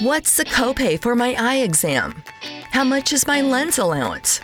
What's 0.00 0.38
the 0.38 0.46
copay 0.46 0.98
for 0.98 1.14
my 1.14 1.34
eye 1.38 1.56
exam? 1.56 2.24
How 2.70 2.84
much 2.84 3.12
is 3.12 3.26
my 3.26 3.42
lens 3.42 3.76
allowance? 3.76 4.40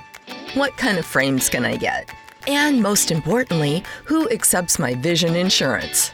What 0.53 0.77
kind 0.77 0.99
of 0.99 1.07
frames 1.07 1.49
can 1.49 1.65
I 1.65 1.77
get? 1.77 2.11
And 2.47 2.83
most 2.83 3.11
importantly, 3.11 3.83
who 4.05 4.29
accepts 4.29 4.79
my 4.79 4.93
vision 4.93 5.35
insurance? 5.35 6.13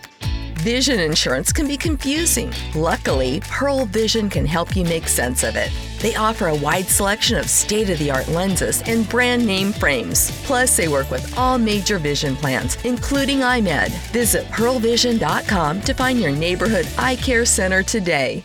Vision 0.58 1.00
insurance 1.00 1.52
can 1.52 1.66
be 1.66 1.76
confusing. 1.76 2.52
Luckily, 2.76 3.40
Pearl 3.40 3.84
Vision 3.84 4.30
can 4.30 4.46
help 4.46 4.76
you 4.76 4.84
make 4.84 5.08
sense 5.08 5.42
of 5.42 5.56
it. 5.56 5.72
They 5.98 6.14
offer 6.14 6.46
a 6.46 6.54
wide 6.54 6.86
selection 6.86 7.36
of 7.36 7.50
state 7.50 7.90
of 7.90 7.98
the 7.98 8.12
art 8.12 8.28
lenses 8.28 8.80
and 8.82 9.08
brand 9.08 9.44
name 9.44 9.72
frames. 9.72 10.30
Plus, 10.44 10.76
they 10.76 10.86
work 10.86 11.10
with 11.10 11.36
all 11.36 11.58
major 11.58 11.98
vision 11.98 12.36
plans, 12.36 12.76
including 12.84 13.38
iMed. 13.38 13.88
Visit 14.12 14.44
pearlvision.com 14.52 15.80
to 15.80 15.94
find 15.94 16.20
your 16.20 16.30
neighborhood 16.30 16.86
eye 16.96 17.16
care 17.16 17.44
center 17.44 17.82
today. 17.82 18.44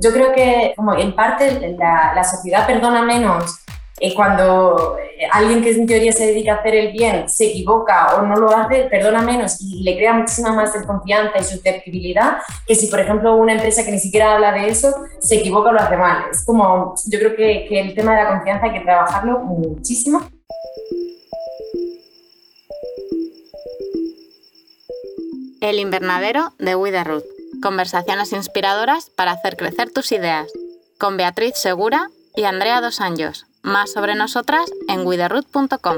Yo 0.00 0.12
creo 0.12 0.32
que 0.32 0.72
como 0.76 0.94
en 0.94 1.14
parte 1.14 1.74
la, 1.78 2.12
la 2.14 2.24
sociedad 2.24 2.66
perdona 2.66 3.02
menos 3.02 3.60
eh, 4.02 4.14
cuando 4.14 4.96
alguien 5.30 5.62
que 5.62 5.72
en 5.72 5.86
teoría 5.86 6.10
se 6.10 6.26
dedica 6.26 6.54
a 6.54 6.56
hacer 6.56 6.74
el 6.74 6.92
bien 6.92 7.28
se 7.28 7.48
equivoca 7.48 8.16
o 8.16 8.22
no 8.22 8.34
lo 8.36 8.48
hace, 8.56 8.84
perdona 8.84 9.20
menos 9.20 9.60
y 9.60 9.82
le 9.82 9.94
crea 9.96 10.14
muchísima 10.14 10.52
más 10.54 10.72
desconfianza 10.72 11.38
y 11.38 11.44
susceptibilidad 11.44 12.38
que 12.66 12.74
si, 12.74 12.86
por 12.86 13.00
ejemplo, 13.00 13.36
una 13.36 13.52
empresa 13.52 13.84
que 13.84 13.92
ni 13.92 14.00
siquiera 14.00 14.34
habla 14.34 14.52
de 14.52 14.68
eso 14.68 14.94
se 15.18 15.36
equivoca 15.36 15.68
o 15.68 15.72
lo 15.74 15.80
hace 15.80 15.98
mal. 15.98 16.24
Es 16.30 16.46
como, 16.46 16.94
yo 17.06 17.18
creo 17.18 17.36
que, 17.36 17.66
que 17.68 17.80
el 17.80 17.94
tema 17.94 18.16
de 18.16 18.24
la 18.24 18.30
confianza 18.30 18.66
hay 18.66 18.72
que 18.72 18.80
trabajarlo 18.80 19.40
muchísimo. 19.40 20.22
El 25.60 25.78
invernadero 25.78 26.54
de 26.58 26.74
Widerruth. 26.74 27.39
Conversaciones 27.62 28.32
inspiradoras 28.32 29.10
para 29.10 29.32
hacer 29.32 29.56
crecer 29.56 29.90
tus 29.90 30.12
ideas. 30.12 30.50
Con 30.98 31.18
Beatriz 31.18 31.56
Segura 31.56 32.08
y 32.34 32.44
Andrea 32.44 32.80
Dos 32.80 33.02
Anjos. 33.02 33.44
Más 33.62 33.92
sobre 33.92 34.14
nosotras 34.14 34.62
en 34.88 35.06
widerruth.com. 35.06 35.96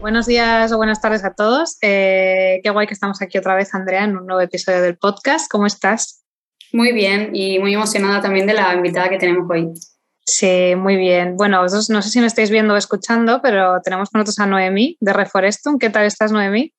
Buenos 0.00 0.26
días 0.26 0.70
o 0.70 0.76
buenas 0.76 1.00
tardes 1.00 1.24
a 1.24 1.34
todos. 1.34 1.78
Eh, 1.82 2.60
qué 2.62 2.70
guay 2.70 2.86
que 2.86 2.94
estamos 2.94 3.20
aquí 3.20 3.38
otra 3.38 3.56
vez, 3.56 3.74
Andrea, 3.74 4.04
en 4.04 4.16
un 4.16 4.26
nuevo 4.26 4.40
episodio 4.40 4.80
del 4.80 4.96
podcast. 4.96 5.50
¿Cómo 5.50 5.66
estás? 5.66 6.24
Muy 6.72 6.92
bien 6.92 7.34
y 7.34 7.58
muy 7.58 7.74
emocionada 7.74 8.20
también 8.20 8.46
de 8.46 8.54
la 8.54 8.72
invitada 8.74 9.08
que 9.08 9.18
tenemos 9.18 9.50
hoy. 9.50 9.72
Sí, 10.24 10.74
muy 10.76 10.96
bien. 10.96 11.36
Bueno, 11.36 11.60
vosotros 11.60 11.90
no 11.90 12.00
sé 12.00 12.10
si 12.10 12.20
me 12.20 12.26
estáis 12.26 12.50
viendo 12.50 12.74
o 12.74 12.76
escuchando, 12.76 13.40
pero 13.42 13.80
tenemos 13.82 14.08
con 14.10 14.20
nosotros 14.20 14.38
a 14.38 14.46
Noemí 14.46 14.96
de 15.00 15.12
Reforestum. 15.12 15.80
¿Qué 15.80 15.90
tal 15.90 16.06
estás, 16.06 16.30
Noemí? 16.30 16.72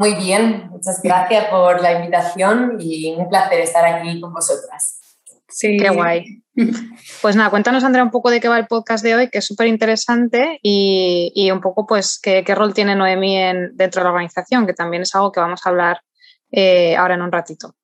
Muy 0.00 0.14
bien, 0.14 0.70
muchas 0.70 1.02
gracias 1.02 1.50
por 1.50 1.82
la 1.82 1.92
invitación 1.92 2.78
y 2.80 3.14
un 3.18 3.28
placer 3.28 3.60
estar 3.60 3.84
aquí 3.84 4.18
con 4.18 4.32
vosotras. 4.32 4.98
Sí. 5.46 5.76
Qué 5.76 5.90
guay. 5.90 6.42
Pues 7.22 7.36
nada, 7.36 7.50
cuéntanos, 7.50 7.84
Andrea, 7.84 8.02
un 8.02 8.10
poco 8.10 8.30
de 8.30 8.40
qué 8.40 8.48
va 8.48 8.58
el 8.58 8.66
podcast 8.66 9.04
de 9.04 9.14
hoy, 9.14 9.28
que 9.28 9.38
es 9.38 9.46
súper 9.46 9.66
interesante, 9.66 10.58
y, 10.62 11.32
y, 11.34 11.50
un 11.50 11.60
poco, 11.60 11.86
pues, 11.86 12.18
qué, 12.22 12.44
qué 12.44 12.54
rol 12.54 12.74
tiene 12.74 12.94
Noemí 12.94 13.36
en, 13.36 13.76
dentro 13.76 14.00
de 14.00 14.04
la 14.04 14.10
organización, 14.10 14.66
que 14.66 14.74
también 14.74 15.02
es 15.02 15.14
algo 15.14 15.32
que 15.32 15.40
vamos 15.40 15.60
a 15.64 15.68
hablar 15.68 16.00
eh, 16.50 16.96
ahora 16.96 17.14
en 17.14 17.22
un 17.22 17.32
ratito. 17.32 17.74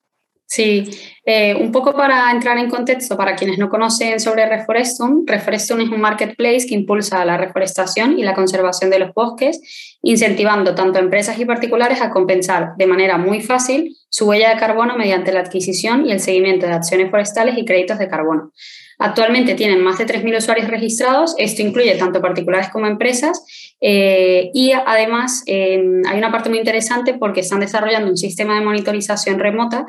Sí, 0.49 0.89
eh, 1.25 1.57
un 1.57 1.73
poco 1.73 1.93
para 1.93 2.31
entrar 2.31 2.57
en 2.57 2.71
contexto, 2.71 3.17
para 3.17 3.35
quienes 3.35 3.59
no 3.59 3.69
conocen 3.69 4.21
sobre 4.21 4.49
Reforestum, 4.49 5.25
Reforestum 5.27 5.81
es 5.81 5.89
un 5.89 6.01
marketplace 6.01 6.67
que 6.69 6.77
impulsa 6.77 7.25
la 7.25 7.37
reforestación 7.37 8.17
y 8.17 8.23
la 8.23 8.33
conservación 8.33 8.89
de 8.89 9.01
los 9.01 9.13
bosques, 9.13 9.99
incentivando 10.03 10.77
tanto 10.77 11.01
a 11.01 11.03
empresas 11.03 11.37
y 11.41 11.45
particulares 11.45 12.01
a 12.01 12.11
compensar 12.11 12.77
de 12.77 12.87
manera 12.87 13.19
muy 13.19 13.41
fácil 13.41 13.97
su 14.09 14.29
huella 14.29 14.51
de 14.51 14.61
carbono 14.61 14.97
mediante 14.97 15.33
la 15.33 15.41
adquisición 15.41 16.07
y 16.07 16.13
el 16.13 16.21
seguimiento 16.21 16.67
de 16.67 16.75
acciones 16.75 17.11
forestales 17.11 17.59
y 17.59 17.65
créditos 17.65 17.99
de 17.99 18.09
carbono. 18.09 18.53
Actualmente 18.99 19.57
tienen 19.57 19.83
más 19.83 19.99
de 19.99 20.07
3.000 20.07 20.39
usuarios 20.39 20.69
registrados, 20.69 21.35
esto 21.39 21.61
incluye 21.61 21.97
tanto 21.97 22.23
particulares 22.23 22.71
como 22.71 22.87
empresas, 22.87 23.75
eh, 23.81 24.51
y 24.55 24.73
además 24.73 25.43
eh, 25.47 25.83
hay 26.09 26.19
una 26.19 26.31
parte 26.31 26.49
muy 26.49 26.59
interesante 26.59 27.15
porque 27.15 27.41
están 27.41 27.61
desarrollando 27.61 28.09
un 28.09 28.17
sistema 28.17 28.55
de 28.55 28.65
monitorización 28.65 29.39
remota 29.39 29.87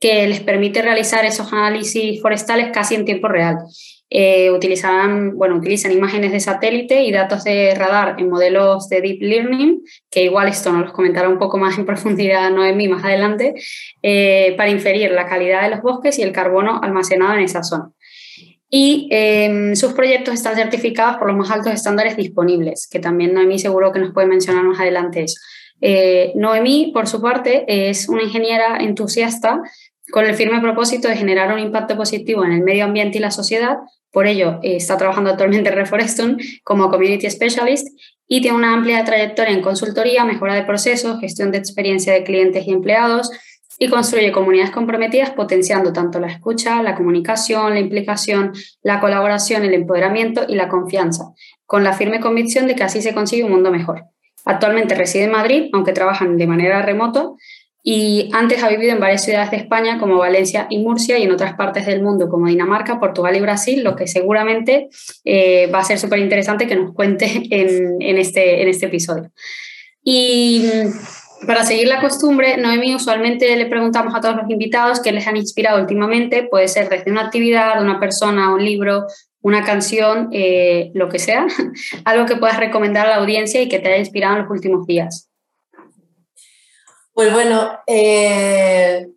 que 0.00 0.26
les 0.28 0.40
permite 0.40 0.82
realizar 0.82 1.24
esos 1.24 1.52
análisis 1.52 2.20
forestales 2.22 2.70
casi 2.72 2.94
en 2.94 3.04
tiempo 3.04 3.28
real. 3.28 3.58
Eh, 4.10 4.50
bueno, 5.34 5.56
utilizan 5.56 5.92
imágenes 5.92 6.32
de 6.32 6.40
satélite 6.40 7.02
y 7.02 7.12
datos 7.12 7.44
de 7.44 7.74
radar 7.74 8.16
en 8.18 8.30
modelos 8.30 8.88
de 8.88 9.02
deep 9.02 9.18
learning, 9.20 9.82
que 10.10 10.24
igual 10.24 10.48
esto 10.48 10.72
nos 10.72 10.82
los 10.82 10.92
comentará 10.92 11.28
un 11.28 11.38
poco 11.38 11.58
más 11.58 11.78
en 11.78 11.86
profundidad 11.86 12.50
Noemí 12.50 12.88
más 12.88 13.04
adelante, 13.04 13.54
eh, 14.02 14.54
para 14.56 14.70
inferir 14.70 15.10
la 15.10 15.26
calidad 15.26 15.62
de 15.62 15.70
los 15.70 15.82
bosques 15.82 16.18
y 16.18 16.22
el 16.22 16.32
carbono 16.32 16.80
almacenado 16.82 17.34
en 17.34 17.40
esa 17.40 17.62
zona. 17.62 17.90
Y 18.70 19.08
eh, 19.10 19.72
sus 19.74 19.94
proyectos 19.94 20.34
están 20.34 20.54
certificados 20.54 21.16
por 21.16 21.28
los 21.28 21.36
más 21.36 21.50
altos 21.50 21.72
estándares 21.72 22.16
disponibles, 22.16 22.86
que 22.90 22.98
también 23.00 23.34
Noemí 23.34 23.58
seguro 23.58 23.92
que 23.92 23.98
nos 23.98 24.12
puede 24.12 24.26
mencionar 24.26 24.62
más 24.64 24.78
adelante 24.78 25.22
eso. 25.22 25.40
Eh, 25.80 26.32
Noemí, 26.34 26.90
por 26.92 27.06
su 27.06 27.20
parte, 27.20 27.64
es 27.68 28.08
una 28.08 28.22
ingeniera 28.22 28.78
entusiasta 28.78 29.62
con 30.10 30.24
el 30.24 30.34
firme 30.34 30.60
propósito 30.60 31.08
de 31.08 31.16
generar 31.16 31.52
un 31.52 31.60
impacto 31.60 31.96
positivo 31.96 32.44
en 32.44 32.52
el 32.52 32.62
medio 32.62 32.84
ambiente 32.84 33.18
y 33.18 33.20
la 33.20 33.30
sociedad. 33.30 33.78
Por 34.10 34.26
ello, 34.26 34.58
eh, 34.62 34.76
está 34.76 34.96
trabajando 34.96 35.30
actualmente 35.30 35.68
en 35.68 35.76
Reforeston 35.76 36.38
como 36.64 36.90
Community 36.90 37.28
Specialist 37.30 37.88
y 38.26 38.40
tiene 38.40 38.56
una 38.56 38.74
amplia 38.74 39.04
trayectoria 39.04 39.52
en 39.52 39.62
consultoría, 39.62 40.24
mejora 40.24 40.54
de 40.54 40.62
procesos, 40.62 41.20
gestión 41.20 41.50
de 41.52 41.58
experiencia 41.58 42.12
de 42.12 42.24
clientes 42.24 42.66
y 42.66 42.70
empleados 42.70 43.30
y 43.78 43.88
construye 43.88 44.32
comunidades 44.32 44.72
comprometidas 44.72 45.30
potenciando 45.30 45.92
tanto 45.92 46.18
la 46.18 46.26
escucha, 46.26 46.82
la 46.82 46.96
comunicación, 46.96 47.74
la 47.74 47.80
implicación, 47.80 48.52
la 48.82 48.98
colaboración, 48.98 49.62
el 49.64 49.74
empoderamiento 49.74 50.44
y 50.48 50.56
la 50.56 50.68
confianza, 50.68 51.32
con 51.64 51.84
la 51.84 51.92
firme 51.92 52.18
convicción 52.18 52.66
de 52.66 52.74
que 52.74 52.82
así 52.82 53.00
se 53.02 53.14
consigue 53.14 53.44
un 53.44 53.52
mundo 53.52 53.70
mejor. 53.70 54.04
Actualmente 54.48 54.94
reside 54.94 55.24
en 55.24 55.32
Madrid, 55.32 55.68
aunque 55.74 55.92
trabajan 55.92 56.38
de 56.38 56.46
manera 56.46 56.80
remota, 56.80 57.32
y 57.82 58.30
antes 58.32 58.62
ha 58.62 58.68
vivido 58.70 58.92
en 58.92 58.98
varias 58.98 59.22
ciudades 59.22 59.50
de 59.50 59.58
España 59.58 59.98
como 59.98 60.16
Valencia 60.16 60.66
y 60.70 60.78
Murcia 60.78 61.18
y 61.18 61.24
en 61.24 61.32
otras 61.32 61.54
partes 61.54 61.84
del 61.84 62.02
mundo 62.02 62.30
como 62.30 62.46
Dinamarca, 62.46 62.98
Portugal 62.98 63.36
y 63.36 63.40
Brasil, 63.40 63.84
lo 63.84 63.94
que 63.94 64.06
seguramente 64.06 64.88
eh, 65.26 65.66
va 65.66 65.80
a 65.80 65.84
ser 65.84 65.98
súper 65.98 66.20
interesante 66.20 66.66
que 66.66 66.76
nos 66.76 66.94
cuente 66.94 67.26
en, 67.50 68.16
este, 68.16 68.66
este 68.66 68.86
episodio. 68.86 69.30
Y 70.02 70.64
mm, 70.64 71.46
para 71.46 71.62
seguir 71.62 71.86
la 71.86 72.00
costumbre, 72.00 72.56
Noemi, 72.56 72.94
usualmente 72.94 73.54
le 73.54 73.66
preguntamos 73.66 74.14
a 74.14 74.20
todos 74.22 74.36
los 74.36 74.50
invitados 74.50 75.00
qué 75.00 75.12
les 75.12 75.26
han 75.26 75.36
inspirado 75.36 75.78
últimamente, 75.78 76.48
puede 76.50 76.68
ser 76.68 76.88
desde 76.88 77.10
una 77.10 77.26
actividad, 77.26 77.82
una 77.82 78.00
persona, 78.00 78.54
un 78.54 78.64
libro, 78.64 79.04
una 79.42 79.64
canción, 79.64 80.30
eh, 80.32 80.90
lo 80.94 81.08
que 81.08 81.18
sea, 81.18 81.46
algo 82.04 82.26
que 82.26 82.36
puedas 82.36 82.58
recomendar 82.58 83.06
a 83.06 83.10
la 83.10 83.16
audiencia 83.16 83.60
y 83.62 83.68
que 83.68 83.78
te 83.78 83.88
haya 83.88 83.98
inspirado 83.98 84.36
en 84.36 84.42
los 84.42 84.50
últimos 84.50 84.86
días. 84.86 85.28
Pues 87.12 87.32
bueno, 87.32 87.78
eh, 87.86 89.08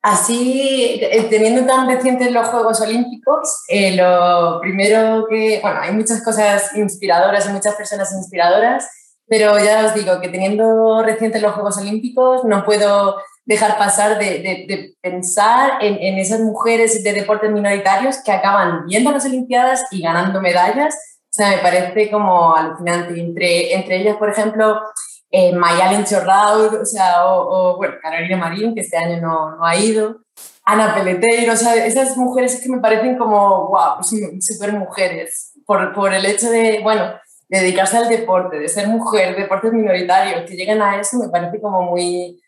así, 0.00 0.98
eh, 1.02 1.26
teniendo 1.28 1.66
tan 1.66 1.86
recientes 1.86 2.32
los 2.32 2.48
Juegos 2.48 2.80
Olímpicos, 2.80 3.64
lo 3.94 4.60
primero 4.60 5.26
que, 5.28 5.60
bueno, 5.60 5.80
hay 5.80 5.92
muchas 5.92 6.22
cosas 6.22 6.74
inspiradoras 6.76 7.46
y 7.46 7.52
muchas 7.52 7.74
personas 7.74 8.12
inspiradoras, 8.12 8.88
pero 9.26 9.58
ya 9.58 9.84
os 9.84 9.94
digo 9.94 10.20
que 10.20 10.28
teniendo 10.28 11.02
recientes 11.02 11.42
los 11.42 11.52
Juegos 11.52 11.76
Olímpicos, 11.76 12.44
no 12.44 12.64
puedo 12.64 13.16
dejar 13.48 13.78
pasar 13.78 14.18
de, 14.18 14.40
de, 14.68 14.94
pensar 15.00 15.82
en, 15.82 15.96
en, 16.00 16.18
esas 16.18 16.40
mujeres 16.40 17.02
de 17.02 17.12
deportes 17.14 17.50
minoritarios 17.50 18.18
que 18.22 18.30
acaban 18.30 18.84
viendo 18.86 19.10
las 19.10 19.24
Olimpiadas 19.24 19.86
y 19.90 20.02
ganando 20.02 20.42
medallas. 20.42 20.94
O 21.24 21.32
sea, 21.32 21.50
me 21.50 21.58
parece 21.58 22.10
como 22.10 22.54
alucinante. 22.54 23.18
Entre, 23.18 23.72
entre 23.72 23.96
ellas, 23.96 24.18
por 24.18 24.28
ejemplo, 24.28 24.78
eh, 25.30 25.54
Mayalen 25.54 26.04
Chorraud, 26.04 26.82
o 26.82 26.84
sea, 26.84 27.26
o, 27.26 27.78
bueno, 27.78 27.94
Carolina 28.02 28.36
Marín, 28.36 28.74
que 28.74 28.82
este 28.82 28.98
año 28.98 29.18
no, 29.22 29.56
no, 29.56 29.64
ha 29.64 29.76
ido, 29.76 30.18
Ana 30.64 30.94
Peleteiro, 30.94 31.54
o 31.54 31.56
sea, 31.56 31.74
esas 31.86 32.18
mujeres 32.18 32.60
que 32.60 32.68
me 32.68 32.80
parecen 32.80 33.16
como, 33.16 33.68
wow, 33.68 34.02
super 34.02 34.74
mujeres, 34.74 35.52
por, 35.64 35.94
por 35.94 36.12
el 36.12 36.26
hecho 36.26 36.50
de, 36.50 36.80
bueno, 36.82 37.14
dedicarse 37.48 37.96
al 37.96 38.10
deporte, 38.10 38.58
de 38.58 38.68
ser 38.68 38.88
mujer, 38.88 39.36
deportes 39.36 39.72
minoritarios, 39.72 40.42
que 40.42 40.54
lleguen 40.54 40.82
a 40.82 41.00
eso 41.00 41.16
me 41.16 41.30
parece 41.30 41.62
como 41.62 41.82
muy, 41.82 42.38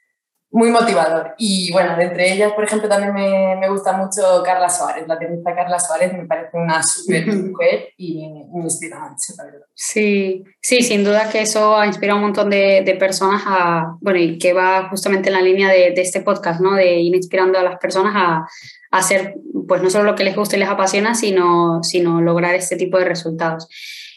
muy 0.53 0.71
motivador. 0.71 1.35
Y 1.39 1.71
bueno, 1.73 1.99
entre 2.01 2.33
ellas, 2.33 2.53
por 2.53 2.65
ejemplo, 2.65 2.89
también 2.89 3.15
me, 3.15 3.57
me 3.57 3.69
gusta 3.69 3.93
mucho 3.93 4.43
Carla 4.45 4.69
Suárez, 4.69 5.07
la 5.07 5.19
tenista 5.19 5.55
Carla 5.55 5.79
Suárez 5.79 6.13
me 6.13 6.27
parece 6.27 6.57
una 6.57 6.83
súper 6.83 7.27
mujer 7.27 7.91
y 7.97 8.29
me, 8.53 8.63
inspira 8.65 8.99
mucho, 8.99 9.33
la 9.39 9.45
verdad. 9.45 9.67
Sí, 9.75 10.45
sí, 10.61 10.83
sin 10.83 11.05
duda 11.05 11.31
que 11.31 11.43
eso 11.43 11.77
ha 11.77 11.87
inspirado 11.87 12.19
a 12.19 12.21
un 12.21 12.27
montón 12.27 12.51
de, 12.51 12.83
de, 12.85 12.95
personas 12.97 13.43
a, 13.47 13.97
bueno, 14.01 14.19
y 14.19 14.39
que 14.39 14.53
va 14.53 14.89
justamente 14.89 15.29
en 15.29 15.35
la 15.35 15.43
línea 15.43 15.69
de, 15.69 15.93
de, 15.93 16.03
este 16.03 16.21
podcast, 16.21 16.61
¿no? 16.61 16.75
De 16.75 16.97
ir 16.97 17.15
inspirando 17.15 17.59
a 17.59 17.63
las 17.63 17.79
personas 17.79 18.15
a, 18.17 18.47
a 18.91 18.99
hacer, 18.99 19.35
pues 19.69 19.83
no 19.83 19.91
solo 19.91 20.05
lo 20.05 20.15
que 20.17 20.25
les 20.25 20.35
gusta 20.35 20.57
y 20.57 20.59
les 20.59 20.69
apasiona, 20.69 21.15
sino, 21.15 21.83
sino 21.85 22.21
lograr 22.21 22.57
este 22.57 22.77
tipo 22.77 22.99
de 22.99 23.05
resultados. 23.05 23.69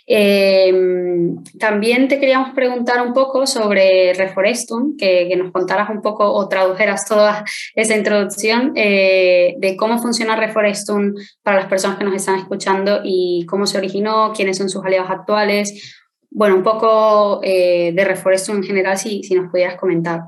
Em, 0.06 1.42
también 1.60 2.10
te 2.10 2.20
queríamos 2.20 2.54
preguntar 2.54 3.06
un 3.06 3.14
poco 3.14 3.48
sobre 3.48 4.14
Reforestum, 4.14 4.98
que, 4.98 5.34
nos 5.38 5.52
contaras 5.52 5.90
un 5.90 6.02
poco 6.02 6.32
o 6.32 6.48
tradujeras 6.50 7.06
toda 7.06 7.46
esa 7.76 7.96
introducción 7.96 8.74
eh, 8.76 9.56
de 9.60 9.78
cómo 9.78 10.00
funciona 10.00 10.36
Reforestum 10.36 11.14
para 11.42 11.58
las 11.58 11.68
personas 11.68 11.98
que 11.98 12.04
nos 12.04 12.16
están 12.16 12.36
escuchando 12.36 13.02
y 13.04 13.46
cómo 13.48 13.66
se 13.66 13.78
originó, 13.78 14.34
quiénes 14.34 14.58
son 14.58 14.70
sus 14.70 14.84
aliados 14.84 15.10
actuales. 15.10 15.98
Bueno, 16.30 16.56
un 16.56 16.64
poco 16.64 17.40
eh, 17.44 17.92
de 17.94 18.06
Reforestum 18.06 18.58
en 18.58 18.64
general, 18.64 18.98
si, 18.98 19.24
si 19.24 19.36
nos 19.36 19.50
pudieras 19.50 19.80
comentar. 19.80 20.22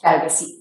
Claro 0.00 0.24
que 0.24 0.30
sí. 0.30 0.57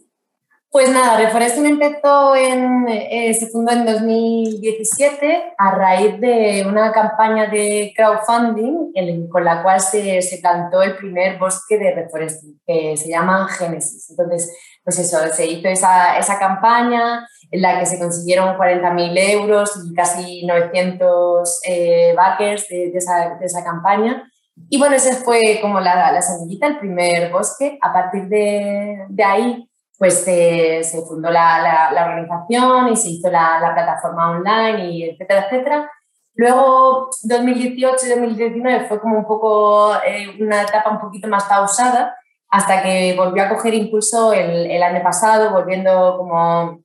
Pues 0.69 0.89
nada, 0.89 1.17
Reforestum 1.17 1.65
empezó 1.65 2.35
en, 2.35 2.89
eh, 2.89 3.33
se 3.33 3.47
fundó 3.47 3.71
en 3.71 3.85
2017 3.85 5.53
a 5.57 5.71
raíz 5.71 6.19
de 6.19 6.65
una 6.67 6.91
campaña 6.91 7.47
de 7.47 7.93
crowdfunding 7.95 9.29
con 9.29 9.45
la 9.45 9.63
cual 9.63 9.79
se, 9.79 10.21
se 10.21 10.39
plantó 10.39 10.83
el 10.83 10.97
primer 10.97 11.39
bosque 11.39 11.77
de 11.77 11.95
Reforestum, 11.95 12.59
que 12.67 12.97
se 12.97 13.09
llama 13.09 13.47
Génesis. 13.47 14.09
Entonces, 14.09 14.53
pues 14.83 14.99
eso, 14.99 15.17
se 15.31 15.47
hizo 15.47 15.69
esa, 15.69 16.17
esa 16.17 16.37
campaña 16.37 17.25
en 17.49 17.61
la 17.61 17.79
que 17.79 17.85
se 17.85 17.97
consiguieron 17.97 18.57
40.000 18.57 19.17
euros 19.31 19.71
y 19.85 19.93
casi 19.93 20.45
900 20.45 21.61
eh, 21.65 22.13
backers 22.13 22.67
de, 22.67 22.91
de, 22.91 22.97
esa, 22.97 23.37
de, 23.39 23.45
esa, 23.45 23.63
campaña. 23.63 24.29
Y 24.69 24.77
bueno, 24.77 24.97
ese 24.97 25.15
fue 25.15 25.59
como 25.61 25.79
la, 25.79 26.11
la 26.11 26.21
semillita, 26.21 26.67
el 26.67 26.79
primer 26.79 27.31
bosque. 27.31 27.79
A 27.81 27.93
partir 27.93 28.27
de, 28.27 29.05
de 29.07 29.23
ahí 29.23 29.69
pues 29.97 30.23
se, 30.23 30.83
fundó 31.07 31.31
la, 31.31 31.89
la, 31.91 32.05
organización 32.05 32.89
y 32.89 32.95
se 32.95 33.09
hizo 33.09 33.31
la, 33.31 33.59
la, 33.59 33.73
plataforma 33.73 34.31
online 34.31 34.91
y 34.91 35.03
etcétera, 35.09 35.45
etcétera. 35.45 35.91
Luego, 36.35 37.09
2018 37.23 38.05
y 38.05 38.09
2019 38.09 38.87
fue 38.87 38.99
como 38.99 39.17
un 39.17 39.25
poco 39.25 39.95
eh, 40.05 40.37
una 40.39 40.61
etapa 40.61 40.91
un 40.91 40.99
poquito 40.99 41.27
más 41.27 41.45
pausada 41.45 42.15
hasta 42.49 42.83
que 42.83 43.15
volvió 43.17 43.43
a 43.43 43.49
coger 43.49 43.73
impulso 43.73 44.33
el, 44.33 44.69
el, 44.69 44.83
año 44.83 45.01
pasado, 45.01 45.51
volviendo 45.51 46.15
como 46.17 46.79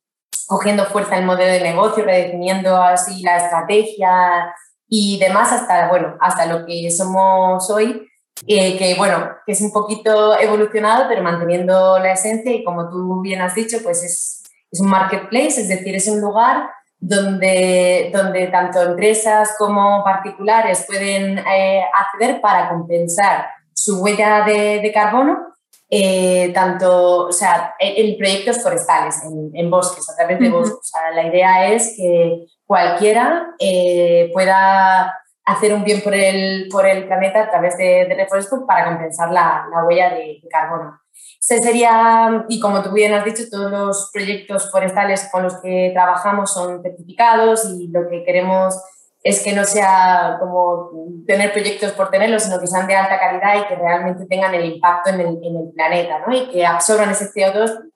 cogiendo 0.47 0.87
fuerza 0.87 1.19
el 1.19 1.27
modelo 1.27 1.53
de 1.53 1.61
negocio, 1.61 2.05
redefiniendo 2.05 2.77
así 2.83 3.23
la 3.23 3.37
estrategia 3.37 4.55
y 4.89 5.19
demás 5.19 5.53
hasta, 5.53 5.89
bueno, 5.89 6.17
hasta 6.21 6.47
lo 6.47 6.67
que 6.67 6.91
somos 6.91 7.71
hoy, 7.71 8.09
eh, 8.47 8.77
que 8.77 8.95
bueno, 8.97 9.31
que 9.47 9.53
es 9.53 9.61
un 9.61 9.73
poquito 9.73 10.39
evolucionado, 10.39 11.07
pero 11.09 11.23
manteniendo 11.23 11.99
la 11.99 12.13
esencia 12.13 12.53
y 12.53 12.65
como 12.65 12.89
tú 12.91 13.21
bien 13.21 13.41
has 13.41 13.55
dicho, 13.55 13.79
pues 13.83 14.03
es, 14.03 14.43
es 14.71 14.81
un 14.81 14.89
marketplace, 14.89 15.61
es 15.61 15.69
decir, 15.69 15.95
es 15.95 16.09
un 16.09 16.21
lugar 16.21 16.71
donde, 16.99 18.11
donde 18.15 18.47
tanto 18.47 18.81
empresas 18.81 19.57
como 19.59 20.05
particulares 20.05 20.85
pueden 20.87 21.39
eh, 21.39 21.83
acceder 21.93 22.41
para 22.41 22.69
compensar 22.69 23.47
su 23.75 24.01
huella 24.01 24.45
de, 24.45 24.81
de 24.81 24.93
carbono, 24.93 25.53
eh, 25.91 26.53
tanto, 26.55 27.27
o 27.27 27.33
sea, 27.33 27.75
en, 27.79 28.17
proyectos 28.17 28.63
forestales, 28.63 29.23
en, 29.25 29.51
en, 29.53 29.69
bosques, 29.69 30.09
a 30.09 30.17
través 30.17 30.39
de 30.39 30.49
bosques. 30.49 30.79
O 30.79 30.83
sea, 30.83 31.11
la 31.11 31.27
idea 31.27 31.73
es 31.73 31.95
que 31.97 32.47
cualquiera 32.65 33.49
eh, 33.59 34.31
pueda 34.33 35.13
hacer 35.45 35.75
un 35.75 35.85
bien 35.85 36.03
por 36.03 36.15
el, 36.15 36.69
por 36.71 36.87
el 36.87 37.07
planeta 37.07 37.43
a 37.43 37.51
través 37.51 37.77
de, 37.77 38.07
de 38.07 38.27
para 38.67 38.85
compensar 38.85 39.31
la, 39.33 39.67
la 39.71 39.85
huella 39.85 40.11
de, 40.11 40.41
de, 40.43 40.49
carbono. 40.51 41.01
Ese 41.41 41.59
sería, 41.59 42.45
y 42.49 42.61
como 42.61 42.83
tú 42.83 42.93
bien 42.93 43.13
has 43.15 43.25
dicho, 43.25 43.43
todos 43.51 43.71
los 43.71 44.11
proyectos 44.13 44.71
forestales 44.71 45.29
con 45.33 45.43
los 45.43 45.61
que 45.61 45.91
trabajamos 45.93 46.53
son 46.53 46.83
certificados 46.83 47.65
y 47.65 47.89
lo 47.89 48.09
que 48.09 48.25
queremos 48.25 48.81
es 49.25 49.43
que 49.43 49.53
no 49.53 49.65
sea 49.65 50.37
como 50.41 50.91
tener 51.27 51.53
proyectos 51.53 51.93
por 51.93 52.11
tenerlos, 52.11 52.43
sino 52.43 52.59
que 52.59 52.67
sean 52.67 52.87
de 52.87 52.97
alta 52.97 53.19
calidad 53.21 53.61
y 53.61 53.69
que 53.69 53.77
realmente 53.77 54.27
tengan 54.27 54.55
el 54.55 54.65
impacto 54.65 55.11
en 55.11 55.21
el, 55.21 55.39
en 55.43 55.57
el 55.57 55.73
planeta, 55.75 56.21
¿no? 56.27 56.35
Y 56.35 56.49
que 56.49 56.67
absorban 56.67 57.11
ese 57.11 57.31
CO2, 57.33 57.91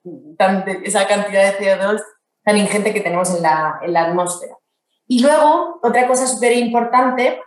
esa 0.84 1.06
cantidad 1.06 1.52
de 1.52 1.58
CO2 1.58 2.00
tan 2.44 2.56
ingente 2.56 2.92
que 2.92 3.00
tenemos 3.00 3.34
en 3.34 3.42
la, 3.42 3.80
en 3.82 3.92
la 3.92 4.04
atmósfera. 4.04 4.56
Y 5.06 5.22
luego, 5.22 5.78
otra 5.82 6.06
cosa 6.08 6.26
súper 6.26 6.52
importante, 6.52 7.40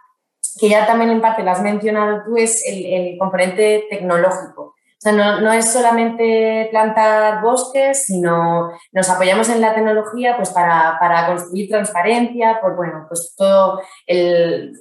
que 0.59 0.69
ya 0.69 0.85
también 0.85 1.11
en 1.11 1.21
parte 1.21 1.43
lo 1.43 1.51
has 1.51 1.61
mencionado 1.61 2.23
tú, 2.25 2.37
es 2.37 2.63
el, 2.65 3.17
componente 3.17 3.85
tecnológico. 3.89 4.75
O 5.01 5.01
sea, 5.01 5.13
no, 5.13 5.39
no, 5.39 5.53
es 5.53 5.71
solamente 5.71 6.67
plantar 6.71 7.41
bosques, 7.41 8.03
sino 8.05 8.69
nos 8.91 9.09
apoyamos 9.09 9.47
en 9.47 9.61
la 9.61 9.73
tecnología 9.73 10.35
pues 10.35 10.49
para, 10.49 10.97
para 10.99 11.27
construir 11.27 11.69
transparencia, 11.69 12.59
pues 12.61 12.75
bueno, 12.75 13.05
pues 13.07 13.33
todo 13.37 13.79
el, 14.05 14.75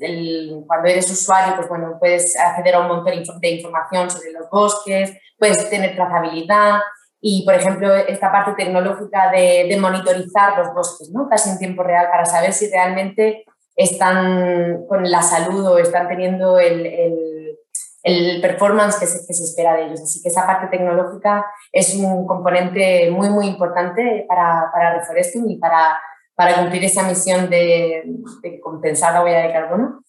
cuando 0.66 0.88
eres 0.88 1.08
usuario, 1.08 1.54
pues 1.54 1.68
bueno, 1.68 1.98
puedes 2.00 2.36
acceder 2.36 2.74
a 2.74 2.80
un 2.80 2.88
montón 2.88 3.40
de 3.40 3.50
información 3.50 4.10
sobre 4.10 4.32
los 4.32 4.50
bosques, 4.50 5.16
puedes 5.38 5.70
tener 5.70 5.94
trazabilidad, 5.94 6.80
y, 7.20 7.44
por 7.44 7.54
ejemplo, 7.54 7.94
esta 7.94 8.30
parte 8.30 8.52
tecnológica 8.52 9.30
de, 9.32 9.66
de, 9.68 9.76
monitorizar 9.76 10.56
los 10.58 10.72
bosques, 10.72 11.10
¿no? 11.10 11.28
casi 11.28 11.50
en 11.50 11.58
tiempo 11.58 11.82
real, 11.82 12.08
para 12.10 12.24
saber 12.24 12.52
si 12.52 12.70
realmente 12.70 13.44
están 13.74 14.84
con 14.88 15.08
la 15.10 15.22
salud 15.22 15.66
o 15.66 15.78
están 15.78 16.08
teniendo 16.08 16.58
el, 16.58 16.86
el, 16.86 17.58
el 18.02 18.40
performance 18.40 18.98
que 18.98 19.06
se, 19.06 19.26
que 19.26 19.34
se, 19.34 19.44
espera 19.44 19.74
de 19.74 19.86
ellos. 19.86 20.00
Así 20.00 20.22
que 20.22 20.28
esa 20.28 20.46
parte 20.46 20.68
tecnológica 20.68 21.46
es 21.72 21.94
un 21.94 22.26
componente 22.26 23.10
muy, 23.10 23.30
muy 23.30 23.46
importante 23.46 24.24
para, 24.28 24.70
para 24.72 24.98
Reforestum 24.98 25.48
y 25.50 25.58
para, 25.58 26.00
para 26.34 26.56
cumplir 26.56 26.84
esa 26.84 27.02
misión 27.02 27.50
de, 27.50 28.04
de 28.42 28.60
compensar 28.60 29.14
la 29.14 29.24
huella 29.24 29.42
de 29.42 29.52
carbono. 29.52 30.04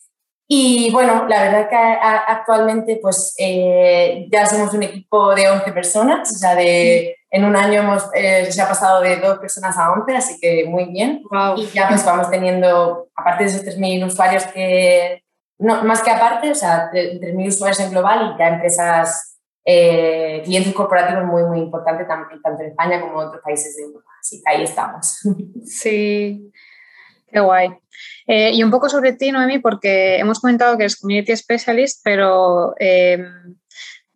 Y 0.52 0.90
bueno, 0.92 1.28
la 1.28 1.44
verdad 1.44 1.70
que 1.70 1.76
actualmente 1.76 2.98
pues 3.00 3.36
eh, 3.38 4.28
ya 4.32 4.48
somos 4.48 4.74
un 4.74 4.82
equipo 4.82 5.36
de 5.36 5.48
11 5.48 5.72
personas, 5.72 6.32
o 6.32 6.36
sea, 6.36 6.56
de, 6.56 7.18
en 7.30 7.46
un 7.46 7.56
año 7.56 7.82
hemos, 7.82 8.10
eh, 8.16 8.52
se 8.52 8.60
ha 8.60 8.68
pasado 8.68 9.00
de 9.02 9.18
2 9.18 9.38
personas 9.38 9.78
a 9.78 9.92
11, 9.92 10.18
así 10.18 10.40
que 10.42 10.66
muy 10.66 10.86
bien. 10.86 11.22
Wow. 11.30 11.56
Y 11.56 11.68
ya 11.68 11.88
pues 11.88 12.04
vamos 12.04 12.32
teniendo, 12.32 13.10
aparte 13.16 13.44
de 13.44 13.50
esos 13.52 13.64
3.000 13.64 14.08
usuarios 14.08 14.44
que, 14.48 15.24
no, 15.60 15.84
más 15.84 16.02
que 16.02 16.10
aparte, 16.10 16.50
o 16.50 16.56
sea, 16.56 16.90
3.000 16.92 17.48
usuarios 17.48 17.80
en 17.82 17.92
global 17.92 18.34
y 18.34 18.40
ya 18.40 18.48
empresas, 18.48 19.38
eh, 19.64 20.42
clientes 20.46 20.74
corporativos 20.74 21.26
muy, 21.26 21.44
muy 21.44 21.60
importantes 21.60 22.08
tanto 22.08 22.64
en 22.64 22.70
España 22.70 23.00
como 23.00 23.22
en 23.22 23.28
otros 23.28 23.44
países 23.44 23.78
de 23.78 23.84
Europa. 23.84 24.10
Así 24.20 24.42
que 24.42 24.52
ahí 24.52 24.64
estamos. 24.64 25.20
Sí, 25.64 26.52
qué 27.28 27.40
guay. 27.40 27.70
Eh, 28.32 28.52
y 28.54 28.62
un 28.62 28.70
poco 28.70 28.90
sobre 28.90 29.14
ti, 29.14 29.32
Noemi, 29.32 29.58
porque 29.58 30.18
hemos 30.18 30.40
comentado 30.40 30.78
que 30.78 30.84
eres 30.84 30.98
Community 30.98 31.36
Specialist, 31.36 32.02
pero 32.04 32.76
eh, 32.80 33.18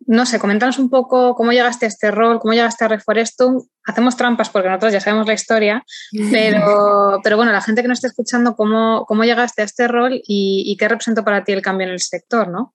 no 0.06 0.24
sé, 0.24 0.38
coméntanos 0.38 0.78
un 0.78 0.88
poco 0.88 1.34
cómo 1.34 1.50
llegaste 1.50 1.86
a 1.86 1.88
este 1.88 2.12
rol, 2.12 2.38
cómo 2.38 2.54
llegaste 2.54 2.84
a 2.84 2.88
Reforestum. 2.88 3.66
Hacemos 3.84 4.16
trampas 4.16 4.50
porque 4.50 4.68
nosotros 4.68 4.92
ya 4.92 5.00
sabemos 5.00 5.26
la 5.26 5.34
historia, 5.34 5.84
pero, 6.30 7.20
pero 7.24 7.36
bueno, 7.36 7.50
la 7.50 7.60
gente 7.60 7.82
que 7.82 7.88
nos 7.88 7.98
está 7.98 8.06
escuchando, 8.06 8.54
¿cómo, 8.54 9.04
cómo 9.04 9.24
llegaste 9.24 9.62
a 9.62 9.64
este 9.64 9.88
rol 9.88 10.14
y, 10.14 10.62
y 10.64 10.76
qué 10.76 10.86
representó 10.86 11.24
para 11.24 11.42
ti 11.42 11.50
el 11.50 11.62
cambio 11.62 11.88
en 11.88 11.94
el 11.94 12.00
sector, 12.00 12.46
¿no? 12.46 12.72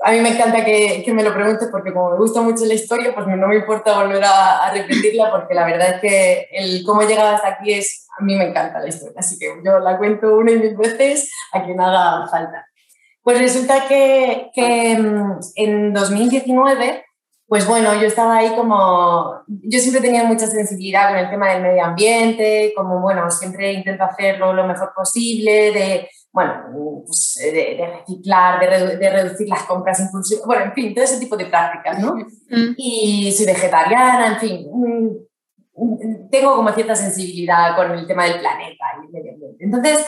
A 0.00 0.12
mí 0.12 0.20
me 0.20 0.30
encanta 0.30 0.64
que, 0.64 1.02
que, 1.04 1.14
me 1.14 1.22
lo 1.22 1.32
preguntes 1.32 1.68
porque 1.70 1.92
como 1.92 2.10
me 2.10 2.18
gusta 2.18 2.42
mucho 2.42 2.64
la 2.66 2.74
historia, 2.74 3.14
pues 3.14 3.26
no 3.26 3.48
me 3.48 3.56
importa 3.56 3.98
volver 3.98 4.22
a, 4.24 4.70
repetirla 4.72 5.30
porque 5.30 5.54
la 5.54 5.64
verdad 5.64 5.94
es 5.94 6.00
que 6.00 6.48
el 6.52 6.84
cómo 6.84 7.02
he 7.02 7.06
llegado 7.06 7.34
hasta 7.34 7.48
aquí 7.48 7.72
es, 7.72 8.06
a 8.18 8.22
mí 8.22 8.36
me 8.36 8.48
encanta 8.48 8.80
la 8.80 8.88
historia, 8.88 9.14
así 9.18 9.38
que 9.38 9.46
yo 9.64 9.78
la 9.78 9.96
cuento 9.96 10.36
una 10.36 10.52
y 10.52 10.58
mil 10.58 10.76
veces 10.76 11.32
a 11.52 11.64
quien 11.64 11.80
haga 11.80 12.26
falta. 12.28 12.66
Pues 13.22 13.38
resulta 13.38 13.88
que, 13.88 14.50
que 14.54 14.98
mm, 14.98 15.40
en 15.56 15.92
2019, 15.92 17.04
pues 17.48 17.66
bueno, 17.66 17.94
yo 17.94 18.06
estaba 18.06 18.36
ahí 18.36 18.54
como, 18.54 19.42
yo 19.46 19.78
siempre 19.78 20.02
tenía 20.02 20.24
mucha 20.24 20.46
sensibilidad 20.46 21.08
con 21.08 21.18
el 21.18 21.30
tema 21.30 21.52
del 21.52 21.62
medio 21.62 21.84
ambiente, 21.84 22.72
como 22.76 23.00
bueno, 23.00 23.30
siempre 23.30 23.72
intento 23.72 24.04
hacerlo 24.04 24.52
lo 24.52 24.66
mejor 24.66 24.92
posible, 24.94 25.72
de 25.72 26.10
bueno, 26.36 27.02
pues, 27.06 27.38
de, 27.40 27.50
de, 27.50 27.86
reciclar, 27.96 28.60
de, 28.60 28.66
redu 28.66 28.98
de, 28.98 29.10
reducir 29.10 29.48
las 29.48 29.62
compras 29.62 29.98
impulsivas, 30.00 30.44
bueno, 30.44 30.66
en 30.66 30.74
fin, 30.74 30.94
todo 30.94 31.02
ese 31.02 31.18
tipo 31.18 31.34
de 31.34 31.46
prácticas, 31.46 31.98
¿no? 31.98 32.14
Mm. 32.14 32.74
Y 32.76 33.32
soy 33.32 33.46
vegetariana, 33.46 34.34
en 34.34 34.36
fin, 34.36 34.66
mm, 34.70 36.28
tengo 36.30 36.56
como 36.56 36.70
cierta 36.72 36.94
sensibilidad 36.94 37.74
con 37.74 37.90
el 37.92 38.06
tema 38.06 38.24
del 38.24 38.38
planeta 38.38 38.84
y 39.00 39.06
el 39.06 39.12
medio 39.12 39.32
ambiente. 39.32 39.64
Entonces, 39.64 40.06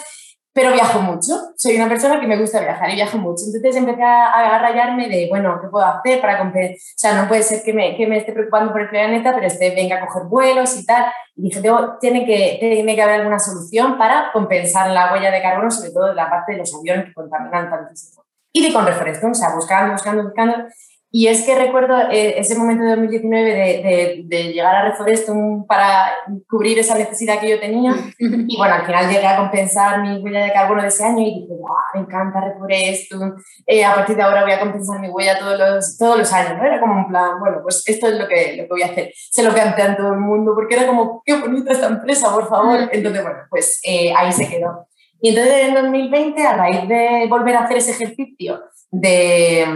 pero 0.52 0.72
viajo 0.72 1.00
mucho. 1.00 1.34
Soy 1.56 1.76
una 1.76 1.88
persona 1.88 2.20
que 2.20 2.26
me 2.26 2.38
gusta 2.38 2.60
viajar 2.60 2.90
y 2.90 2.94
viajo 2.94 3.18
mucho. 3.18 3.44
Entonces 3.46 3.76
empecé 3.76 4.02
a, 4.02 4.56
a 4.56 4.58
rayarme 4.58 5.08
de, 5.08 5.28
bueno, 5.28 5.58
¿qué 5.60 5.68
puedo 5.68 5.84
hacer 5.84 6.20
para 6.20 6.38
compensar? 6.38 6.76
O 6.76 6.98
sea, 6.98 7.22
no 7.22 7.28
puede 7.28 7.42
ser 7.42 7.62
que 7.62 7.72
me, 7.72 7.96
que 7.96 8.06
me 8.06 8.18
esté 8.18 8.32
preocupando 8.32 8.72
por 8.72 8.80
el 8.80 8.88
planeta, 8.88 9.32
pero 9.34 9.46
esté, 9.46 9.74
venga 9.74 9.96
a 9.96 10.06
coger 10.06 10.24
vuelos 10.24 10.76
y 10.78 10.84
tal. 10.84 11.06
Y 11.36 11.42
dije, 11.42 11.62
tiene, 12.00 12.26
que, 12.26 12.56
tiene 12.60 12.94
que 12.94 13.02
haber 13.02 13.20
alguna 13.20 13.38
solución 13.38 13.98
para 13.98 14.32
compensar 14.32 14.90
la 14.90 15.12
huella 15.12 15.30
de 15.30 15.42
carbono, 15.42 15.70
sobre 15.70 15.90
todo 15.90 16.08
de 16.08 16.14
la 16.14 16.28
parte 16.28 16.52
de 16.52 16.58
los 16.58 16.74
aviones 16.74 17.06
que 17.06 17.14
contaminan 17.14 17.70
tantísimo. 17.70 18.24
Y 18.52 18.66
de 18.66 18.72
con 18.72 18.86
Reforeston, 18.86 19.30
o 19.30 19.34
sea, 19.34 19.54
buscando, 19.54 19.92
buscando, 19.92 20.24
buscando. 20.24 20.54
Y 21.10 21.28
es 21.28 21.46
que 21.46 21.54
recuerdo 21.54 21.96
eh, 22.10 22.38
ese 22.38 22.54
momento 22.54 22.84
de 22.84 22.90
2019 22.90 23.54
de, 23.54 24.24
de, 24.26 24.52
llegar 24.52 24.76
a 24.76 24.90
Reforestum 24.90 25.66
para 25.66 26.12
cubrir 26.46 26.78
esa 26.78 26.98
necesidad 26.98 27.40
que 27.40 27.48
yo 27.48 27.60
tenía. 27.60 27.94
Y 28.50 28.56
bueno, 28.56 28.74
al 28.74 28.86
final 28.86 29.10
llegué 29.10 29.26
a 29.26 29.36
compensar 29.36 30.02
mi 30.02 30.18
huella 30.18 30.44
de 30.44 30.52
carbono 30.52 30.82
de 30.82 30.88
ese 30.88 31.04
año 31.04 31.20
y 31.20 31.40
dije, 31.40 31.48
wow, 31.50 31.76
me 31.94 32.00
encanta 32.00 32.40
Reforestum. 32.40 33.36
Eh, 33.66 33.84
a 33.84 33.94
partir 33.94 34.16
de 34.16 34.22
ahora 34.22 34.42
voy 34.42 34.52
a 34.52 34.60
compensar 34.60 35.00
mi 35.00 35.08
huella 35.08 35.38
todos 35.38 35.58
los, 35.58 35.96
todos 35.98 36.18
los 36.18 36.32
años. 36.32 36.58
¿no? 36.58 36.64
Era 36.64 36.80
como 36.80 36.94
un 36.94 37.08
plan, 37.08 37.38
bueno, 37.40 37.58
pues 37.62 37.82
esto 37.86 38.08
es 38.08 38.18
lo 38.18 38.28
que, 38.28 38.56
lo 38.56 38.62
que 38.64 38.68
voy 38.68 38.82
a 38.82 38.86
hacer. 38.86 39.10
Se 39.14 39.42
lo 39.42 39.54
canté 39.54 39.82
a 39.82 39.96
todo 39.96 40.12
el 40.12 40.20
mundo 40.20 40.52
porque 40.54 40.76
era 40.76 40.86
como, 40.86 41.22
qué 41.24 41.38
bonita 41.38 41.72
esta 41.72 41.86
empresa, 41.86 42.32
por 42.32 42.48
favor. 42.48 42.88
Entonces, 42.92 43.22
bueno, 43.22 43.38
pues 43.48 43.80
eh, 43.84 44.12
ahí 44.14 44.30
se 44.32 44.48
quedó. 44.48 44.86
Y 45.20 45.30
entonces 45.30 45.68
en 45.68 45.74
2020, 45.74 46.42
a 46.42 46.56
raíz 46.56 46.88
de 46.88 47.26
volver 47.28 47.56
a 47.56 47.64
hacer 47.64 47.78
ese 47.78 47.92
ejercicio 47.92 48.62
de 48.90 49.66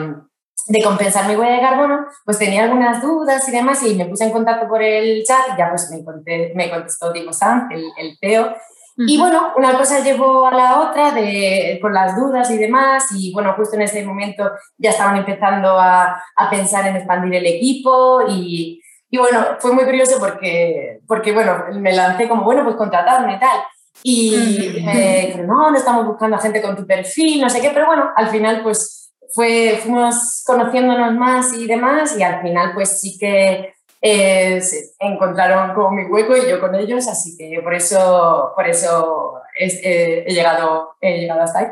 de 0.66 0.82
compensar 0.82 1.28
mi 1.28 1.36
huella 1.36 1.56
de 1.56 1.60
carbono, 1.60 2.06
pues 2.24 2.38
tenía 2.38 2.64
algunas 2.64 3.02
dudas 3.02 3.48
y 3.48 3.52
demás 3.52 3.82
y 3.82 3.94
me 3.94 4.06
puse 4.06 4.24
en 4.24 4.30
contacto 4.30 4.68
por 4.68 4.82
el 4.82 5.24
chat 5.24 5.54
y 5.54 5.58
ya 5.58 5.70
pues 5.70 5.90
me, 5.90 6.52
me 6.54 6.70
contestó 6.70 7.12
Diego 7.12 7.32
Sanz, 7.32 7.70
el, 7.72 7.84
el 7.98 8.16
CEO. 8.20 8.54
Y 8.94 9.18
bueno, 9.18 9.54
una 9.56 9.76
cosa 9.76 10.00
llevó 10.00 10.46
a 10.46 10.54
la 10.54 10.80
otra 10.80 11.12
de, 11.12 11.78
por 11.80 11.92
las 11.92 12.14
dudas 12.14 12.50
y 12.50 12.58
demás 12.58 13.06
y 13.12 13.32
bueno, 13.32 13.54
justo 13.56 13.74
en 13.76 13.82
ese 13.82 14.04
momento 14.04 14.50
ya 14.76 14.90
estaban 14.90 15.16
empezando 15.16 15.80
a, 15.80 16.22
a 16.36 16.50
pensar 16.50 16.86
en 16.86 16.96
expandir 16.96 17.34
el 17.36 17.46
equipo 17.46 18.22
y, 18.28 18.82
y, 19.10 19.18
bueno, 19.18 19.56
fue 19.58 19.72
muy 19.72 19.84
curioso 19.84 20.18
porque, 20.20 21.00
porque 21.08 21.32
bueno, 21.32 21.64
me 21.72 21.92
lancé 21.94 22.28
como, 22.28 22.44
bueno, 22.44 22.64
pues 22.64 22.76
contratarme 22.76 23.36
y 23.36 23.38
tal. 23.38 23.60
Y 24.04 24.82
me 24.84 25.26
dijeron, 25.26 25.46
no, 25.46 25.70
no 25.70 25.76
estamos 25.76 26.06
buscando 26.06 26.36
a 26.36 26.40
gente 26.40 26.60
con 26.60 26.76
tu 26.76 26.86
perfil, 26.86 27.40
no 27.40 27.48
sé 27.48 27.60
qué, 27.60 27.70
pero 27.70 27.86
bueno, 27.86 28.10
al 28.14 28.28
final 28.28 28.62
pues 28.62 29.01
fue, 29.32 29.78
fuimos 29.82 30.42
conociéndonos 30.46 31.14
más 31.14 31.52
y 31.52 31.66
demás 31.66 32.16
y 32.18 32.22
al 32.22 32.42
final 32.42 32.72
pues 32.74 33.00
sí 33.00 33.16
que 33.18 33.74
eh, 34.04 34.60
encontraron 34.98 35.74
como 35.74 35.92
mi 35.92 36.04
hueco 36.04 36.36
y 36.36 36.48
yo 36.48 36.60
con 36.60 36.74
ellos, 36.74 37.06
así 37.06 37.36
que 37.36 37.60
por 37.62 37.72
eso, 37.72 38.52
por 38.56 38.68
eso 38.68 39.34
eh, 39.58 40.24
he, 40.26 40.34
llegado, 40.34 40.96
he 41.00 41.20
llegado 41.20 41.42
hasta 41.42 41.58
ahí. 41.60 41.66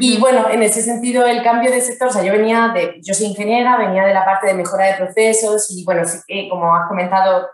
Y 0.00 0.18
bueno, 0.18 0.48
en 0.50 0.62
ese 0.62 0.82
sentido, 0.82 1.24
el 1.26 1.42
cambio 1.42 1.70
de 1.70 1.80
sector, 1.80 2.08
o 2.08 2.12
sea, 2.12 2.22
yo 2.22 2.32
venía 2.32 2.72
de, 2.74 3.00
yo 3.02 3.14
soy 3.14 3.26
ingeniera, 3.26 3.76
venía 3.78 4.04
de 4.04 4.12
la 4.12 4.24
parte 4.24 4.48
de 4.48 4.54
mejora 4.54 4.86
de 4.86 4.94
procesos 4.94 5.70
y 5.70 5.84
bueno, 5.84 6.04
sí 6.04 6.18
que, 6.26 6.48
como 6.48 6.74
has 6.74 6.88
comentado, 6.88 7.48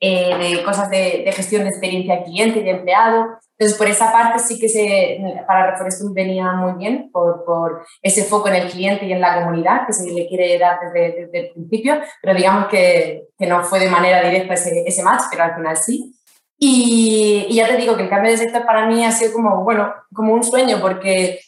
eh, 0.00 0.36
de 0.36 0.62
cosas 0.64 0.90
de, 0.90 1.22
de, 1.24 1.32
gestión 1.32 1.62
de 1.62 1.70
experiencia 1.70 2.22
cliente 2.24 2.60
y 2.60 2.64
de 2.64 2.70
empleado. 2.70 3.38
Entonces, 3.58 3.76
por 3.76 3.88
esa 3.88 4.12
parte 4.12 4.38
sí 4.38 4.56
que 4.58 4.68
se, 4.68 5.18
para 5.46 5.72
Reforestum 5.72 6.14
venía 6.14 6.52
muy 6.52 6.74
bien, 6.74 7.10
por, 7.10 7.44
por, 7.44 7.84
ese 8.00 8.22
foco 8.22 8.48
en 8.48 8.54
el 8.54 8.70
cliente 8.70 9.04
y 9.04 9.12
en 9.12 9.20
la 9.20 9.42
comunidad 9.42 9.84
que 9.84 9.92
se 9.92 10.08
le 10.08 10.28
quiere 10.28 10.56
dar 10.58 10.78
desde, 10.80 11.24
desde 11.24 11.40
el 11.40 11.52
principio, 11.52 12.00
pero 12.22 12.36
digamos 12.36 12.68
que, 12.68 13.24
que, 13.36 13.46
no 13.46 13.64
fue 13.64 13.80
de 13.80 13.90
manera 13.90 14.22
directa 14.22 14.54
ese, 14.54 14.84
ese 14.86 15.02
match, 15.02 15.22
pero 15.30 15.42
al 15.42 15.56
final 15.56 15.76
sí. 15.76 16.14
Y, 16.56 17.46
y, 17.48 17.54
ya 17.56 17.66
te 17.66 17.76
digo 17.76 17.96
que 17.96 18.04
el 18.04 18.08
cambio 18.08 18.30
de 18.30 18.36
sector 18.36 18.64
para 18.64 18.86
mí 18.86 19.04
ha 19.04 19.10
sido 19.10 19.32
como, 19.32 19.64
bueno, 19.64 19.92
como 20.14 20.34
un 20.34 20.44
sueño, 20.44 20.78
porque 20.80 21.40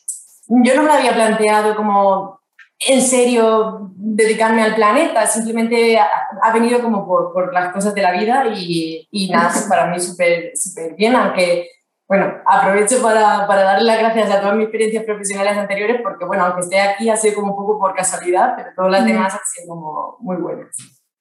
yo 0.49 0.75
no 0.75 0.83
me 0.83 0.89
lo 0.89 0.95
había 0.95 1.15
planteado 1.15 1.77
como 1.77 2.41
en 2.89 3.03
serio 3.03 3.93
dedicarme 3.95 4.63
al 4.63 4.75
planeta, 4.75 5.27
simplemente 5.27 5.97
ha, 5.99 6.09
ha 6.43 6.53
venido 6.53 6.81
como 6.81 7.07
por, 7.07 7.33
por, 7.33 7.53
las 7.53 7.73
cosas 7.73 7.95
de 7.95 8.03
la 8.03 8.13
vida 8.13 8.47
y, 8.53 9.07
y 9.13 9.29
nada, 9.31 9.53
para 9.69 9.87
mí 9.87 10.01
súper 10.01 10.53
bien, 10.97 11.15
aunque 11.15 11.69
bueno, 12.11 12.43
aprovecho 12.45 13.01
para, 13.01 13.47
para, 13.47 13.63
darle 13.63 13.85
las 13.85 14.01
gracias 14.01 14.33
a 14.33 14.41
todas 14.41 14.57
mis 14.57 14.65
experiencias 14.65 15.05
profesionales 15.05 15.57
anteriores, 15.57 16.01
porque 16.03 16.25
bueno, 16.25 16.45
aunque 16.45 16.63
esté 16.63 16.81
aquí 16.81 17.09
ha 17.09 17.15
sido 17.15 17.37
como 17.37 17.53
un 17.53 17.57
poco 17.57 17.79
por 17.79 17.95
casualidad, 17.95 18.55
pero 18.57 18.71
todas 18.75 18.91
las 18.91 19.05
demás 19.05 19.33
han 19.33 19.41
sido 19.45 19.69
como 19.69 20.17
muy 20.19 20.37
buenas. 20.39 20.77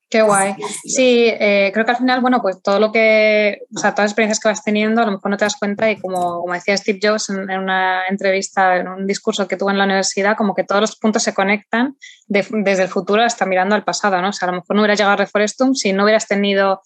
Qué 0.10 0.24
guay. 0.24 0.56
Sí, 0.86 1.28
eh, 1.28 1.70
creo 1.72 1.86
que 1.86 1.92
al 1.92 1.98
final, 1.98 2.22
bueno, 2.22 2.42
pues 2.42 2.60
todo 2.64 2.80
lo 2.80 2.92
que, 2.92 3.60
o 3.76 3.78
sea, 3.78 3.92
todas 3.92 4.06
las 4.06 4.12
experiencias 4.14 4.40
que 4.40 4.50
vas 4.50 4.64
teniendo, 4.64 5.04
a 5.04 5.06
lo 5.06 5.12
mejor 5.12 5.30
no 5.30 5.38
te 5.38 5.46
das 5.46 5.58
cuenta 5.60 5.92
y 5.92 6.00
como, 6.00 6.42
como 6.42 6.54
decía 6.56 6.76
Steve 6.76 6.98
Jobs 7.00 7.30
en, 7.30 7.48
en, 7.52 7.60
una 7.60 8.08
entrevista, 8.08 8.78
en 8.78 8.88
un 8.88 9.06
discurso 9.06 9.48
que 9.48 9.58
tuvo 9.58 9.70
en 9.70 9.78
la 9.78 9.84
universidad, 9.84 10.36
como 10.36 10.56
que 10.56 10.64
todos 10.64 10.82
los 10.82 10.96
puntos 10.96 11.22
se 11.22 11.36
conectan 11.36 11.98
de, 12.26 12.44
desde 12.50 12.82
el 12.82 12.90
futuro 12.90 13.22
hasta 13.22 13.46
mirando 13.46 13.76
al 13.76 13.84
pasado, 13.84 14.20
¿no? 14.24 14.30
O 14.30 14.34
sea, 14.34 14.48
a 14.48 14.52
lo 14.52 14.58
mejor 14.58 14.76
no 14.76 14.82
hubieras 14.82 14.98
llegado 14.98 15.14
a 15.14 15.18
Reforestum 15.18 15.76
si 15.76 15.94
no 15.94 16.06
hubieras 16.06 16.26
tenido 16.26 16.82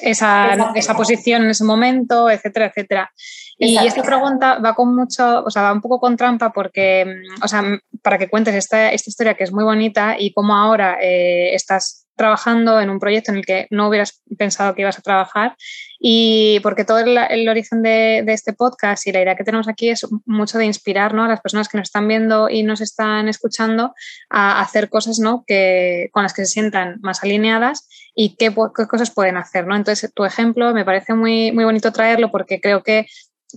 esa, 0.00 0.72
esa, 0.74 0.94
posición 0.94 1.44
en 1.44 1.50
ese 1.50 1.64
momento, 1.64 2.30
etcétera, 2.30 2.66
etcétera. 2.66 3.12
Y 3.56 3.76
esta 3.78 4.02
pregunta 4.02 4.58
va 4.58 4.74
con 4.74 4.94
mucho, 4.94 5.44
o 5.44 5.50
sea, 5.50 5.62
va 5.62 5.72
un 5.72 5.80
poco 5.80 6.00
con 6.00 6.16
trampa 6.16 6.52
porque, 6.52 7.06
o 7.42 7.48
sea, 7.48 7.62
para 8.02 8.18
que 8.18 8.28
cuentes 8.28 8.54
esta, 8.54 8.92
esta 8.92 9.10
historia 9.10 9.34
que 9.34 9.44
es 9.44 9.52
muy 9.52 9.64
bonita 9.64 10.16
y 10.18 10.32
cómo 10.32 10.56
ahora 10.56 10.98
eh, 11.00 11.54
estás 11.54 12.03
trabajando 12.16 12.80
en 12.80 12.90
un 12.90 12.98
proyecto 12.98 13.32
en 13.32 13.38
el 13.38 13.46
que 13.46 13.66
no 13.70 13.88
hubieras 13.88 14.22
pensado 14.38 14.74
que 14.74 14.82
ibas 14.82 14.98
a 14.98 15.02
trabajar 15.02 15.56
y 15.98 16.60
porque 16.62 16.84
todo 16.84 16.98
el, 16.98 17.16
el 17.16 17.48
origen 17.48 17.82
de, 17.82 18.24
este 18.28 18.52
podcast 18.52 19.06
y 19.06 19.12
la 19.12 19.22
idea 19.22 19.36
que 19.36 19.44
tenemos 19.44 19.68
aquí 19.68 19.88
es 19.88 20.06
mucho 20.26 20.58
de 20.58 20.66
inspirar 20.66 21.14
¿no? 21.14 21.24
a 21.24 21.28
las 21.28 21.40
personas 21.40 21.68
que 21.68 21.78
nos 21.78 21.88
están 21.88 22.06
viendo 22.08 22.48
y 22.48 22.62
nos 22.62 22.80
están 22.80 23.28
escuchando 23.28 23.94
a 24.30 24.60
hacer 24.60 24.88
cosas 24.88 25.18
¿no? 25.18 25.44
que, 25.46 26.10
con 26.12 26.22
las 26.22 26.34
que 26.34 26.44
se 26.44 26.52
sientan 26.52 26.98
más 27.02 27.22
alineadas 27.22 27.88
y 28.14 28.36
qué, 28.36 28.54
qué 28.76 28.86
cosas 28.86 29.10
pueden 29.10 29.36
hacer. 29.36 29.66
¿no? 29.66 29.76
Entonces, 29.76 30.12
tu 30.14 30.24
ejemplo 30.24 30.72
me 30.74 30.84
parece 30.84 31.14
muy, 31.14 31.52
muy 31.52 31.64
bonito 31.64 31.92
traerlo 31.92 32.30
porque 32.30 32.60
creo 32.60 32.82
que 32.82 33.06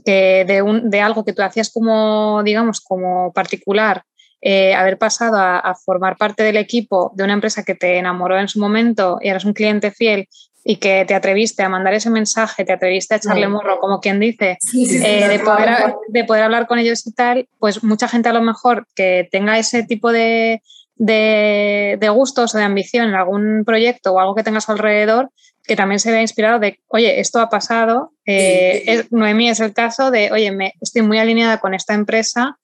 que 0.05 0.45
de, 0.45 0.61
un, 0.61 0.89
de 0.89 1.01
algo 1.01 1.25
que 1.25 1.33
tú 1.33 1.41
hacías 1.41 1.71
como, 1.71 2.41
digamos, 2.43 2.81
como 2.81 3.33
particular, 3.33 4.03
eh, 4.41 4.73
haber 4.73 4.97
pasado 4.97 5.37
a, 5.37 5.59
a, 5.59 5.75
formar 5.75 6.17
parte 6.17 6.43
del 6.43 6.57
equipo 6.57 7.11
de 7.15 7.23
una 7.23 7.33
empresa 7.33 7.63
que 7.63 7.75
te 7.75 7.97
enamoró 7.97 8.39
en 8.39 8.47
su 8.47 8.59
momento 8.59 9.17
y 9.21 9.29
eres 9.29 9.45
un 9.45 9.53
cliente 9.53 9.91
fiel 9.91 10.27
y 10.69 10.75
que 10.77 11.05
te 11.05 11.15
atreviste 11.15 11.63
a 11.63 11.69
mandar 11.69 11.93
ese 11.93 12.09
mensaje, 12.09 12.65
te 12.65 12.73
atreviste 12.73 13.13
a 13.13 13.17
echarle 13.17 13.47
morro, 13.47 13.79
como 13.79 14.01
quien 14.01 14.19
dice, 14.19 14.57
sí, 14.59 14.85
sí, 14.85 14.99
sí, 14.99 15.05
eh, 15.05 15.29
de, 15.29 15.39
poder, 15.39 15.95
de 16.09 16.23
poder 16.25 16.43
hablar 16.43 16.67
con 16.67 16.77
ellos 16.77 17.07
y 17.07 17.13
tal, 17.13 17.47
pues 17.57 17.85
mucha 17.85 18.09
gente 18.09 18.27
a 18.27 18.33
lo 18.33 18.41
mejor 18.41 18.85
que 18.93 19.29
tenga 19.31 19.57
ese 19.57 19.83
tipo 19.83 20.11
de, 20.11 20.61
de, 20.95 21.97
de, 21.97 22.09
gustos 22.09 22.53
o 22.53 22.57
de 22.57 22.65
ambición 22.65 23.07
en 23.07 23.15
algún 23.15 23.63
proyecto 23.65 24.11
o 24.11 24.19
algo 24.19 24.35
que 24.35 24.43
tengas 24.43 24.67
alrededor, 24.67 25.29
que 25.63 25.77
también 25.77 25.99
se 25.99 26.11
vea 26.11 26.21
inspirado 26.21 26.59
de, 26.59 26.81
oye, 26.87 27.21
esto 27.21 27.39
ha 27.39 27.47
pasado, 27.47 28.11
eh, 28.25 28.83
es, 28.87 29.11
Noemí 29.11 29.49
es 29.49 29.61
el 29.61 29.73
caso 29.73 30.11
de, 30.11 30.33
oye, 30.33 30.51
me, 30.51 30.73
estoy 30.81 31.01
muy 31.01 31.17
alineada 31.17 31.59
con 31.59 31.75
esta 31.75 31.93
empresa 31.93 32.57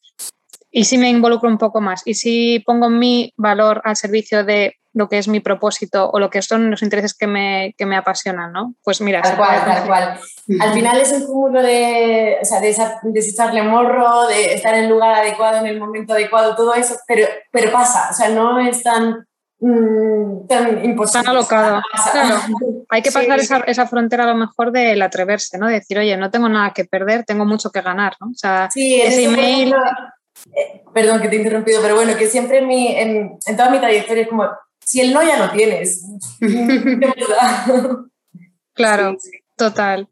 y 0.75 0.85
si 0.85 0.97
me 0.97 1.09
involucro 1.09 1.47
un 1.47 1.59
poco 1.59 1.81
más 1.81 2.01
y 2.03 2.15
si 2.15 2.59
pongo 2.65 2.89
mi 2.89 3.31
valor 3.37 3.81
al 3.85 3.95
servicio 3.95 4.43
de 4.43 4.75
lo 4.91 5.07
que 5.07 5.19
es 5.19 5.27
mi 5.27 5.39
propósito 5.39 6.09
o 6.09 6.19
lo 6.19 6.31
que 6.31 6.41
son 6.41 6.71
los 6.71 6.81
intereses 6.81 7.13
que 7.13 7.27
me, 7.27 7.75
que 7.77 7.85
me 7.85 7.95
apasionan, 7.95 8.51
¿no? 8.51 8.73
Pues 8.83 8.99
mira, 8.99 9.21
tal 9.21 9.37
cual, 9.37 9.63
tal 9.65 9.87
cual. 9.87 10.19
Al 10.59 10.73
final 10.73 10.99
es 10.99 11.11
un 11.11 11.25
cúmulo 11.25 11.61
de, 11.61 12.37
o 12.41 12.45
sea, 12.45 12.59
de, 12.59 12.69
esa, 12.69 12.99
de 13.03 13.19
echarle 13.19 13.61
morro, 13.61 14.27
de 14.27 14.55
estar 14.55 14.73
en 14.73 14.85
el 14.85 14.89
lugar 14.89 15.13
adecuado, 15.13 15.59
en 15.59 15.67
el 15.67 15.79
momento 15.79 16.13
adecuado, 16.13 16.55
todo 16.55 16.73
eso, 16.73 16.95
pero, 17.07 17.27
pero 17.51 17.71
pasa, 17.71 18.09
o 18.11 18.13
sea, 18.13 18.29
no 18.29 18.59
es 18.59 18.83
tan 18.83 19.25
Mm, 19.65 20.45
tan 20.45 20.83
imposible. 20.83 21.23
Tan 21.23 21.29
alocado. 21.29 21.81
Claro. 22.11 22.35
Hay 22.89 23.01
que 23.01 23.11
pasar 23.13 23.39
sí. 23.39 23.45
esa, 23.45 23.59
esa, 23.59 23.87
frontera 23.87 24.25
a 24.25 24.27
lo 24.27 24.35
mejor 24.35 24.73
del 24.73 25.01
atreverse, 25.01 25.57
¿no? 25.57 25.67
De 25.67 25.75
decir, 25.75 25.97
oye, 25.97 26.17
no 26.17 26.29
tengo 26.29 26.49
nada 26.49 26.73
que 26.73 26.83
perder, 26.83 27.23
tengo 27.23 27.45
mucho 27.45 27.71
que 27.71 27.79
ganar, 27.79 28.17
¿no? 28.19 28.27
O 28.27 28.35
sea, 28.35 28.69
sí, 28.69 28.99
ese 29.01 29.23
email... 29.23 29.73
Eh, 30.55 30.83
perdón 30.93 31.21
que 31.21 31.29
te 31.29 31.35
he 31.35 31.39
interrumpido, 31.39 31.81
pero 31.81 31.95
bueno, 31.95 32.15
que 32.17 32.27
siempre 32.27 32.59
en, 32.59 32.67
mi, 32.67 32.87
en, 32.87 33.37
en 33.45 33.57
toda 33.57 33.69
mi 33.69 33.79
trayectoria 33.79 34.23
es 34.23 34.29
como, 34.29 34.49
si 34.79 35.01
el 35.01 35.13
no 35.13 35.23
ya 35.23 35.37
lo 35.37 35.51
tienes. 35.51 36.05
claro, 38.73 39.15
sí, 39.19 39.31
total. 39.55 40.09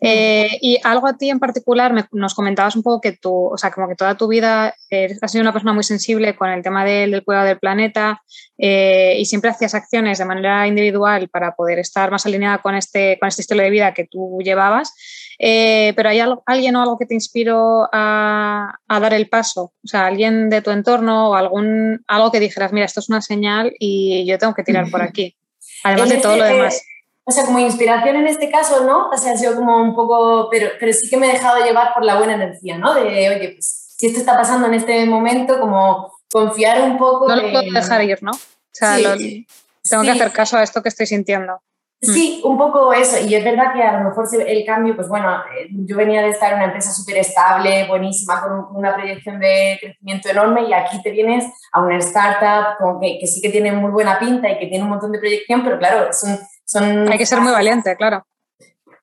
Eh, 0.00 0.58
y 0.60 0.78
algo 0.84 1.06
a 1.06 1.16
ti 1.16 1.30
en 1.30 1.38
particular, 1.38 1.92
me, 1.92 2.04
nos 2.12 2.34
comentabas 2.34 2.76
un 2.76 2.82
poco 2.82 3.00
que 3.00 3.12
tú, 3.12 3.46
o 3.46 3.56
sea, 3.56 3.70
como 3.70 3.88
que 3.88 3.94
toda 3.94 4.16
tu 4.16 4.28
vida 4.28 4.74
has 5.20 5.32
sido 5.32 5.42
una 5.42 5.52
persona 5.52 5.72
muy 5.72 5.84
sensible 5.84 6.36
con 6.36 6.50
el 6.50 6.62
tema 6.62 6.84
del, 6.84 7.10
del 7.10 7.24
cuidado 7.24 7.46
del 7.46 7.58
planeta 7.58 8.22
eh, 8.58 9.16
y 9.18 9.24
siempre 9.24 9.50
hacías 9.50 9.74
acciones 9.74 10.18
de 10.18 10.24
manera 10.24 10.66
individual 10.66 11.28
para 11.28 11.54
poder 11.54 11.78
estar 11.78 12.10
más 12.10 12.26
alineada 12.26 12.58
con 12.58 12.74
este, 12.74 13.18
con 13.18 13.28
este 13.28 13.42
estilo 13.42 13.62
de 13.62 13.70
vida 13.70 13.94
que 13.94 14.06
tú 14.06 14.38
llevabas. 14.42 14.92
Eh, 15.38 15.92
pero 15.96 16.08
hay 16.08 16.20
algo, 16.20 16.42
alguien 16.46 16.76
o 16.76 16.82
algo 16.82 16.98
que 16.98 17.06
te 17.06 17.14
inspiró 17.14 17.88
a, 17.92 18.78
a, 18.88 19.00
dar 19.00 19.12
el 19.12 19.28
paso, 19.28 19.72
o 19.84 19.86
sea, 19.86 20.06
alguien 20.06 20.48
de 20.48 20.62
tu 20.62 20.70
entorno 20.70 21.30
o 21.30 21.34
algún, 21.34 22.02
algo 22.06 22.32
que 22.32 22.40
dijeras, 22.40 22.72
mira, 22.72 22.86
esto 22.86 23.00
es 23.00 23.08
una 23.10 23.20
señal 23.20 23.74
y 23.78 24.24
yo 24.26 24.38
tengo 24.38 24.54
que 24.54 24.62
tirar 24.62 24.90
por 24.90 25.02
aquí, 25.02 25.36
además 25.84 26.08
de 26.08 26.16
todo 26.16 26.36
lo 26.36 26.44
demás 26.44 26.82
o 27.28 27.32
sea, 27.32 27.44
como 27.44 27.58
inspiración 27.58 28.16
en 28.16 28.28
este 28.28 28.48
caso, 28.48 28.84
¿no? 28.84 29.08
O 29.08 29.16
sea, 29.16 29.32
ha 29.32 29.36
sido 29.36 29.56
como 29.56 29.82
un 29.82 29.96
poco, 29.96 30.48
pero, 30.48 30.70
pero 30.78 30.92
sí 30.92 31.10
que 31.10 31.16
me 31.16 31.28
he 31.28 31.32
dejado 31.32 31.64
llevar 31.64 31.92
por 31.92 32.04
la 32.04 32.16
buena 32.18 32.34
energía, 32.34 32.78
¿no? 32.78 32.94
De, 32.94 33.02
oye, 33.02 33.48
pues 33.54 33.94
si 33.98 34.06
esto 34.06 34.20
está 34.20 34.36
pasando 34.36 34.68
en 34.68 34.74
este 34.74 35.04
momento, 35.06 35.58
como 35.58 36.12
confiar 36.30 36.82
un 36.82 36.96
poco. 36.96 37.26
No 37.26 37.34
lo 37.34 37.50
puedo 37.50 37.72
dejar 37.72 38.04
ir, 38.04 38.22
¿no? 38.22 38.30
O 38.30 38.38
sea, 38.70 38.96
tengo 38.96 40.02
que 40.04 40.10
hacer 40.10 40.30
caso 40.30 40.56
a 40.56 40.62
esto 40.62 40.84
que 40.84 40.88
estoy 40.88 41.06
sintiendo. 41.06 41.60
Sí, 42.00 42.42
un 42.44 42.58
poco 42.58 42.92
eso. 42.92 43.16
Y 43.26 43.34
es 43.34 43.44
verdad 43.44 43.72
que 43.72 43.82
a 43.82 43.98
lo 43.98 44.08
mejor 44.08 44.26
el 44.46 44.64
cambio, 44.66 44.94
pues 44.94 45.08
bueno, 45.08 45.28
eh, 45.58 45.68
yo 45.70 45.96
venía 45.96 46.22
de 46.22 46.28
estar 46.28 46.50
en 46.50 46.58
una 46.58 46.66
empresa 46.66 46.92
súper 46.92 47.16
estable, 47.16 47.86
buenísima, 47.88 48.40
con 48.40 48.76
una 48.76 48.94
proyección 48.94 49.40
de 49.40 49.78
crecimiento 49.80 50.28
enorme 50.28 50.64
y 50.68 50.72
aquí 50.72 51.02
te 51.02 51.10
vienes 51.10 51.44
a 51.72 51.80
una 51.80 51.96
startup 51.98 52.78
con 52.78 53.00
que, 53.00 53.18
que 53.18 53.26
sí 53.26 53.40
que 53.40 53.48
tiene 53.48 53.72
muy 53.72 53.90
buena 53.90 54.18
pinta 54.18 54.50
y 54.50 54.58
que 54.58 54.66
tiene 54.66 54.84
un 54.84 54.90
montón 54.90 55.12
de 55.12 55.18
proyección, 55.18 55.64
pero 55.64 55.78
claro, 55.78 56.12
son... 56.12 56.38
son 56.64 57.10
Hay 57.10 57.18
que 57.18 57.26
ser 57.26 57.40
muy 57.40 57.52
valiente, 57.52 57.96
claro. 57.96 58.26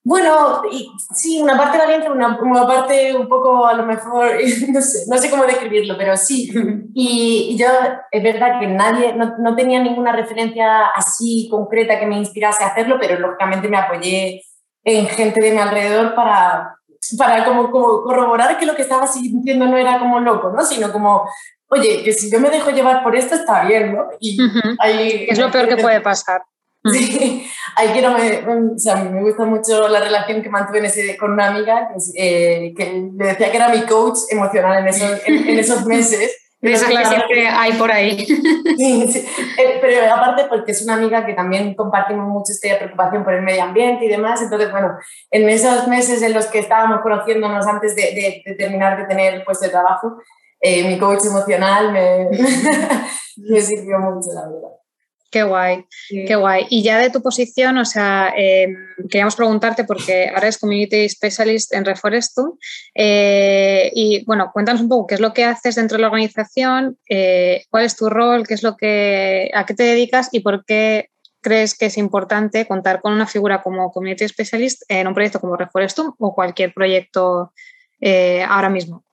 Bueno, 0.05 0.63
y, 0.69 0.91
sí, 1.13 1.41
una 1.41 1.57
parte 1.57 1.77
valiente, 1.77 2.12
una, 2.12 2.38
una, 2.38 2.67
parte 2.67 3.15
un 3.15 3.29
poco 3.29 3.65
a 3.65 3.74
lo 3.74 3.86
mejor, 3.86 4.31
no 4.69 4.81
sé, 4.81 5.05
no 5.07 5.17
sé 5.17 5.29
cómo 5.29 5.45
describirlo, 5.45 5.98
pero 5.98 6.17
sí. 6.17 6.51
Y, 6.95 7.57
yo, 7.57 7.65
es 8.12 8.22
verdad 8.22 8.60
que 8.60 8.67
nadie, 8.67 9.13
no, 9.13 9.36
no, 9.39 9.55
tenía 9.55 9.81
ninguna 9.81 10.12
referencia 10.12 10.88
así 10.88 11.48
concreta 11.50 12.00
que 12.00 12.05
me 12.05 12.17
inspirase 12.17 12.63
a 12.63 12.67
hacerlo, 12.67 12.98
pero 13.00 13.17
lógicamente 13.17 13.67
me 13.67 13.77
apoyé 13.77 14.43
en 14.83 15.07
gente 15.07 15.41
de 15.41 15.51
mi 15.51 15.57
alrededor 15.57 16.13
para, 16.13 16.75
para 17.17 17.45
como, 17.45 17.72
como 17.72 18.03
corroborar 18.03 18.57
que 18.57 18.65
lo 18.65 18.75
que 18.75 18.83
estaba 18.83 19.07
sintiendo 19.07 19.65
no 19.65 19.77
era 19.77 20.00
como 20.00 20.19
loco, 20.19 20.51
¿no? 20.51 20.63
Sino 20.63 20.91
como, 20.91 21.27
oye, 21.67 22.03
que 22.03 22.13
si 22.13 22.31
yo 22.31 22.39
me 22.39 22.50
dejo 22.50 22.72
llevar 22.72 23.03
por 23.03 23.15
esto 23.15 23.36
está 23.36 23.65
bien, 23.65 23.95
¿no? 23.95 24.07
Y 24.19 24.38
ahí, 24.79 25.25
es 25.29 25.39
lo 25.39 25.50
peor 25.50 25.67
que 25.67 25.77
puede 25.77 26.01
pasar. 26.01 26.43
Sí, 26.91 27.48
ahí 27.75 27.89
quiero, 27.89 28.12
me, 28.12 28.74
o 28.74 28.77
sea, 28.77 28.96
me 28.96 29.22
gusta 29.22 29.46
mucho 29.46 29.88
la 29.88 30.00
relación 30.00 30.42
que 30.42 30.50
mantuve 30.50 30.80
en 30.80 30.86
ese, 30.86 31.18
con 31.18 31.32
una 31.32 31.48
amiga 31.48 31.89
que, 31.89 32.68
eh, 32.68 32.74
que, 32.75 33.10
le 33.15 33.25
decía 33.25 33.51
que 33.51 33.58
era 33.58 33.70
mi 33.70 33.82
coach 33.82 34.20
emocional 34.30 34.80
en 34.80 34.88
esos, 34.88 35.22
en, 35.25 35.60
esos 35.60 35.86
meses. 35.88 36.39
Eso 36.62 36.88
que 36.88 37.06
siempre 37.06 37.48
hay 37.48 37.74
por 37.74 37.92
ahí. 37.92 38.25
Sí, 38.77 39.08
sí. 39.08 39.20
Eh, 39.60 39.77
pero 39.82 40.13
aparte 40.13 40.46
porque 40.50 40.72
es 40.72 40.82
una 40.84 40.96
amiga 40.96 41.25
que 41.25 41.34
también 41.34 41.75
compartimos 41.75 42.27
mucho 42.27 42.51
esta 42.51 42.77
preocupación 42.77 43.24
por 43.24 43.34
el 43.34 43.44
medio 43.44 43.63
ambiente 43.63 44.06
y 44.06 44.08
demás. 44.08 44.42
Entonces, 44.42 44.72
bueno, 44.72 44.98
en 45.30 45.48
esos 45.48 45.88
meses 45.88 46.22
en 46.24 46.34
los 46.34 46.48
que 46.48 46.60
estábamos 46.60 47.01
conociéndonos 47.01 47.68
antes 47.68 47.96
de, 47.96 48.42
de, 48.46 48.56
terminar 48.56 48.98
de 48.98 49.06
tener 49.06 49.36
el 49.36 49.44
puesto 49.44 49.65
de 49.65 49.72
trabajo, 49.72 50.18
eh, 50.60 50.88
mi 50.88 50.98
coach 50.98 51.25
emocional 51.25 51.92
me, 51.92 52.30
me 53.38 53.62
sirvió 53.62 54.00
mucho, 54.00 54.34
la 54.34 54.48
verdad. 54.50 54.83
Qué 55.34 55.42
guay, 55.42 55.84
qué 56.28 56.36
guay. 56.36 56.68
Y 56.70 56.84
ya 56.84 57.00
de 57.00 57.10
tu 57.10 57.24
posición, 57.24 57.75
o 57.80 57.86
sea, 57.86 58.32
em, 58.38 58.75
queríamos 59.10 59.36
preguntarte 59.36 59.84
porque 59.84 60.30
ahora 60.30 60.48
es 60.48 60.60
Community 60.60 61.10
Specialist 61.10 61.74
en 61.74 61.86
Reforestum. 61.86 62.56
Eh, 62.94 63.90
y 63.96 64.24
bueno, 64.25 64.52
cuéntanos 64.54 64.82
un 64.82 64.90
poco 64.90 65.08
qué 65.08 65.16
es 65.16 65.22
lo 65.22 65.34
que 65.34 65.44
haces 65.44 65.74
dentro 65.74 65.98
de 65.98 66.02
la 66.04 66.10
organización, 66.10 67.00
eh, 67.10 67.63
cuál 67.72 67.86
es 67.86 67.96
tu 67.96 68.12
rol, 68.12 68.46
qué 68.46 68.54
es 68.54 68.62
lo 68.62 68.78
que, 68.78 69.50
a 69.56 69.66
qué 69.66 69.74
te 69.74 69.82
dedicas 69.82 70.30
y 70.32 70.42
por 70.42 70.63
qué 70.66 71.10
crees 71.42 71.75
que 71.75 71.88
es 71.88 71.98
importante 71.98 72.68
contar 72.68 73.02
con 73.02 73.12
una 73.12 73.25
figura 73.25 73.63
como 73.63 73.92
Community 73.92 74.28
Specialist 74.28 74.84
en 74.88 75.08
un 75.08 75.16
proyecto 75.16 75.40
como 75.40 75.58
Reforestum 75.58 76.13
o 76.20 76.36
cualquier 76.36 76.75
proyecto 76.75 77.54
eh, 78.02 78.46
ahora 78.48 78.70
mismo. 78.70 79.04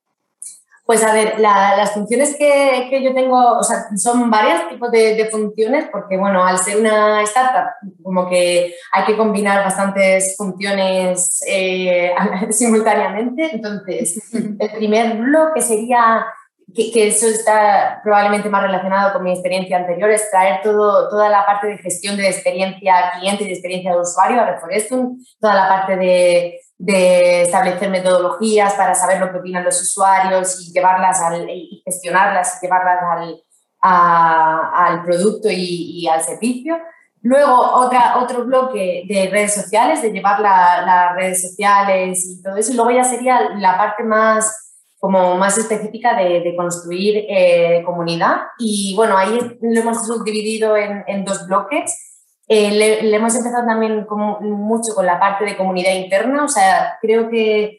Pues 0.90 1.04
a 1.04 1.12
ver, 1.12 1.38
las 1.38 1.92
funciones 1.92 2.34
que, 2.36 2.88
que, 2.90 3.00
yo 3.00 3.14
tengo, 3.14 3.58
o 3.58 3.62
sea, 3.62 3.96
son 3.96 4.28
varios 4.28 4.68
tipos 4.68 4.90
de, 4.90 5.14
de, 5.14 5.26
funciones, 5.26 5.86
porque 5.92 6.16
bueno, 6.16 6.44
al 6.44 6.58
ser 6.58 6.78
una 6.78 7.22
startup, 7.22 7.74
como 8.02 8.28
que 8.28 8.74
hay 8.90 9.04
que 9.04 9.16
combinar 9.16 9.62
bastantes 9.62 10.34
funciones 10.36 11.44
eh, 11.46 12.12
simultáneamente. 12.50 13.50
Entonces, 13.52 14.20
el 14.32 14.70
primer 14.78 15.16
bloque 15.16 15.60
sería, 15.60 16.26
que, 16.74 16.90
que, 16.90 17.06
eso 17.06 17.28
está 17.28 18.00
probablemente 18.02 18.48
más 18.48 18.62
relacionado 18.64 19.12
con 19.12 19.22
mi 19.22 19.30
experiencia 19.30 19.76
anterior, 19.76 20.10
es 20.10 20.28
traer 20.28 20.60
todo, 20.60 21.08
toda 21.08 21.28
la 21.28 21.46
parte 21.46 21.68
de 21.68 21.78
gestión 21.78 22.16
de 22.16 22.26
experiencia 22.26 23.12
cliente 23.16 23.44
y 23.44 23.46
de 23.46 23.52
experiencia 23.52 23.92
de 23.92 24.00
usuario 24.00 24.40
a 24.40 24.46
Reforestum, 24.54 25.18
toda 25.38 25.54
la 25.54 25.68
parte 25.68 25.96
de 25.96 26.60
de 26.80 27.42
establecer 27.42 27.90
metodologías 27.90 28.72
para 28.72 28.94
saber 28.94 29.20
lo 29.20 29.30
que 29.30 29.36
opinan 29.36 29.64
los 29.64 29.82
usuarios 29.82 30.66
y 30.66 30.72
llevarlas 30.72 31.20
al, 31.20 31.46
y 31.50 31.82
gestionarlas 31.84 32.56
y 32.56 32.64
llevarlas 32.64 32.98
al, 33.02 33.42
al 33.82 35.02
producto 35.02 35.48
y, 35.50 36.08
al 36.08 36.22
servicio. 36.22 36.78
Luego 37.20 37.54
otra, 37.54 38.16
otro 38.18 38.46
bloque 38.46 39.02
de 39.06 39.28
redes 39.28 39.52
sociales, 39.52 40.00
de 40.00 40.10
llevar 40.10 40.40
las 40.40 41.14
redes 41.16 41.50
sociales 41.50 42.24
y 42.26 42.42
todo 42.42 42.56
eso. 42.56 42.72
Y 42.72 42.76
luego 42.76 42.92
ya 42.92 43.04
sería 43.04 43.50
la 43.58 43.76
parte 43.76 44.02
más, 44.02 44.78
como 44.98 45.36
más 45.36 45.58
específica 45.58 46.16
de, 46.16 46.40
de 46.40 46.56
construir 46.56 47.26
eh, 47.28 47.82
comunidad. 47.84 48.36
Y 48.58 48.94
bueno, 48.96 49.18
ahí 49.18 49.38
lo 49.60 49.80
hemos 49.80 50.06
subdividido 50.06 50.78
en, 50.78 51.04
en 51.06 51.26
dos 51.26 51.46
bloques. 51.46 52.09
Eh, 52.52 52.72
le, 52.72 53.14
hemos 53.14 53.32
empezado 53.36 53.64
también 53.64 54.04
mucho 54.40 54.92
con 54.92 55.06
la 55.06 55.20
parte 55.20 55.44
de 55.44 55.56
comunidad 55.56 55.92
interna, 55.92 56.42
o 56.42 56.48
sea, 56.48 56.98
creo 57.00 57.30
que, 57.30 57.78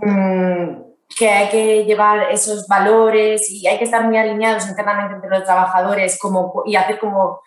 mm, 0.00 0.80
que 1.18 1.28
hay 1.28 1.48
que 1.48 1.84
llevar 1.84 2.30
esos 2.30 2.68
valores 2.68 3.50
y 3.50 3.66
hay 3.66 3.78
que 3.78 3.84
estar 3.84 4.04
muy 4.04 4.16
alineados 4.16 4.68
internamente 4.68 5.16
entre 5.16 5.28
los 5.28 5.42
trabajadores 5.42 6.20
como, 6.20 6.62
y 6.64 6.76
hacer 6.76 7.00
como... 7.00 7.40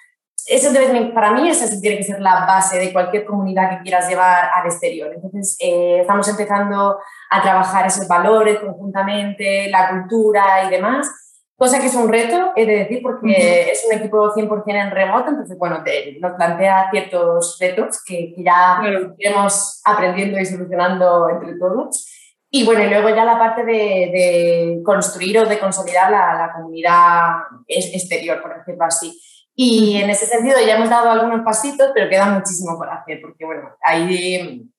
Eso 0.47 0.73
debe, 0.73 1.13
para 1.13 1.31
mí 1.31 1.47
esa 1.47 1.65
tiene 1.79 1.95
que 1.95 2.03
ser 2.03 2.19
la 2.19 2.45
base 2.45 2.77
de 2.77 2.91
cualquier 2.91 3.23
comunidad 3.23 3.69
que 3.69 3.83
quieras 3.83 4.09
llevar 4.09 4.49
al 4.53 4.65
exterior. 4.65 5.11
Entonces, 5.15 5.55
eh, 5.61 6.01
estamos 6.01 6.27
empezando 6.27 6.99
a 7.31 7.41
trabajar 7.41 7.87
esos 7.87 8.05
valores 8.05 8.59
conjuntamente, 8.59 9.69
la 9.69 9.89
cultura 9.89 10.65
y 10.65 10.69
demás 10.71 11.24
cosa 11.57 11.79
que 11.79 11.87
es 11.87 11.95
un 11.95 12.09
reto, 12.09 12.51
he 12.55 12.65
de 12.65 12.79
decir, 12.79 13.01
porque 13.01 13.71
es 13.71 13.85
un 13.89 13.97
equipo 13.97 14.33
100% 14.33 14.63
en 14.67 14.91
remoto, 14.91 15.29
entonces, 15.29 15.57
bueno, 15.57 15.83
nos 16.19 16.31
plantea 16.33 16.89
ciertos 16.91 17.57
retos 17.59 18.03
que, 18.05 18.33
ya 18.37 18.79
iremos 19.17 19.81
aprendiendo 19.85 20.39
y 20.39 20.45
solucionando 20.45 21.29
entre 21.29 21.57
todos. 21.57 22.11
Y 22.49 22.65
bueno, 22.65 22.83
y 22.83 22.89
luego 22.89 23.09
ya 23.09 23.25
la 23.25 23.39
parte 23.39 23.65
de, 23.65 24.81
construir 24.83 25.39
o 25.39 25.45
de 25.45 25.59
consolidar 25.59 26.11
la, 26.11 26.51
comunidad 26.55 27.35
exterior, 27.67 28.41
por 28.41 28.57
decirlo 28.57 28.85
así. 28.85 29.19
Y 29.57 29.97
en 30.01 30.09
ese 30.09 30.25
sentido 30.25 30.57
ya 30.65 30.75
hemos 30.75 30.89
dado 30.89 31.09
algunos 31.09 31.45
pasitos, 31.45 31.91
pero 31.93 32.09
queda 32.09 32.25
muchísimo 32.25 32.77
por 32.77 32.89
hacer, 32.89 33.19
porque 33.21 33.45
bueno, 33.45 33.69
ahí 33.81 34.69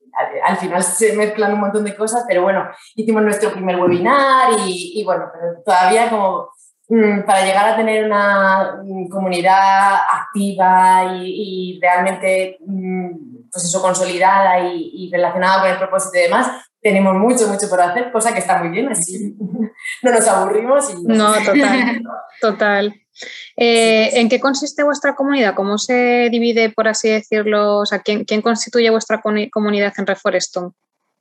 al 0.45 0.57
final 0.57 0.83
se 0.83 1.15
mezclan 1.15 1.55
un 1.55 1.61
montón 1.61 1.85
de 1.85 1.97
cosas, 1.97 2.25
pero 2.29 2.43
bueno, 2.43 2.69
hicimos 2.95 3.23
nuestro 3.23 3.53
primer 3.53 3.77
webinar 3.77 4.53
y, 4.67 5.01
y 5.01 5.05
bueno, 5.05 5.27
pero 5.33 5.63
todavía 5.65 6.09
como 6.11 6.49
para 6.89 7.45
llegar 7.45 7.69
a 7.69 7.77
tener 7.77 8.05
una 8.05 8.81
mm, 8.83 9.09
comunidad 9.09 9.95
activa 9.95 11.17
y, 11.21 11.79
realmente 11.83 12.59
mm, 12.65 13.49
pues 13.51 13.65
eso, 13.65 13.83
consolidada 13.83 14.61
y, 14.61 15.11
relacionada 15.13 15.63
con 15.63 15.71
el 15.71 15.79
propósito 15.79 16.19
y 16.19 16.23
demás, 16.23 16.49
tenemos 16.81 17.15
mucho, 17.15 17.49
mucho 17.49 17.69
por 17.69 17.81
hacer, 17.81 18.13
cosa 18.13 18.33
que 18.33 18.39
está 18.39 18.63
muy 18.63 18.69
bien, 18.69 18.89
así 18.89 19.35
no 20.03 20.13
nos 20.13 20.29
aburrimos. 20.29 20.95
no, 21.03 21.33
total, 21.35 22.03
total. 22.41 22.95
Eh, 23.57 24.21
¿En 24.21 24.29
qué 24.29 24.39
consiste 24.39 24.85
vuestra 24.85 25.15
comunidad? 25.15 25.55
¿Cómo 25.55 25.79
se 25.79 26.29
divide, 26.31 26.71
por 26.71 26.87
así 26.87 27.09
decirlo? 27.09 27.79
O 27.79 27.87
sea, 27.87 28.01
¿quién, 28.01 28.25
quién 28.25 28.43
constituye 28.43 28.91
vuestra 28.91 29.23
comunidad 29.51 29.95
en 29.97 30.07
Reforeston? 30.07 30.75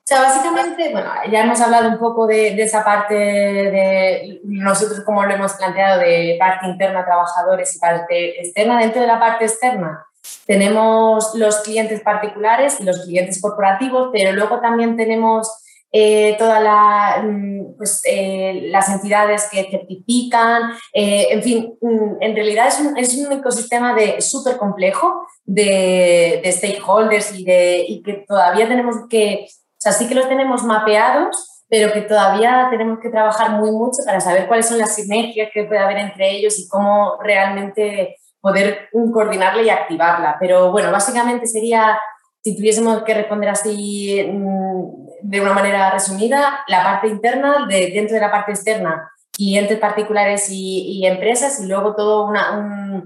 O 0.06 0.08
sea, 0.08 0.22
básicamente, 0.22 0.92
bueno, 0.92 1.10
ya 1.32 1.42
hemos 1.42 1.60
hablado 1.62 1.90
un 1.90 1.98
poco 1.98 2.28
de, 2.28 2.62
esa 2.62 2.84
parte 2.84 3.16
de 3.16 4.40
nosotros 4.44 5.00
como 5.04 5.26
lo 5.26 5.34
hemos 5.34 5.54
planteado 5.54 6.00
de 6.00 6.36
parte 6.40 6.68
interna, 6.68 7.04
trabajadores 7.04 7.76
y 7.76 7.80
parte 7.80 8.40
externa. 8.40 8.80
Dentro 8.80 9.02
de 9.02 9.08
la 9.08 9.20
parte 9.20 9.46
externa 9.46 10.06
tenemos 10.46 11.34
los 11.34 11.58
clientes 11.62 12.02
particulares 12.02 12.80
y 12.80 12.84
los 12.84 13.04
clientes 13.04 13.42
corporativos, 13.42 14.10
pero 14.14 14.32
luego 14.34 14.60
también 14.62 14.96
tenemos 14.96 15.50
eh, 15.92 16.36
todas 16.38 16.62
la, 16.62 17.24
mm, 17.26 17.76
pues, 17.76 18.04
eh, 18.06 18.68
las 18.70 18.90
entidades 18.90 19.48
que 19.50 19.64
certifican, 19.72 20.74
eh, 20.94 21.30
en 21.32 21.42
fin, 21.42 21.78
mm, 21.82 22.22
en 22.22 22.36
realidad 22.36 22.68
es 22.68 22.80
un, 22.80 22.96
es 22.96 23.18
un 23.18 23.32
ecosistema 23.32 23.96
súper 24.20 24.58
complejo 24.58 25.26
de, 25.46 26.42
de, 26.44 26.52
stakeholders 26.52 27.34
y, 27.40 27.44
de, 27.44 27.86
y 27.88 28.04
que 28.04 28.26
todavía 28.28 28.68
tenemos 28.68 28.98
que 29.10 29.48
sea, 29.86 29.92
sí 29.92 30.08
que 30.08 30.16
los 30.16 30.28
tenemos 30.28 30.64
mapeados, 30.64 31.64
pero 31.70 31.94
que 31.94 32.02
todavía 32.02 32.68
tenemos 32.72 33.00
que 33.00 33.10
trabajar 33.10 33.52
muy 33.52 33.72
mucho 33.72 34.00
para 34.06 34.20
saber 34.20 34.48
cuáles 34.48 34.68
son 34.68 34.78
las 34.78 34.96
sinergias 34.96 35.50
que 35.54 35.64
puede 35.64 35.80
haber 35.80 35.98
entre 35.98 36.32
ellos 36.32 36.58
y 36.60 36.68
cómo 36.68 37.18
realmente 37.22 38.18
poder 38.42 38.90
coordinarla 39.14 39.62
y 39.62 39.70
activarla. 39.70 40.38
Pero 40.40 40.72
bueno, 40.72 40.92
básicamente 40.92 41.48
sería, 41.48 42.00
si 42.44 42.56
tuviésemos 42.56 43.04
que 43.04 43.14
responder 43.14 43.50
así 43.50 44.24
mm, 44.28 45.08
de 45.22 45.42
una 45.42 45.54
manera 45.54 45.92
resumida, 45.92 46.64
la 46.68 46.84
parte 46.84 47.08
interna, 47.08 47.66
de, 47.68 47.92
dentro 47.92 48.16
de 48.16 48.22
la 48.22 48.32
parte 48.32 48.52
externa, 48.52 49.12
clientes 49.32 49.80
particulares 49.80 50.48
y, 50.50 51.06
empresas, 51.06 51.60
y 51.60 51.68
luego 51.68 51.96
todo 51.96 52.28
una, 52.28 53.04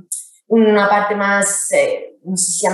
una 0.48 0.89
parte 0.89 1.15
más, 1.15 1.72
eh, 1.72 2.09
no 2.30 2.38
sé 2.38 2.52
si 2.52 2.68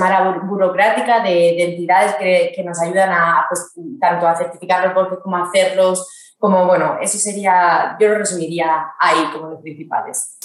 burocrática, 0.48 1.24
de, 1.24 1.64
entidades 1.64 2.16
que, 2.16 2.64
nos 2.64 2.82
ayudan 2.82 3.12
a, 3.12 3.46
pues, 3.50 3.74
tanto 4.00 4.28
a 4.28 4.36
certificar 4.36 4.94
los 4.94 5.20
como 5.20 5.38
a 5.38 5.44
hacerlos, 5.44 6.36
como, 6.38 6.66
bueno, 6.66 6.98
eso 7.02 7.18
sería, 7.18 7.96
yo 8.00 8.10
lo 8.10 8.18
resumiría 8.18 8.88
ahí 9.00 9.32
como 9.32 9.50
los 9.50 9.62
principales. 9.62 10.38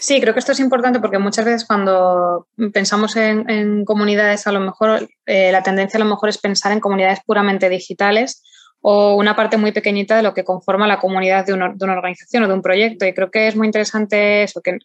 Sí, 0.00 0.20
creo 0.20 0.34
que 0.34 0.40
esto 0.40 0.52
es 0.52 0.60
importante 0.60 0.98
porque 0.98 1.18
muchas 1.18 1.44
veces 1.44 1.64
cuando 1.64 2.48
pensamos 2.72 3.14
en, 3.16 3.84
comunidades, 3.84 4.46
a 4.46 4.52
lo 4.52 4.60
mejor 4.60 5.08
eh, 5.26 5.52
la 5.52 5.62
tendencia 5.62 5.98
a 5.98 6.02
lo 6.02 6.10
mejor 6.10 6.28
es 6.28 6.38
pensar 6.38 6.72
en 6.72 6.80
comunidades 6.80 7.20
puramente 7.24 7.68
digitales 7.68 8.42
o 8.80 9.16
una 9.16 9.34
parte 9.34 9.56
muy 9.56 9.72
pequeñita 9.72 10.16
de 10.16 10.22
lo 10.22 10.32
que 10.32 10.44
conforma 10.44 10.86
la 10.86 11.00
comunidad 11.00 11.44
de, 11.44 11.54
una 11.54 11.74
organización 11.92 12.44
o 12.44 12.48
de 12.48 12.54
un 12.54 12.62
proyecto. 12.62 13.04
Y 13.04 13.14
creo 13.14 13.32
que 13.32 13.48
es 13.48 13.56
muy 13.56 13.66
interesante 13.66 14.44
eso, 14.44 14.60
que, 14.62 14.78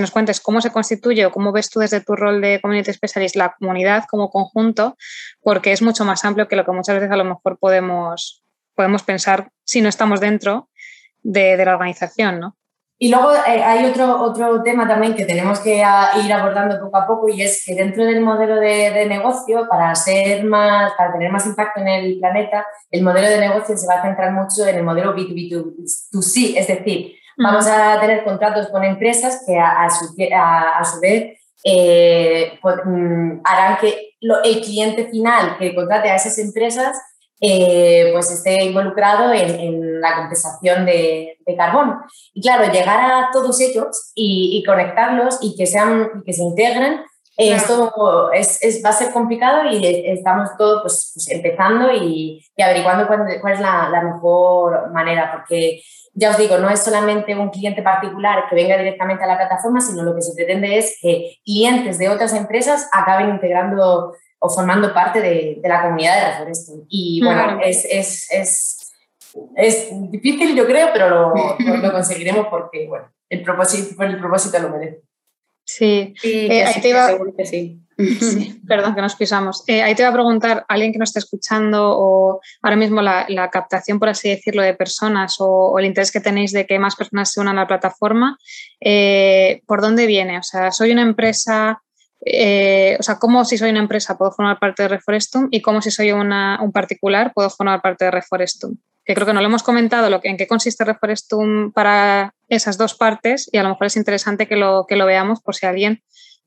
nos 0.00 0.10
cuentes 0.10 0.40
cómo 0.40 0.60
se 0.60 0.70
constituye 0.70 1.24
o 1.24 1.30
cómo 1.30 1.50
ves 1.50 1.70
tú 1.70 1.80
desde 1.80 2.02
tu 2.02 2.14
rol 2.14 2.42
de 2.42 2.60
Community 2.60 2.92
Specialist 2.92 3.36
la 3.36 3.54
comunidad 3.58 4.04
como 4.10 4.30
conjunto, 4.30 4.98
porque 5.40 5.72
es 5.72 5.80
mucho 5.80 6.04
más 6.04 6.24
amplio 6.26 6.46
que 6.46 6.56
lo 6.56 6.64
que 6.66 6.72
muchas 6.72 6.96
veces 6.96 7.10
a 7.10 7.16
lo 7.16 7.24
mejor 7.24 7.58
podemos, 7.58 8.44
podemos 8.74 9.02
pensar 9.02 9.50
si 9.64 9.80
no 9.80 9.88
estamos 9.88 10.20
dentro 10.20 10.68
de, 11.22 11.56
de 11.56 11.64
la 11.64 11.72
organización, 11.72 12.40
¿no? 12.40 12.57
Y 13.00 13.10
luego 13.10 13.32
eh, 13.32 13.62
hay 13.62 13.84
otro, 13.84 14.20
otro 14.20 14.60
tema 14.64 14.88
también 14.88 15.14
que 15.14 15.24
tenemos 15.24 15.60
que 15.60 15.76
ir 15.76 16.32
abordando 16.32 16.80
poco 16.80 16.96
a 16.96 17.06
poco 17.06 17.28
y 17.28 17.42
es 17.42 17.62
que 17.64 17.76
dentro 17.76 18.04
del 18.04 18.20
modelo 18.20 18.56
de, 18.56 19.06
negocio, 19.06 19.68
para, 19.70 19.94
ser 19.94 20.44
más, 20.44 20.92
para 20.94 21.12
tener 21.12 21.30
más 21.30 21.46
impacto 21.46 21.80
en 21.80 21.86
el 21.86 22.18
planeta, 22.18 22.66
el 22.90 23.04
modelo 23.04 23.28
de 23.28 23.38
negocio 23.38 23.76
se 23.76 23.86
va 23.86 24.00
a 24.00 24.02
centrar 24.02 24.32
mucho 24.32 24.66
en 24.66 24.78
el 24.78 24.82
modelo 24.82 25.14
B2B2C, 25.14 26.56
es 26.56 26.66
decir, 26.66 27.14
vamos 27.36 27.68
a 27.68 28.00
tener 28.00 28.24
contratos 28.24 28.68
con 28.68 28.82
empresas 28.82 29.44
que 29.46 29.56
a, 29.56 29.88
su, 29.88 30.06
a, 30.34 30.84
su, 30.84 31.00
vez 31.00 31.38
eh, 31.62 32.58
pues, 32.60 32.76
mm, 32.84 33.42
harán 33.44 33.76
que 33.78 34.16
el 34.20 34.60
cliente 34.60 35.06
final 35.06 35.56
que 35.56 35.72
contrate 35.72 36.10
a 36.10 36.16
esas 36.16 36.36
empresas 36.38 37.00
eh, 37.40 38.10
pues 38.12 38.30
esté 38.30 38.64
involucrado 38.64 39.32
en, 39.32 40.00
la 40.00 40.16
compensación 40.16 40.86
de, 40.86 41.38
de, 41.44 41.56
carbón. 41.56 41.98
Y 42.32 42.40
claro, 42.40 42.70
llegar 42.72 43.00
a 43.00 43.30
todos 43.32 43.60
ellos 43.60 44.12
y, 44.14 44.62
conectarlos 44.64 45.38
y 45.40 45.56
que, 45.56 45.66
sean, 45.66 46.22
que 46.24 46.32
se 46.32 46.42
integren, 46.42 47.00
esto 47.36 48.32
es, 48.32 48.62
es, 48.62 48.84
va 48.84 48.90
a 48.90 48.92
ser 48.92 49.12
complicado 49.12 49.70
y 49.70 49.84
estamos 50.06 50.50
todos 50.56 50.82
pues, 50.82 51.12
pues 51.14 51.30
empezando 51.30 51.92
y, 51.92 52.44
y 52.56 52.62
averiguando 52.62 53.06
cuál, 53.06 53.26
cuál 53.40 53.52
es 53.52 53.60
la, 53.60 53.88
la, 53.90 54.02
mejor 54.02 54.90
manera, 54.90 55.30
porque 55.32 55.80
ya 56.14 56.30
os 56.30 56.38
digo, 56.38 56.58
no 56.58 56.68
es 56.68 56.82
solamente 56.82 57.36
un 57.36 57.50
cliente 57.50 57.80
particular 57.80 58.44
que 58.48 58.56
venga 58.56 58.76
directamente 58.76 59.22
a 59.22 59.28
la 59.28 59.36
plataforma, 59.36 59.80
sino 59.80 60.02
lo 60.02 60.16
que 60.16 60.22
se 60.22 60.34
pretende 60.34 60.78
es 60.78 60.98
que 61.00 61.38
clientes 61.44 61.98
de 61.98 62.08
otras 62.08 62.34
empresas 62.34 62.88
acaben 62.92 63.28
integrando 63.28 64.14
o 64.38 64.48
formando 64.48 64.92
parte 64.94 65.20
de, 65.20 65.58
de 65.60 65.68
la 65.68 65.82
comunidad 65.82 66.14
de 66.14 66.30
Reforesting. 66.30 66.86
Y 66.88 67.20
bueno, 67.24 67.60
es, 67.62 67.84
es, 67.84 68.28
es, 68.30 68.92
es, 69.56 69.88
difícil 70.10 70.54
yo 70.54 70.66
creo, 70.66 70.90
pero 70.92 71.08
lo, 71.10 71.34
lo, 71.58 71.92
conseguiremos 71.92 72.46
porque 72.48 72.86
bueno, 72.86 73.10
el 73.28 73.42
propósito, 73.42 74.02
el 74.02 74.18
propósito 74.18 74.58
lo 74.60 74.70
merece. 74.70 75.02
Sí, 75.64 76.14
eh, 76.22 76.64
ahí 76.64 76.80
te 76.80 76.88
iba... 76.88 77.10
que 77.36 77.44
sí. 77.44 77.82
Perdón, 78.66 78.94
que 78.94 79.02
nos 79.02 79.16
pisamos. 79.16 79.64
Eh, 79.66 79.82
ahí 79.82 79.94
te 79.94 80.02
iba 80.02 80.10
a 80.10 80.14
preguntar, 80.14 80.64
alguien 80.68 80.92
que 80.92 80.98
nos 80.98 81.08
esté 81.08 81.18
escuchando 81.18 81.98
o 81.98 82.40
ahora 82.62 82.76
mismo 82.76 83.02
la, 83.02 83.26
la 83.28 83.50
captación, 83.50 83.98
por 83.98 84.08
así 84.08 84.28
decirlo, 84.28 84.62
de 84.62 84.74
personas 84.74 85.36
o, 85.40 85.76
el 85.78 85.84
interés 85.84 86.12
que 86.12 86.20
tenéis 86.20 86.52
de 86.52 86.64
que 86.64 86.78
más 86.78 86.94
personas 86.94 87.32
se 87.32 87.40
unan 87.40 87.58
a 87.58 87.62
la 87.62 87.66
plataforma, 87.66 88.38
eh, 88.80 89.62
¿por 89.66 89.80
dónde 89.80 90.06
viene? 90.06 90.38
O 90.38 90.44
sea, 90.44 90.70
soy 90.70 90.92
una 90.92 91.02
empresa 91.02 91.82
eh, 92.24 92.96
o 92.98 93.02
sea, 93.02 93.18
cómo 93.18 93.44
si 93.44 93.58
soy 93.58 93.70
una 93.70 93.78
empresa 93.78 94.18
puedo 94.18 94.32
formar 94.32 94.58
parte 94.58 94.82
de 94.82 94.88
Reforestum 94.88 95.48
y 95.50 95.62
cómo 95.62 95.80
si 95.80 95.90
soy 95.90 96.12
una, 96.12 96.58
un 96.62 96.72
particular 96.72 97.32
puedo 97.32 97.50
formar 97.50 97.80
parte 97.80 98.06
de 98.06 98.10
Reforestum. 98.10 98.76
Que 99.04 99.14
creo 99.14 99.26
que 99.26 99.32
no 99.32 99.40
lo 99.40 99.46
hemos 99.46 99.62
comentado 99.62 100.10
lo 100.10 100.20
que, 100.20 100.28
en 100.28 100.36
qué 100.36 100.46
consiste 100.46 100.84
Reforestum 100.84 101.72
para 101.72 102.34
esas 102.48 102.76
dos 102.76 102.94
partes 102.94 103.48
y 103.52 103.58
a 103.58 103.62
lo 103.62 103.70
mejor 103.70 103.86
es 103.86 103.96
interesante 103.96 104.46
que 104.46 104.56
lo, 104.56 104.84
que 104.86 104.96
lo 104.96 105.06
veamos 105.06 105.40
por 105.40 105.54
si 105.54 105.66
alguien, 105.66 106.02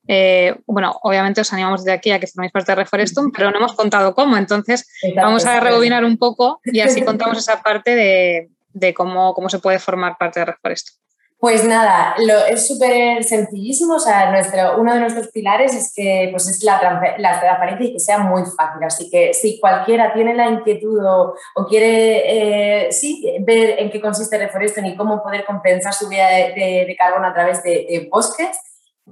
eh, 0.07 0.55
bueno, 0.67 0.99
obviamente 1.01 1.41
os 1.41 1.53
animamos 1.53 1.84
de 1.84 1.93
aquí 1.93 2.12
a 2.12 2.19
que 2.19 2.27
forméis 2.27 2.51
parte 2.51 2.73
de 2.73 2.75
Reforestum, 2.75 3.31
pero 3.31 3.49
no 3.49 3.57
hemos 3.57 3.73
contado 3.73 4.13
cómo, 4.13 4.38
entonces 4.38 4.88
vamos 5.15 5.45
a 5.45 5.60
rebobinar 5.60 6.03
un 6.03 6.17
poco 6.17 6.60
y 6.65 6.81
así 6.81 7.01
contamos 7.05 7.38
esa 7.38 7.63
parte 7.63 7.95
de, 7.95 8.49
de 8.73 8.93
cómo, 8.93 9.34
cómo 9.34 9.49
se 9.49 9.60
puede 9.60 9.79
formar 9.79 10.17
parte 10.19 10.41
de 10.41 10.45
Reforestum. 10.47 11.01
Pues 11.41 11.65
nada, 11.65 12.13
lo, 12.19 12.45
es 12.45 12.67
súper 12.67 13.23
sencillísimo. 13.23 13.95
O 13.95 13.99
sea, 13.99 14.30
nuestro, 14.30 14.80
uno 14.80 14.93
de 14.93 14.99
nuestros 14.99 15.30
pilares 15.30 15.73
es 15.73 15.91
que 15.91 16.27
pues 16.30 16.47
es 16.47 16.63
la, 16.63 16.80
transparencia 16.80 17.88
y 17.88 17.93
que 17.93 17.99
sea 17.99 18.19
muy 18.19 18.43
fácil. 18.43 18.84
Así 18.84 19.10
que 19.10 19.34
si 19.34 19.60
cualquiera 19.60 20.13
tiene 20.13 20.36
la 20.36 20.47
inquietud 20.47 21.04
o, 21.04 21.34
quiere 21.67 22.86
eh, 22.86 22.91
sí, 22.91 23.25
ver 23.39 23.80
en 23.80 23.89
qué 23.89 23.99
consiste 23.99 24.38
Reforeston 24.38 24.86
y 24.86 24.95
cómo 24.95 25.23
poder 25.23 25.43
compensar 25.43 25.95
su 25.95 26.08
vida 26.10 26.27
de, 26.30 26.95
carbono 26.95 27.25
a 27.25 27.34
través 27.34 27.63
de 27.63 28.08
bosques, 28.12 28.56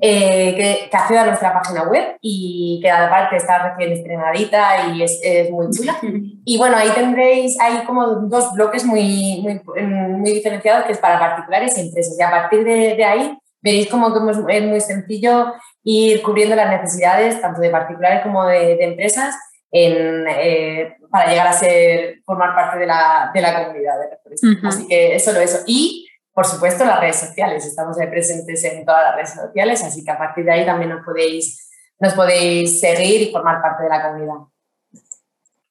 eh, 0.01 0.55
que, 0.55 0.89
que, 0.89 0.97
acceda 0.97 1.23
a 1.23 1.25
nuestra 1.27 1.53
página 1.53 1.83
web 1.83 2.17
y 2.21 2.79
que 2.81 2.89
aparte 2.89 3.35
está 3.35 3.69
recién 3.69 3.91
estrenadita 3.91 4.87
y 4.87 5.03
es, 5.03 5.19
es, 5.23 5.49
muy 5.51 5.69
chula. 5.71 5.97
Y 6.45 6.57
bueno, 6.57 6.77
ahí 6.77 6.89
tendréis, 6.95 7.59
hay 7.59 7.83
como 7.85 8.05
dos 8.07 8.53
bloques 8.53 8.85
muy, 8.85 9.41
muy, 9.41 9.61
muy 9.85 10.31
diferenciados 10.31 10.85
que 10.85 10.93
es 10.93 10.97
para 10.97 11.19
particulares 11.19 11.77
y 11.77 11.81
empresas. 11.81 12.17
Y 12.17 12.23
a 12.23 12.31
partir 12.31 12.63
de, 12.63 12.95
de 12.95 13.05
ahí 13.05 13.37
veréis 13.61 13.87
como 13.89 14.07
es, 14.29 14.37
es, 14.47 14.63
muy 14.63 14.81
sencillo 14.81 15.53
ir 15.83 16.23
cubriendo 16.23 16.55
las 16.55 16.69
necesidades 16.69 17.39
tanto 17.41 17.61
de 17.61 17.69
particulares 17.69 18.23
como 18.23 18.45
de, 18.45 18.77
de 18.77 18.83
empresas 18.83 19.35
en, 19.71 20.25
eh, 20.27 20.95
para 21.11 21.29
llegar 21.29 21.47
a 21.47 21.53
ser, 21.53 22.21
formar 22.25 22.55
parte 22.55 22.79
de 22.79 22.87
la, 22.87 23.31
de 23.33 23.41
la 23.41 23.65
comunidad. 23.65 23.93
De 23.99 24.67
Así 24.67 24.87
que 24.87 25.19
solo 25.19 25.39
eso. 25.39 25.59
Y 25.67 26.08
por 26.39 26.47
supuesto, 26.47 26.85
las 26.85 27.01
redes 27.01 27.17
sociales. 27.17 27.65
Estamos 27.65 27.97
presentes 27.97 28.63
en 28.63 28.85
todas 28.85 29.03
las 29.07 29.15
redes 29.15 29.33
sociales, 29.33 29.83
así 29.83 30.05
que 30.05 30.11
a 30.11 30.17
partir 30.17 30.45
de 30.45 30.53
ahí 30.53 30.65
también 30.65 30.89
nos 30.89 31.03
podéis, 31.03 31.69
nos 31.99 32.13
podéis 32.13 32.79
seguir 32.79 33.23
y 33.23 33.29
formar 33.29 33.61
parte 33.61 33.83
de 33.83 33.89
la 33.89 34.01
comunidad. 34.01 34.35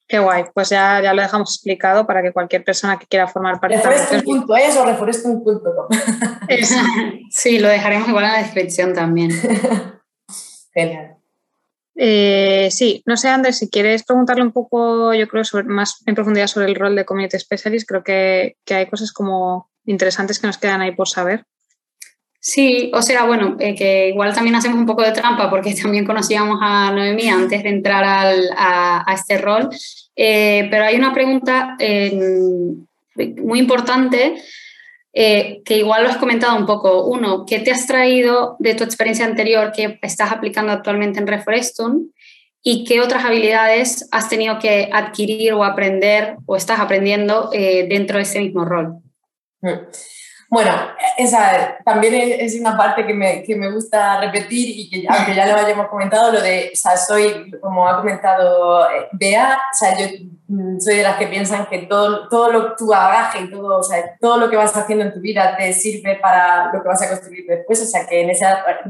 Qué 0.07 0.19
guay, 0.19 0.45
pues 0.53 0.69
ya, 0.69 1.01
ya 1.03 1.15
lo 1.15 1.23
dejamos 1.23 1.57
explicado 1.57 2.07
para 2.07 2.21
que 2.21 2.35
cualquier 2.35 2.65
persona 2.65 2.99
que 2.99 3.07
quiera 3.07 3.27
formar 3.27 3.59
parte 3.59 3.79
Reforestum.es 3.79 4.77
o 4.77 4.85
reforestum.com. 4.85 5.87
sí, 7.31 7.59
lo 7.59 7.69
dejaremos 7.69 8.07
igual 8.07 8.25
en 8.25 8.33
la 8.33 8.39
descripción 8.43 8.93
también. 8.93 9.31
Genial. 10.75 11.17
Eh, 11.97 12.69
sí, 12.71 13.03
no 13.07 13.17
sé, 13.17 13.31
Andrés, 13.31 13.57
si 13.57 13.71
quieres 13.71 14.05
preguntarle 14.05 14.43
un 14.43 14.53
poco, 14.53 15.15
yo 15.15 15.27
creo, 15.29 15.45
más 15.65 16.03
en 16.05 16.15
profundidad 16.15 16.47
sobre 16.47 16.67
el 16.67 16.75
rol 16.75 16.95
de 16.95 17.07
Community 17.07 17.39
Specialist, 17.39 17.89
creo 17.89 18.05
que, 18.05 18.59
que 18.67 18.75
hay 18.75 18.87
cosas 18.87 19.13
como 19.13 19.71
interesantes 19.89 20.39
que 20.39 20.47
nos 20.47 20.59
quedan 20.59 20.81
ahí 20.81 20.93
por 20.93 21.09
saber. 21.09 21.45
Sí, 22.41 22.91
o 22.95 23.03
sea, 23.03 23.25
bueno, 23.25 23.57
eh, 23.59 23.75
que 23.75 24.09
igual 24.09 24.33
también 24.33 24.55
hacemos 24.55 24.79
un 24.79 24.87
poco 24.87 25.03
de 25.03 25.13
trampa 25.13 25.51
porque 25.51 25.75
también 25.83 26.07
conocíamos 26.07 26.59
a 26.63 26.91
Noemí 26.93 27.29
antes 27.29 27.63
de 27.63 27.69
entrar 27.69 28.05
al, 28.05 28.51
a, 28.57 29.05
este 29.13 29.39
rol, 29.39 29.69
eh, 30.15 30.69
pero 30.71 30.85
hay 30.85 30.97
una 30.97 31.13
pregunta 31.13 31.77
muy 33.43 33.59
importante 33.59 34.37
eh, 35.13 35.61
que 35.65 35.79
igual 35.79 36.05
lo 36.05 36.11
has 36.11 36.19
comentado 36.19 36.57
un 36.57 36.67
poco. 36.67 37.07
Uno, 37.07 37.45
¿qué 37.45 37.59
te 37.59 37.73
has 37.73 37.87
traído 37.87 38.57
de 38.61 38.75
tu 38.75 38.85
experiencia 38.85 39.27
anterior 39.27 39.73
que 39.75 39.99
estás 40.03 40.31
aplicando 40.31 40.73
actualmente 40.73 41.19
en 41.19 41.27
Reforeston? 41.27 42.13
¿Y 42.63 42.85
qué 42.85 43.01
otras 43.01 43.25
habilidades 43.25 44.09
has 44.13 44.29
tenido 44.29 44.59
que 44.59 44.91
adquirir 44.93 45.55
o 45.55 45.65
aprender 45.65 46.37
o 46.47 46.57
estás 46.57 46.79
aprendiendo 46.81 47.51
dentro 47.53 48.19
de 48.19 48.23
ese 48.23 48.41
mismo 48.41 48.65
rol? 48.65 49.03
Mm. 49.61 49.89
Bueno, 50.51 50.73
esa 51.19 51.77
también 51.85 52.15
es 52.41 52.59
una 52.59 52.75
parte 52.75 53.05
que 53.05 53.13
me, 53.13 53.43
que 53.43 53.55
me 53.55 53.71
gusta 53.71 54.19
repetir 54.19 54.71
y 54.79 54.89
que 54.89 55.07
aunque 55.07 55.35
ya 55.35 55.47
lo 55.47 55.57
hayamos 55.57 55.89
comentado, 55.89 56.33
lo 56.33 56.41
de, 56.41 56.71
o 56.73 56.77
sea, 56.77 56.97
soy, 56.97 57.51
como 57.61 57.87
ha 57.87 57.99
comentado 57.99 58.89
eh, 58.91 59.09
Bea, 59.13 59.59
o 59.59 59.77
sea, 59.77 59.99
yo 59.99 60.07
mm, 60.47 60.81
soy 60.81 60.97
de 60.97 61.03
las 61.03 61.19
que 61.19 61.27
piensan 61.27 61.67
que 61.67 61.81
todo, 61.81 62.29
todo 62.29 62.51
lo, 62.51 62.77
tu 62.77 62.87
bagaje 62.87 63.43
y 63.43 63.51
todo, 63.51 63.79
o 63.79 63.83
sea, 63.83 64.17
todo 64.19 64.39
lo 64.39 64.49
que 64.49 64.57
vas 64.57 64.75
haciendo 64.75 65.05
en 65.05 65.13
tu 65.13 65.21
vida 65.21 65.55
te 65.55 65.71
sirve 65.75 66.17
para 66.17 66.73
lo 66.73 66.81
que 66.81 66.89
vas 66.89 67.03
a 67.03 67.11
construir 67.11 67.45
después, 67.47 67.83
o 67.83 67.87
sea, 67.87 68.07
que 68.07 68.23
en 68.23 68.31
ese 68.31 68.47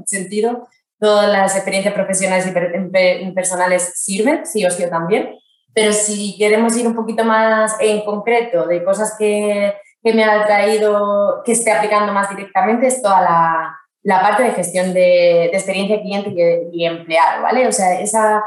sentido 0.07 0.69
todas 1.01 1.29
las 1.29 1.57
experiencias 1.57 1.95
profesionales 1.95 2.47
y 2.47 3.31
personales 3.33 3.95
sirven, 3.97 4.47
sí 4.47 4.65
o 4.65 4.71
sí 4.71 4.89
también, 4.89 5.37
pero 5.75 5.93
si 5.93 6.37
queremos 6.39 6.77
ir 6.77 6.87
un 6.87 6.95
poquito 6.95 7.25
más 7.25 7.77
en 7.81 8.05
concreto 8.05 8.67
de 8.67 8.85
cosas 8.85 9.17
que 9.19 9.75
que 10.03 10.13
me 10.13 10.25
ha 10.25 10.47
traído, 10.47 11.43
que 11.45 11.53
esté 11.53 11.73
aplicando 11.73 12.13
más 12.13 12.31
directamente 12.31 12.87
es 12.87 13.03
toda 13.03 13.21
la, 13.21 13.79
la 14.03 14.21
parte 14.21 14.45
de 14.45 14.53
gestión 14.53 14.95
de, 14.95 15.49
de 15.51 15.51
experiencia 15.53 16.01
cliente 16.01 16.69
y, 16.73 16.85
empleado, 16.85 17.43
¿vale? 17.43 17.67
O 17.67 17.73
sea, 17.73 18.01
esa, 18.01 18.43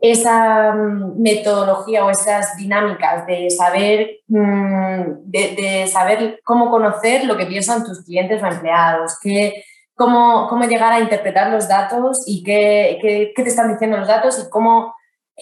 esa 0.00 0.72
mm, 0.72 1.20
metodología 1.20 2.04
o 2.04 2.10
esas 2.10 2.56
dinámicas 2.56 3.26
de 3.26 3.50
saber, 3.50 4.20
mm, 4.28 5.02
de, 5.24 5.54
de, 5.56 5.86
saber 5.86 6.40
cómo 6.44 6.70
conocer 6.70 7.24
lo 7.24 7.36
que 7.36 7.46
piensan 7.46 7.84
tus 7.84 8.04
clientes 8.04 8.42
o 8.42 8.46
empleados, 8.46 9.18
qué, 9.20 9.64
cómo, 9.94 10.46
cómo 10.48 10.64
llegar 10.64 10.92
a 10.92 11.00
interpretar 11.00 11.50
los 11.50 11.68
datos 11.68 12.22
y 12.26 12.42
qué, 12.42 12.98
qué, 13.02 13.32
qué 13.34 13.42
te 13.42 13.48
están 13.48 13.72
diciendo 13.72 13.98
los 13.98 14.08
datos 14.08 14.38
y 14.38 14.50
cómo 14.50 14.94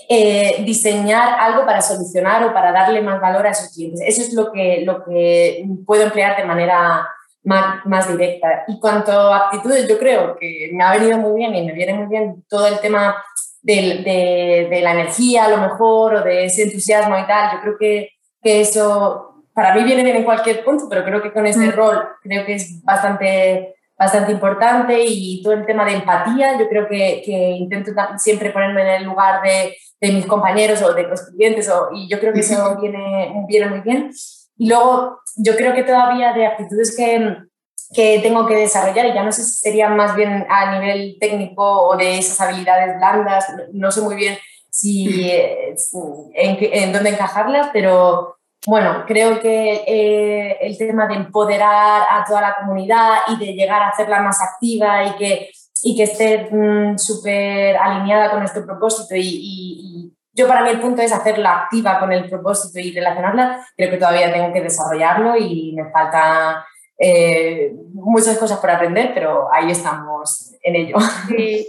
eh, 0.09 0.63
diseñar 0.65 1.39
algo 1.41 1.67
para 1.67 1.83
solucionar 1.83 2.45
o 2.45 2.55
para 2.55 2.73
darle 2.73 3.03
más 3.03 3.21
valor 3.21 3.47
a 3.47 3.51
esos 3.51 3.73
clientes. 3.73 4.01
Eso 4.07 4.23
es 4.23 4.33
lo 4.33 4.53
que, 4.53 4.83
lo 4.85 5.05
que 5.05 5.65
puedo 5.87 6.03
emplear 6.05 6.37
de 6.37 6.45
manera 6.45 7.09
más, 7.43 7.85
más, 7.87 8.09
directa. 8.09 8.65
Y 8.69 8.79
cuanto 8.79 9.13
a 9.13 9.47
aptitudes, 9.47 9.89
yo 9.89 9.99
creo 9.99 10.37
que 10.37 10.71
me 10.73 10.85
ha 10.85 10.93
venido 10.93 11.19
muy 11.19 11.37
bien 11.37 11.55
y 11.55 11.67
me 11.67 11.73
viene 11.73 11.95
muy 11.95 12.07
bien 12.07 12.45
todo 12.49 12.67
el 12.67 12.79
tema 12.81 13.23
de, 13.63 14.03
de, 14.05 14.69
de 14.71 14.81
la 14.81 14.93
energía, 14.93 15.47
a 15.47 15.51
lo 15.51 15.59
mejor, 15.59 16.15
o 16.15 16.23
de 16.23 16.45
ese 16.45 16.65
entusiasmo 16.65 17.19
y 17.19 17.27
tal. 17.27 17.57
Yo 17.57 17.61
creo 17.63 17.79
que, 17.79 18.11
que 18.43 18.61
eso 18.61 19.45
para 19.55 19.75
mí 19.75 19.83
viene 19.85 20.05
bien 20.05 20.17
en 20.17 20.25
cualquier 20.25 20.65
punto, 20.65 20.87
pero 20.89 21.05
creo 21.05 21.21
que 21.21 21.33
con 21.33 21.47
este 21.47 21.67
mm. 21.67 21.73
rol 21.73 22.09
creo 22.23 22.47
que 22.47 22.55
es 22.55 22.83
bastante 22.85 23.75
bastante 24.01 24.33
importante 24.33 25.05
y 25.05 25.43
todo 25.43 25.53
el 25.53 25.67
tema 25.67 25.85
de 25.85 25.93
empatía, 25.93 26.59
yo 26.59 26.67
creo 26.71 26.89
que, 26.89 27.21
que 27.23 27.51
intento 27.51 27.93
siempre 28.17 28.49
ponerme 28.49 28.81
en 28.81 29.03
el 29.03 29.05
lugar 29.05 29.43
de, 29.43 29.77
de, 30.01 30.13
mis 30.13 30.25
compañeros 30.25 30.81
o 30.81 30.95
de 30.95 31.03
los 31.03 31.21
clientes 31.27 31.69
o, 31.69 31.91
y 31.93 32.09
yo 32.09 32.19
creo 32.19 32.33
que 32.33 32.41
eso 32.41 32.81
viene, 32.81 33.45
viene 33.47 33.67
muy 33.69 33.81
bien. 33.81 34.11
Y 34.57 34.71
luego 34.71 35.21
yo 35.37 35.55
creo 35.55 35.75
que 35.75 35.83
todavía 35.83 36.33
de 36.33 36.47
aptitudes 36.47 36.97
que, 36.97 37.37
que 37.93 38.21
tengo 38.23 38.47
que 38.47 38.55
desarrollar, 38.55 39.05
y 39.05 39.13
ya 39.13 39.23
no 39.23 39.33
sé 39.33 39.43
si 39.45 39.53
serían 39.53 39.95
más 39.95 40.17
bien 40.17 40.47
a 40.49 40.79
nivel 40.79 41.19
técnico 41.21 41.89
o 41.89 41.95
de 41.95 42.21
esas 42.21 42.41
habilidades 42.41 42.97
blandas, 42.97 43.53
no 43.75 43.93
sé 43.93 44.01
muy 44.01 44.17
bien 44.17 44.39
si, 44.71 45.31
en, 45.31 46.57
en 46.59 46.93
dónde 46.95 47.11
encajarlas, 47.11 47.69
pero 47.71 48.40
bueno, 48.67 49.05
creo 49.07 49.41
que 49.41 49.85
eh, 49.87 50.59
el 50.61 50.77
tema 50.77 51.07
de 51.07 51.15
empoderar 51.15 52.03
a 52.11 52.25
toda 52.27 52.43
la 52.43 52.57
comunidad 52.57 53.21
y 53.29 53.39
de 53.39 53.55
llegar 53.55 53.83
a 53.83 53.89
hacerla 53.89 54.21
más 54.21 54.39
activa 54.43 55.05
y 55.05 55.17
que, 55.17 55.51
y 55.83 55.97
que 55.97 56.03
esté 56.03 56.49
mm, 56.51 56.99
súper 56.99 57.77
alineada 57.77 58.31
con 58.31 58.41
nuestro 58.41 58.65
propósito 58.67 59.15
y, 59.17 60.13
yo 60.33 60.47
para 60.47 60.63
mí 60.63 60.71
el 60.71 60.81
punto 60.81 61.03
es 61.03 61.13
hacerla 61.13 61.63
activa 61.63 61.99
con 61.99 62.13
el 62.13 62.29
propósito 62.31 62.79
y 62.79 62.93
relacionarla, 62.93 63.67
creo 63.77 63.91
que 63.91 63.97
todavía 63.97 64.33
tengo 64.33 64.53
que 64.53 64.63
desarrollarlo 64.63 65.37
y 65.37 65.73
me 65.75 65.91
falta 65.91 66.65
eh, 66.97 67.73
muchas 67.93 68.39
cosas 68.39 68.59
por 68.61 68.71
aprender, 68.71 69.11
pero 69.13 69.53
ahí 69.53 69.71
estamos 69.71 70.53
en 70.63 70.77
ello. 70.77 70.97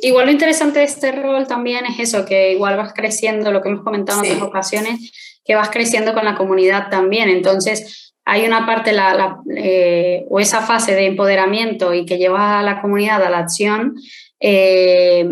igual 0.02 0.28
lo 0.28 0.32
interesante 0.32 0.80
de 0.80 0.86
este 0.86 1.12
rol 1.12 1.48
también 1.48 1.86
es 1.86 2.00
eso, 2.00 2.24
que 2.24 2.54
igual 2.54 2.78
vas 2.78 2.94
creciendo, 2.94 3.52
lo 3.52 3.62
que 3.62 3.70
hemos 3.70 3.84
comentado 3.84 4.24
en 4.24 4.32
otras 4.32 4.50
ocasiones, 4.50 5.12
que 5.52 5.56
vas 5.56 5.70
creciendo 5.70 6.14
con 6.14 6.24
la 6.24 6.36
comunidad 6.36 6.88
también. 6.90 7.28
Entonces, 7.28 8.14
hay 8.24 8.46
una 8.46 8.66
parte, 8.66 8.94
la, 8.94 9.36
eh, 9.54 10.26
o 10.30 10.40
esa 10.40 10.62
fase 10.62 10.96
de 10.96 11.08
empoderamiento 11.08 11.94
y 11.94 12.06
que 12.06 12.18
lleva 12.18 12.62
a 12.62 12.64
la 12.64 12.82
comunidad 12.82 13.22
a 13.22 13.30
la 13.30 13.40
acción, 13.40 13.96
eh, 14.40 15.28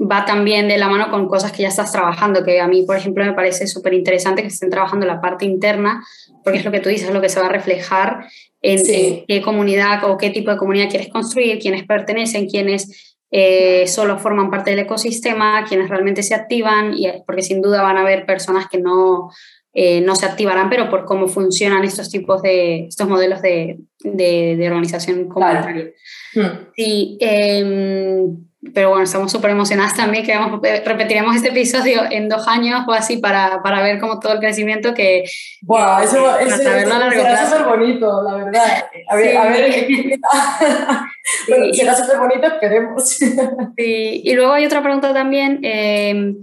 va 0.00 0.24
también 0.24 0.66
de 0.66 0.78
la 0.78 0.88
mano 0.88 1.10
con 1.10 1.28
cosas 1.28 1.52
que 1.52 1.60
ya 1.64 1.68
estás 1.68 1.92
trabajando, 1.92 2.42
que 2.42 2.58
a 2.58 2.68
mí, 2.68 2.84
por 2.84 2.96
ejemplo, 2.96 3.22
me 3.22 3.34
parece 3.34 3.66
súper 3.66 3.92
interesante 3.92 4.40
que 4.40 4.48
estén 4.48 4.70
trabajando 4.70 5.04
la 5.04 5.20
parte 5.20 5.44
interna, 5.44 6.02
porque 6.42 6.60
es 6.60 6.64
lo 6.64 6.70
que 6.70 6.80
tú 6.80 6.88
dices, 6.88 7.08
es 7.08 7.14
lo 7.14 7.20
que 7.20 7.28
se 7.28 7.38
va 7.38 7.46
a 7.46 7.50
reflejar 7.50 8.24
en, 8.62 8.82
qué 9.28 9.42
comunidad 9.42 10.04
o 10.04 10.16
qué 10.16 10.30
tipo 10.30 10.50
de 10.50 10.56
comunidad 10.56 10.88
quieres 10.88 11.08
construir, 11.08 11.58
quiénes 11.58 11.84
pertenecen, 11.84 12.48
quiénes 12.48 13.09
eh, 13.30 13.86
solo 13.86 14.18
forman 14.18 14.50
parte 14.50 14.70
del 14.70 14.80
ecosistema, 14.80 15.64
quienes 15.64 15.88
realmente 15.88 16.22
se 16.22 16.34
activan, 16.34 16.94
y, 16.94 17.06
porque 17.26 17.42
sin 17.42 17.62
duda 17.62 17.82
van 17.82 17.96
a 17.96 18.02
haber 18.02 18.26
personas 18.26 18.68
que 18.68 18.78
no, 18.78 19.30
eh, 19.72 20.00
no 20.00 20.16
se 20.16 20.26
activarán, 20.26 20.68
pero 20.68 20.90
por 20.90 21.04
cómo 21.04 21.28
funcionan 21.28 21.84
estos 21.84 22.10
tipos 22.10 22.42
de, 22.42 22.86
estos 22.86 23.08
modelos 23.08 23.40
de, 23.40 23.78
de, 24.02 24.66
organización 24.66 25.28
comunitaria. 25.28 25.90
Hmm. 26.34 26.70
Sí, 26.76 27.18
em, 27.20 28.49
pero 28.74 28.90
bueno, 28.90 29.04
estamos 29.04 29.32
súper 29.32 29.52
emocionadas 29.52 29.96
también 29.96 30.24
que 30.24 30.36
vamos, 30.36 30.60
eh, 30.64 30.82
repetiremos 30.84 31.34
este 31.34 31.48
episodio 31.48 32.02
en 32.10 32.28
dos 32.28 32.46
años 32.46 32.84
o 32.86 32.92
así 32.92 33.16
para, 33.16 33.62
para 33.62 33.82
ver 33.82 33.98
como 33.98 34.20
todo 34.20 34.34
el 34.34 34.38
crecimiento 34.38 34.92
que... 34.92 35.24
Wow, 35.62 36.00
eso, 36.02 36.38
eso, 36.38 36.56
será 36.58 37.50
súper 37.50 37.66
bonito, 37.66 38.22
la 38.22 38.34
verdad. 38.34 38.84
A 39.08 39.16
ver, 39.16 39.36
a 39.36 39.44
ver 39.46 39.72
será 41.72 41.96
súper 41.96 42.18
bonito, 42.18 42.46
esperemos. 42.46 43.08
Sí. 43.08 44.22
Y 44.24 44.34
luego 44.34 44.52
hay 44.52 44.66
otra 44.66 44.82
pregunta 44.82 45.14
también, 45.14 45.60
eh, 45.62 46.34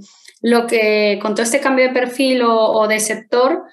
lo 0.42 0.66
que 0.66 1.20
con 1.22 1.36
todo 1.36 1.44
este 1.44 1.60
cambio 1.60 1.86
de 1.86 1.94
perfil 1.94 2.42
o, 2.42 2.72
o 2.72 2.88
de 2.88 3.00
sector, 3.00 3.64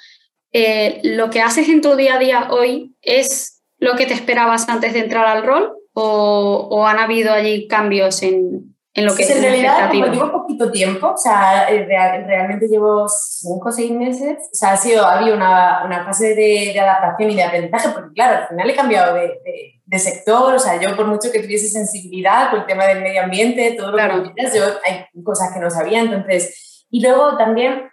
eh, 0.53 1.01
lo 1.03 1.31
que 1.31 1.41
haces 1.41 1.71
en 1.71 1.81
tu 1.81 1.97
día 1.97 2.17
a 2.17 2.19
día 2.19 2.49
hoy 2.51 2.95
es 3.01 3.63
lo 3.79 3.97
que 3.97 4.07
te 4.07 4.15
esperabas 4.15 4.69
antes 4.69 4.93
de 4.93 5.01
entrar 5.01 5.27
al 5.27 5.45
rol 5.45 5.73
o, 5.95 6.69
o 6.71 6.87
han 6.87 6.99
habido 6.99 7.33
allí 7.33 7.67
cambios 7.67 8.23
en, 8.23 8.75
en 8.95 9.07
lo 9.07 9.15
que 9.15 9.25
es 9.25 9.31
en 9.31 9.43
realidad, 9.43 9.91
como 9.91 10.07
llevo 10.07 10.33
poquito 10.33 10.71
tiempo, 10.71 11.09
o 11.09 11.17
sea, 11.17 11.69
eh, 11.69 11.85
realmente 11.85 12.69
llevo 12.69 13.09
cinco 13.09 13.69
o 13.69 13.73
seis 13.73 13.91
meses, 13.91 14.39
o 14.39 14.55
sea, 14.55 14.73
ha 14.73 14.77
sido, 14.77 15.05
ha 15.05 15.19
habido 15.19 15.37
una, 15.37 15.83
una 15.85 16.05
fase 16.05 16.29
de, 16.29 16.71
de, 16.73 16.81
adaptación 16.81 17.31
y 17.31 17.35
de 17.35 17.43
aprendizaje, 17.43 17.89
porque 17.89 18.15
claro, 18.15 18.43
al 18.43 18.49
final 18.49 18.71
he 18.71 18.77
cambiado 18.77 19.15
de, 19.17 19.41
de, 19.85 19.99
sector, 19.99 20.55
o 20.55 20.59
sea, 20.61 20.81
yo 20.81 20.95
por 20.95 21.07
mucho 21.07 21.33
que 21.33 21.41
tuviese 21.41 21.69
sensibilidad 21.69 22.51
con 22.51 22.61
el 22.61 22.67
tema 22.67 22.87
del 22.87 23.03
medio 23.03 23.23
ambiente, 23.23 23.75
todo 23.77 23.91
lo 23.91 24.23
que 24.25 24.33
quieras, 24.33 24.55
yo 24.55 24.63
hay 24.85 25.07
cosas 25.25 25.53
que 25.53 25.59
no 25.59 25.71
sabía, 25.71 26.01
entonces, 26.01 26.87
y 26.89 27.03
luego 27.03 27.37
también 27.37 27.91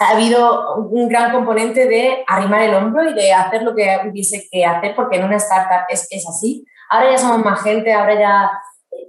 ha 0.00 0.10
habido 0.10 0.76
un 0.76 1.08
gran 1.08 1.32
componente 1.32 1.86
de 1.86 2.24
arrimar 2.26 2.62
el 2.62 2.74
hombro 2.74 3.08
y 3.08 3.14
de 3.14 3.32
hacer 3.32 3.62
lo 3.62 3.76
que 3.76 3.88
hubiese 4.10 4.48
que 4.50 4.64
hacer, 4.64 4.96
porque 4.96 5.18
en 5.18 5.24
una 5.24 5.36
startup 5.36 5.86
es, 5.88 6.08
es 6.10 6.28
así, 6.28 6.64
Ahora 6.92 7.10
ya 7.10 7.18
somos 7.18 7.42
más 7.42 7.62
gente, 7.62 7.90
ahora 7.90 8.20
ya 8.20 8.50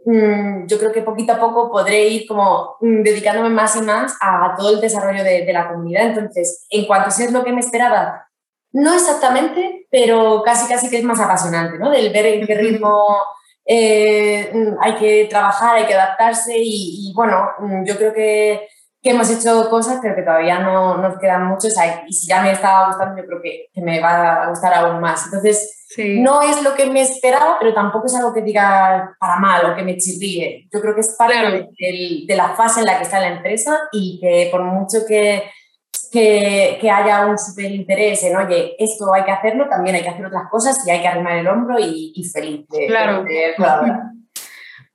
mm, 0.05 0.67
yo 0.67 0.79
creo 0.79 0.93
que 0.93 1.01
poquito 1.01 1.33
a 1.33 1.39
poco 1.39 1.69
podré 1.69 2.07
ir 2.07 2.25
como 2.25 2.77
mm, 2.79 3.03
dedicándome 3.03 3.49
más 3.49 3.75
y 3.75 3.81
más 3.81 4.15
a 4.21 4.55
todo 4.57 4.75
el 4.75 4.79
desarrollo 4.79 5.21
de, 5.21 5.51
la 5.51 5.67
comunidad. 5.67 6.07
Entonces, 6.07 6.65
en 6.69 6.85
cuanto 6.85 7.09
a 7.09 7.11
si 7.11 7.23
es 7.23 7.33
lo 7.33 7.43
que 7.43 7.51
me 7.51 7.59
esperaba, 7.59 8.25
no 8.71 8.93
exactamente, 8.93 9.85
pero 9.91 10.41
casi 10.45 10.71
casi 10.71 10.89
que 10.89 10.99
es 10.99 11.03
más 11.03 11.19
apasionante, 11.19 11.77
¿no? 11.77 11.89
Del 11.89 12.13
ver 12.13 12.25
en 12.27 12.47
qué 12.47 12.55
ritmo 12.55 13.05
eh, 13.65 14.49
mm, 14.53 14.77
hay 14.81 14.95
que 14.95 15.27
trabajar, 15.29 15.75
hay 15.75 15.85
que 15.85 15.93
adaptarse 15.93 16.53
y, 16.55 17.11
bueno, 17.13 17.49
yo 17.85 17.97
creo 17.97 18.13
que, 18.13 18.65
que, 19.03 19.09
hemos 19.11 19.29
hecho 19.29 19.69
cosas, 19.69 19.99
pero 20.01 20.15
que 20.15 20.21
todavía 20.21 20.59
no 20.59 20.97
nos 20.97 21.19
quedan 21.19 21.45
muchos. 21.47 21.75
Y 22.07 22.13
si 22.13 22.27
ya 22.27 22.41
me 22.41 22.51
estaba 22.51 22.87
gustando, 22.87 23.21
yo 23.21 23.27
creo 23.27 23.41
que, 23.41 23.67
que 23.73 23.81
me 23.81 23.99
va 23.99 24.43
a 24.43 24.49
gustar 24.49 24.73
aún 24.73 25.01
más. 25.01 25.25
Entonces, 25.25 25.83
no 25.97 26.41
es 26.41 26.63
lo 26.63 26.73
que 26.75 26.87
me 26.87 27.01
esperaba, 27.01 27.57
pero 27.59 27.73
tampoco 27.73 28.07
es 28.07 28.15
algo 28.15 28.33
que 28.33 28.41
diga 28.41 29.15
para 29.19 29.37
mal 29.37 29.65
o 29.65 29.75
que 29.75 29.83
me 29.83 29.97
chirríe. 29.97 30.67
Yo 30.73 30.81
creo 30.81 30.95
que 30.95 31.01
es 31.01 31.15
parte 31.17 31.69
de, 31.77 32.35
la 32.35 32.55
fase 32.55 32.79
en 32.79 32.87
la 32.87 32.97
que 32.97 33.03
está 33.03 33.19
la 33.19 33.35
empresa 33.35 33.77
y 33.91 34.19
que 34.19 34.49
por 34.51 34.63
mucho 34.63 34.99
que, 35.07 35.43
que, 36.11 36.77
que 36.81 36.89
haya 36.89 37.27
un 37.27 37.37
super 37.37 37.71
interés 37.71 38.23
en, 38.23 38.35
oye, 38.35 38.75
esto 38.79 39.13
hay 39.13 39.23
que 39.23 39.31
hacerlo, 39.31 39.67
también 39.69 39.95
hay 39.95 40.03
que 40.03 40.09
hacer 40.09 40.25
otras 40.25 40.49
cosas 40.49 40.85
y 40.85 40.91
hay 40.91 41.01
que 41.01 41.07
arrimar 41.07 41.37
el 41.37 41.47
hombro 41.47 41.77
y, 41.79 42.23
feliz 42.31 42.65
de, 42.69 42.87
claro. 42.87 43.25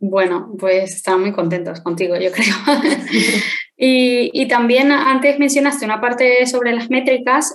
Bueno, 0.00 0.52
pues 0.56 0.94
estamos 0.94 1.22
muy 1.22 1.32
contentos 1.32 1.80
contigo, 1.80 2.14
yo 2.16 2.30
creo. 2.30 2.54
y, 3.78 4.48
también 4.48 4.90
antes 4.90 5.38
mencionaste 5.38 5.84
una 5.84 6.00
parte 6.00 6.46
sobre 6.46 6.72
las 6.72 6.90
métricas. 6.90 7.54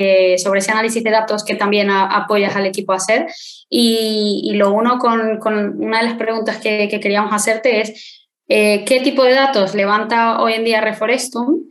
Eh, 0.00 0.36
sobre 0.38 0.60
ese 0.60 0.70
análisis 0.70 1.02
de 1.02 1.10
datos 1.10 1.44
que 1.44 1.56
también 1.56 1.90
apoyas 1.90 2.54
al 2.54 2.66
equipo 2.66 2.92
a 2.92 2.96
hacer. 2.96 3.26
Y, 3.68 4.52
lo 4.54 4.72
uno 4.72 4.98
con, 4.98 5.40
una 5.82 5.98
de 5.98 6.04
las 6.04 6.16
preguntas 6.16 6.58
que, 6.58 6.88
que 6.88 7.00
queríamos 7.00 7.32
hacerte 7.34 7.80
es, 7.80 8.28
eh, 8.46 8.84
¿qué 8.86 9.00
tipo 9.00 9.24
de 9.24 9.34
datos 9.34 9.74
levanta 9.74 10.40
hoy 10.40 10.52
en 10.52 10.64
día 10.64 10.80
Reforestum? 10.80 11.64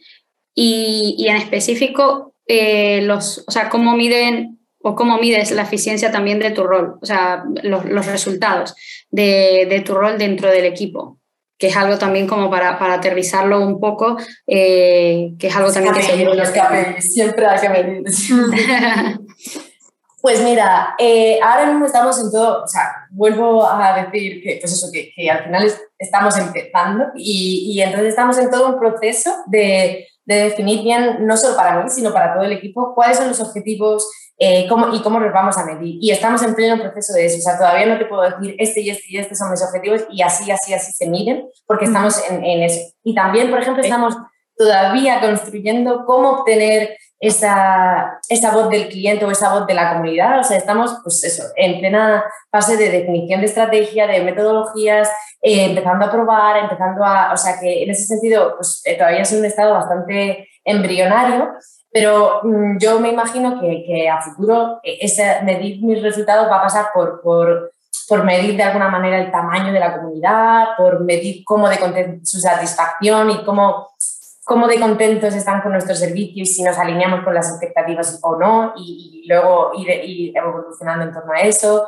Y, 0.54 1.26
en 1.26 1.38
específico, 1.38 2.36
eh, 2.48 3.02
los, 3.04 3.46
o 3.48 3.52
sea, 3.52 3.70
¿cómo 3.70 3.96
miden 3.96 4.60
o 4.82 4.94
cómo 4.94 5.18
mides 5.20 5.52
la 5.52 5.62
eficiencia 5.62 6.12
también 6.12 6.40
de 6.40 6.52
tu 6.52 6.64
rol? 6.64 6.98
O 7.02 7.06
sea, 7.06 7.46
los, 7.64 8.06
resultados 8.08 8.76
de 9.10 9.84
tu 9.86 9.94
rol 9.94 10.18
dentro 10.18 10.50
del 10.50 10.66
equipo 10.66 11.18
que 11.58 11.68
es 11.68 11.78
algo 11.78 11.98
también 11.98 12.28
como 12.28 12.50
para, 12.50 12.78
para 12.78 12.96
aterrizarlo 12.96 13.60
un 13.66 13.80
poco, 13.80 14.18
eh, 14.46 15.34
que 15.40 15.48
es 15.48 15.56
algo 15.56 15.72
también 15.72 15.94
que 15.94 16.04
se 16.04 17.02
siempre 17.02 17.46
hay 17.46 17.60
que 17.60 17.70
medir. 17.70 18.04
pues 20.22 20.44
mira, 20.44 20.96
eh, 21.00 21.40
ahora 21.42 21.66
mismo 21.68 21.86
estamos 21.86 22.20
en 22.22 22.32
todo, 22.32 22.64
o 22.64 22.68
sea, 22.68 22.92
vuelvo 23.10 23.68
a 23.68 24.04
decir 24.04 24.42
que, 24.44 24.60
pues 24.62 24.74
eso, 24.74 24.88
que, 24.92 25.12
que 25.16 25.30
al 25.30 25.46
final 25.46 25.72
estamos 25.98 26.38
empezando 26.38 27.06
y, 27.16 27.74
y, 27.74 27.82
entonces 27.82 28.10
estamos 28.10 28.38
en 28.38 28.52
todo 28.52 28.70
un 28.70 28.80
proceso 28.80 29.32
de, 29.48 30.08
de 30.28 30.36
definir 30.36 30.84
bien, 30.84 31.26
no 31.26 31.38
solo 31.38 31.56
para 31.56 31.82
mí, 31.82 31.90
sino 31.90 32.14
para 32.14 32.34
todo 32.34 32.44
el 32.44 32.52
equipo, 32.52 32.94
cuáles 32.94 33.18
son 33.18 33.30
los 33.30 33.40
objetivos 33.40 34.08
eh, 34.38 34.68
cómo, 34.68 34.94
y 34.94 35.02
cómo 35.02 35.20
los 35.20 35.34
vamos 35.34 35.58
a 35.58 35.66
medir. 35.66 35.98
Y 36.02 36.12
estamos 36.12 36.44
en 36.44 36.54
pleno 36.54 36.80
proceso 36.80 37.14
de 37.14 37.26
eso. 37.26 37.38
O 37.38 37.42
sea, 37.42 37.58
todavía 37.58 37.86
no 37.86 37.98
te 37.98 38.06
puedo 38.06 38.24
decir 38.24 38.56
este 38.60 38.82
y 38.82 38.90
este 38.90 39.06
y 39.08 39.18
este 39.18 39.36
son 39.36 39.50
mis 39.50 39.64
objetivos 39.64 40.06
y 40.12 40.22
así, 40.22 40.52
así, 40.52 40.74
así 40.74 40.92
se 40.92 41.08
miden, 41.08 41.48
porque 41.66 41.86
estamos 41.86 42.22
en, 42.30 42.44
en 42.44 42.62
eso. 42.62 42.94
Y 43.04 43.16
también, 43.16 43.50
por 43.50 43.62
ejemplo, 43.62 43.82
estamos 43.82 44.16
todavía 44.58 45.22
construyendo 45.22 46.04
cómo 46.06 46.40
obtener 46.40 46.98
esa, 47.20 48.20
esa 48.30 48.52
voz 48.52 48.70
del 48.70 48.90
cliente 48.90 49.26
o 49.26 49.32
esa 49.32 49.54
voz 49.54 49.66
de 49.66 49.74
la 49.74 49.94
comunidad. 49.94 50.40
O 50.40 50.44
sea, 50.44 50.58
estamos, 50.58 50.98
pues 51.04 51.24
eso, 51.24 51.44
en 51.56 51.80
plena 51.80 52.24
fase 52.52 52.78
de 52.78 52.90
definición 52.90 53.40
de 53.40 53.48
estrategia, 53.48 54.08
de 54.08 54.22
metodologías, 54.22 55.10
eh, 55.42 55.66
empezando 55.66 56.06
a 56.06 56.12
probar, 56.12 56.58
empezando 56.58 57.04
a, 57.04 57.32
o 57.34 57.38
sea, 57.38 57.60
que 57.60 57.84
en 57.84 57.92
ese 57.92 58.06
sentido, 58.06 58.56
pues 58.56 58.82
eh, 58.86 58.96
todavía 58.98 59.22
es 59.22 59.32
un 59.32 59.46
estado 59.46 59.74
bastante 59.74 60.48
embrionario, 60.64 61.54
pero 61.92 62.42
mm, 62.44 62.78
yo 62.80 63.00
me 63.00 63.10
imagino 63.10 63.60
que, 63.60 63.84
que 63.86 64.10
a 64.10 64.22
futuro 64.22 64.80
eh, 64.84 64.98
ese, 65.02 65.42
medir 65.44 65.84
mis 65.84 66.02
resultados 66.02 66.50
va 66.50 66.60
a 66.60 66.64
pasar 66.64 66.88
por, 66.94 67.22
por, 67.22 67.72
por, 68.10 68.24
medir 68.24 68.58
de 68.58 68.64
alguna 68.64 68.90
manera 68.90 69.20
el 69.20 69.32
tamaño 69.32 69.72
de 69.72 69.80
la 69.80 69.98
comunidad, 69.98 70.70
por 70.78 71.04
medir 71.04 71.44
cómo 71.46 71.70
de 71.70 72.20
su 72.24 72.40
satisfacción 72.40 73.30
y 73.30 73.44
cómo 73.44 73.88
cómo 74.48 74.66
de 74.66 74.80
contentos 74.80 75.36
están 75.36 75.62
con 75.62 75.74
nuestros 75.74 76.00
servicios, 76.00 76.48
si 76.48 76.64
nos 76.64 76.78
alineamos 76.78 77.22
con 77.26 77.34
las 77.34 77.50
expectativas 77.50 78.18
o 78.24 78.38
no, 78.38 78.74
y, 78.78 79.26
luego 79.28 79.72
ir, 79.76 80.32
evolucionando 80.34 81.04
en 81.04 81.12
torno 81.12 81.34
a 81.34 81.42
eso. 81.42 81.86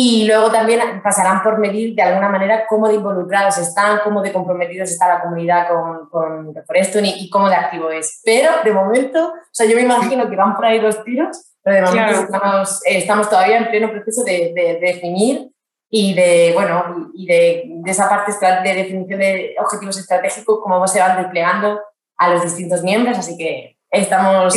Y 0.00 0.26
luego 0.28 0.48
también 0.52 1.02
pasarán 1.02 1.42
por 1.42 1.58
medir 1.58 1.96
de 1.96 2.02
alguna 2.02 2.28
manera 2.28 2.66
cómo 2.68 2.86
de 2.86 2.94
involucrados 2.94 3.58
están, 3.58 3.98
cómo 4.04 4.22
de 4.22 4.32
comprometidos 4.32 4.92
está 4.92 5.08
la 5.08 5.20
comunidad 5.20 5.66
con, 5.66 6.08
con 6.08 6.54
Reforeston 6.54 7.04
y, 7.04 7.24
y, 7.24 7.28
cómo 7.28 7.48
de 7.48 7.56
activo 7.56 7.90
es. 7.90 8.20
Pero 8.24 8.48
de 8.62 8.70
momento, 8.70 9.32
o 9.32 9.50
sea, 9.50 9.66
yo 9.66 9.74
me 9.74 9.82
imagino 9.82 10.30
que 10.30 10.36
van 10.36 10.54
por 10.54 10.66
ahí 10.66 10.78
los 10.78 11.02
tiros, 11.02 11.56
pero 11.64 11.78
de 11.78 11.82
momento 11.82 12.20
estamos, 12.20 12.86
eh, 12.86 12.98
estamos, 12.98 13.28
todavía 13.28 13.58
en 13.58 13.70
pleno 13.70 13.90
proceso 13.90 14.22
de, 14.22 14.52
de, 14.54 14.78
definir 14.80 15.50
y 15.90 16.14
de, 16.14 16.52
bueno, 16.54 17.10
y 17.14 17.26
de, 17.26 17.64
de, 17.66 17.90
esa 17.90 18.08
parte 18.08 18.30
de 18.62 18.74
definición 18.74 19.18
de 19.18 19.56
objetivos 19.58 19.98
estratégicos, 19.98 20.60
cómo 20.62 20.86
se 20.86 21.00
van 21.00 21.20
desplegando 21.20 21.80
a 22.18 22.30
los 22.30 22.44
distintos 22.44 22.84
miembros, 22.84 23.18
así 23.18 23.36
que 23.36 23.76
estamos 23.90 24.54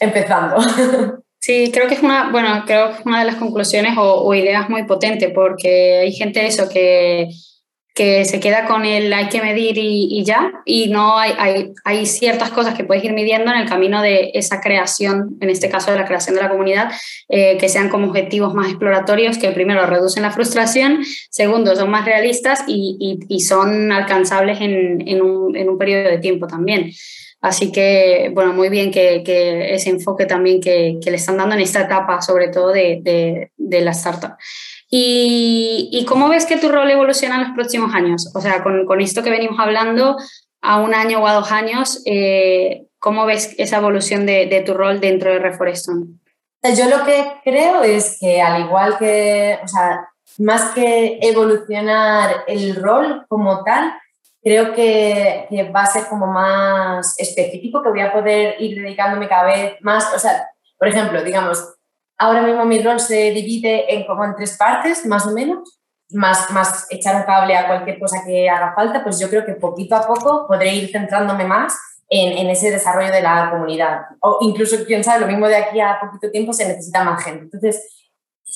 empezando. 0.00 0.56
Sí, 1.40 1.70
creo 1.72 1.88
que 1.88 1.94
es 1.94 2.02
una, 2.02 2.30
bueno, 2.30 2.64
creo 2.66 2.90
que 2.90 2.98
es 2.98 3.06
una 3.06 3.20
de 3.20 3.24
las 3.24 3.36
conclusiones 3.36 3.94
o, 3.96 4.34
ideas 4.34 4.68
muy 4.68 4.84
potente, 4.84 5.30
porque 5.30 6.00
hay 6.00 6.12
gente 6.12 6.46
eso 6.46 6.68
que, 6.68 7.30
que 7.94 8.26
se 8.26 8.40
queda 8.40 8.66
con 8.66 8.84
el 8.84 9.10
hay 9.10 9.30
que 9.30 9.40
medir 9.40 9.78
y, 9.78 10.22
ya, 10.22 10.52
y 10.66 10.88
no 10.88 11.18
hay, 11.18 11.32
hay, 11.38 11.72
hay, 11.84 12.04
ciertas 12.04 12.50
cosas 12.50 12.74
que 12.74 12.84
puedes 12.84 13.02
ir 13.04 13.14
midiendo 13.14 13.50
en 13.50 13.56
el 13.56 13.66
camino 13.66 14.02
de 14.02 14.32
esa 14.34 14.60
creación, 14.60 15.38
en 15.40 15.48
este 15.48 15.70
caso 15.70 15.90
de 15.90 15.96
la 15.96 16.04
creación 16.04 16.36
de 16.36 16.42
la 16.42 16.50
comunidad, 16.50 16.92
eh, 17.30 17.56
que 17.58 17.70
sean 17.70 17.88
como 17.88 18.08
objetivos 18.08 18.52
más 18.52 18.68
exploratorios, 18.68 19.38
que 19.38 19.50
primero 19.50 19.86
reducen 19.86 20.22
la 20.22 20.32
frustración, 20.32 20.98
segundo 21.30 21.74
son 21.74 21.88
más 21.90 22.04
realistas 22.04 22.64
y, 22.66 23.18
y, 23.26 23.40
son 23.40 23.92
alcanzables 23.92 24.60
en, 24.60 25.08
en, 25.08 25.22
un, 25.22 25.56
en 25.56 25.70
un 25.70 25.78
periodo 25.78 26.10
de 26.10 26.18
tiempo 26.18 26.46
también. 26.46 26.92
Así 27.40 27.72
que, 27.72 28.30
bueno, 28.34 28.52
muy 28.52 28.68
bien 28.68 28.90
que, 28.90 29.22
que 29.24 29.74
ese 29.74 29.90
enfoque 29.90 30.26
también 30.26 30.60
que, 30.60 30.98
que, 31.02 31.10
le 31.10 31.16
están 31.16 31.38
dando 31.38 31.54
en 31.54 31.62
esta 31.62 31.82
etapa, 31.82 32.20
sobre 32.20 32.48
todo 32.48 32.68
de, 32.68 33.00
de, 33.02 33.52
de 33.56 33.80
la 33.80 33.92
startup. 33.92 34.32
¿Y, 34.90 35.88
¿Y, 35.90 36.04
cómo 36.04 36.28
ves 36.28 36.44
que 36.44 36.58
tu 36.58 36.68
rol 36.68 36.90
evoluciona 36.90 37.36
en 37.36 37.42
los 37.42 37.52
próximos 37.52 37.94
años? 37.94 38.30
O 38.34 38.40
sea, 38.40 38.62
con, 38.62 38.84
con 38.84 39.00
esto 39.00 39.22
que 39.22 39.30
venimos 39.30 39.58
hablando, 39.58 40.16
a 40.62 40.80
un 40.80 40.94
año 40.94 41.20
o 41.20 41.26
a 41.26 41.34
dos 41.34 41.50
años, 41.52 42.02
eh, 42.04 42.86
¿cómo 42.98 43.24
ves 43.24 43.54
esa 43.58 43.78
evolución 43.78 44.26
de, 44.26 44.46
de, 44.46 44.60
tu 44.60 44.74
rol 44.74 45.00
dentro 45.00 45.32
de 45.32 45.38
Reforeston? 45.38 46.20
Yo 46.62 46.90
lo 46.90 47.04
que 47.04 47.24
creo 47.42 47.82
es 47.82 48.18
que 48.20 48.42
al 48.42 48.62
igual 48.62 48.98
que, 48.98 49.58
o 49.64 49.68
sea, 49.68 50.10
más 50.38 50.72
que 50.72 51.18
evolucionar 51.22 52.44
el 52.46 52.76
rol 52.76 53.24
como 53.28 53.64
tal, 53.64 53.94
creo 54.42 54.72
que, 54.72 55.46
que, 55.50 55.70
va 55.70 55.82
a 55.82 55.86
ser 55.86 56.06
como 56.06 56.26
más 56.26 57.14
específico, 57.18 57.82
que 57.82 57.90
voy 57.90 58.00
a 58.00 58.12
poder 58.12 58.60
ir 58.60 58.80
dedicándome 58.80 59.28
cada 59.28 59.44
vez 59.44 59.76
más, 59.80 60.14
o 60.14 60.18
sea, 60.18 60.48
por 60.78 60.88
ejemplo, 60.88 61.22
digamos, 61.22 61.74
ahora 62.16 62.42
mismo 62.42 62.64
mi 62.64 62.80
rol 62.80 63.00
se 63.00 63.30
divide 63.32 63.94
en 63.94 64.06
como 64.06 64.24
en 64.24 64.34
tres 64.34 64.56
partes, 64.56 65.04
más 65.06 65.26
o 65.26 65.32
menos, 65.32 65.80
más, 66.12 66.50
más 66.50 66.86
echar 66.90 67.16
un 67.16 67.22
cable 67.22 67.56
a 67.56 67.66
cualquier 67.66 67.98
cosa 67.98 68.22
que 68.26 68.48
haga 68.48 68.74
falta, 68.74 69.02
pues 69.02 69.18
yo 69.18 69.28
creo 69.28 69.44
que 69.44 69.54
poquito 69.54 69.94
a 69.94 70.06
poco 70.06 70.46
podré 70.46 70.74
ir 70.74 70.90
centrándome 70.90 71.44
más 71.44 71.78
en, 72.08 72.36
en 72.36 72.50
ese 72.50 72.70
desarrollo 72.70 73.12
de 73.12 73.22
la 73.22 73.50
comunidad. 73.50 74.00
O 74.20 74.38
incluso, 74.40 74.76
quién 74.86 75.04
sabe, 75.04 75.20
lo 75.20 75.26
mismo 75.26 75.46
de 75.46 75.56
aquí 75.56 75.80
a 75.80 75.98
poquito 76.00 76.30
tiempo 76.30 76.52
se 76.52 76.66
necesita 76.66 77.04
más 77.04 77.22
gente. 77.22 77.44
Entonces, 77.44 78.10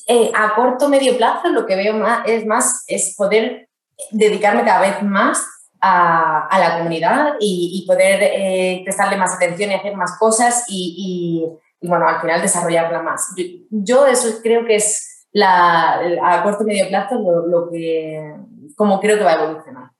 eh, 0.08 0.30
a 0.34 0.54
corto 0.54 0.88
medio 0.88 1.16
plazo 1.16 1.48
lo 1.48 1.64
que 1.64 1.76
veo 1.76 1.94
más 1.94 2.26
es 2.26 2.44
más 2.44 2.84
es 2.88 3.14
poder 3.16 3.68
dedicarme 4.10 4.64
cada 4.64 4.80
vez 4.80 5.02
más 5.02 5.46
a, 5.84 6.58
la 6.58 6.78
comunidad 6.78 7.34
y, 7.40 7.84
poder 7.86 8.20
eh, 8.22 8.80
prestarle 8.84 9.16
más 9.16 9.34
atención 9.34 9.70
y 9.70 9.74
hacer 9.74 9.96
más 9.96 10.16
cosas 10.18 10.64
y, 10.68 11.46
bueno, 11.82 12.08
al 12.08 12.20
final 12.20 12.40
desarrollarla 12.40 13.02
más. 13.02 13.34
Yo, 13.70 14.06
eso 14.06 14.40
creo 14.42 14.64
que 14.64 14.76
es 14.76 15.26
la, 15.32 16.00
a 16.22 16.42
corto 16.42 16.62
y 16.62 16.66
medio 16.66 16.88
plazo 16.88 17.16
lo, 17.16 17.70
que, 17.70 18.34
como 18.76 19.00
creo 19.00 19.18
que 19.18 19.24
va 19.24 19.32
a 19.32 19.44
evolucionar. 19.44 19.90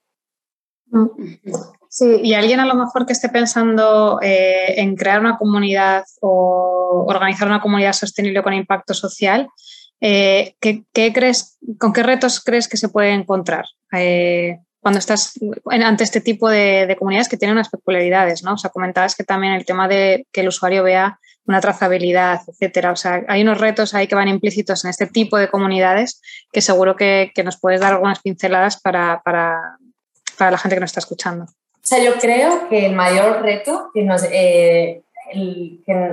Sí, 1.88 2.20
y 2.23 2.35
alguien 2.35 2.61
a 2.61 2.66
lo 2.66 2.75
mejor 2.75 3.07
que 3.07 3.12
esté 3.12 3.29
pensando 3.29 4.18
eh, 4.23 4.81
en 4.81 4.97
crear 4.97 5.20
una 5.20 5.38
comunidad 5.38 6.05
o 6.20 7.05
organizar 7.07 7.47
una 7.47 7.61
comunidad 7.61 7.92
sostenible 7.92 8.42
con 8.42 8.53
impacto 8.53 8.94
social, 8.94 9.49
eh, 10.01 10.57
¿qué, 10.61 11.12
crees, 11.12 11.59
¿con 11.79 11.92
qué 11.92 12.03
retos 12.03 12.42
crees 12.42 12.68
que 12.68 12.77
se 12.77 12.88
puede 12.88 13.12
encontrar? 13.12 13.66
Cuando 14.85 14.99
estás 14.99 15.33
ante 15.70 16.05
este 16.05 16.20
tipo 16.20 16.47
de, 16.51 16.94
comunidades 16.99 17.31
que 17.31 17.38
tienen 17.38 17.57
unas 17.57 17.70
peculiaridades, 17.70 18.42
¿no? 18.42 18.53
O 18.53 18.59
sea, 18.59 18.68
comentabas 18.68 19.14
que 19.16 19.25
también 19.25 19.55
el 19.55 19.64
tema 19.64 19.88
de 19.88 20.27
que 20.31 20.42
el 20.42 20.49
usuario 20.49 20.83
vea 20.83 21.18
una 21.47 21.62
trazabilidad, 21.62 22.42
etcétera. 22.47 22.92
O 22.92 22.97
sea, 22.97 23.23
hay 23.27 23.40
unos 23.40 23.59
retos 23.59 23.94
ahí 23.94 24.07
que 24.07 24.14
van 24.14 24.29
implícitos 24.29 24.85
en 24.85 24.90
este 24.90 25.07
tipo 25.07 25.38
de 25.38 25.49
comunidades 25.49 26.20
que 26.53 26.61
seguro 26.61 26.97
que, 26.97 27.33
nos 27.42 27.59
puedes 27.59 27.81
dar 27.81 27.94
algunas 27.94 28.20
pinceladas 28.20 28.79
para, 28.79 29.23
para, 29.25 29.79
para, 30.37 30.51
la 30.51 30.59
gente 30.59 30.77
que 30.77 30.81
nos 30.81 30.90
está 30.90 31.01
escuchando. 31.01 31.44
O 31.44 31.87
sea, 31.87 32.05
yo 32.05 32.18
creo 32.18 32.68
que 32.68 32.85
el 32.85 32.94
mayor 32.94 33.40
reto 33.40 33.88
que 33.94 34.07
eh, 34.33 35.03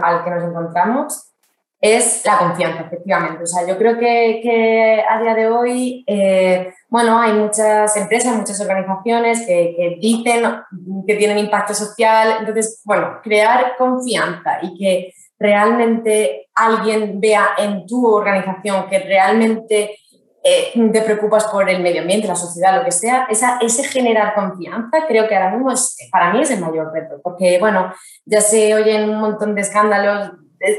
al 0.02 0.24
que 0.24 0.30
nos 0.30 0.44
encontramos 0.46 1.31
es 1.82 2.24
la 2.26 2.38
confianza, 2.38 2.84
efectivamente. 2.84 3.44
O 3.44 3.48
sea, 3.48 3.67
yo 3.67 3.76
creo 3.76 3.98
que, 3.98 4.39
que 4.44 5.04
a 5.10 5.20
día 5.20 5.34
de 5.34 5.48
hoy, 5.48 6.04
eh, 6.06 6.72
bueno, 6.89 7.20
hay 7.20 7.34
muchas 7.34 7.98
empresas, 7.98 8.38
muchas 8.38 8.62
organizaciones 8.62 9.46
que, 9.48 9.98
dicen 10.00 10.44
que 11.08 11.15
tienen 11.15 11.39
impacto 11.39 11.74
social. 11.74 12.36
Entonces, 12.39 12.82
bueno, 12.86 13.20
crear 13.24 13.76
confianza 13.78 14.60
y 14.62 14.78
que 14.78 15.13
realmente 15.39 16.50
alguien 16.54 17.20
vea 17.20 17.50
en 17.58 17.88
tu 17.88 18.06
organización 18.06 18.88
que 18.88 19.00
realmente 19.00 19.98
eh, 20.44 20.72
te 20.91 21.02
preocupas 21.02 21.46
por 21.46 21.67
el 21.67 21.82
medio 21.82 22.02
ambiente, 22.02 22.28
la 22.28 22.36
sociedad, 22.36 22.78
lo 22.78 22.86
que 22.86 22.91
sea, 22.91 23.26
esa, 23.30 23.58
ese 23.60 23.84
generar 23.84 24.36
confianza 24.36 25.06
creo 25.08 25.28
que 25.28 25.36
ahora 25.36 25.52
mismo 25.52 25.72
es, 25.72 25.98
para 26.12 26.32
mí 26.32 26.41
es 26.41 26.52
el 26.52 26.60
mayor 26.60 26.91
reto, 26.94 27.20
porque 27.24 27.58
bueno, 27.60 27.94
ya 28.26 28.41
se 28.41 28.74
oyen 28.76 29.10
un 29.10 29.20
montón 29.20 29.56
de 29.56 29.62
escándalos 29.62 30.32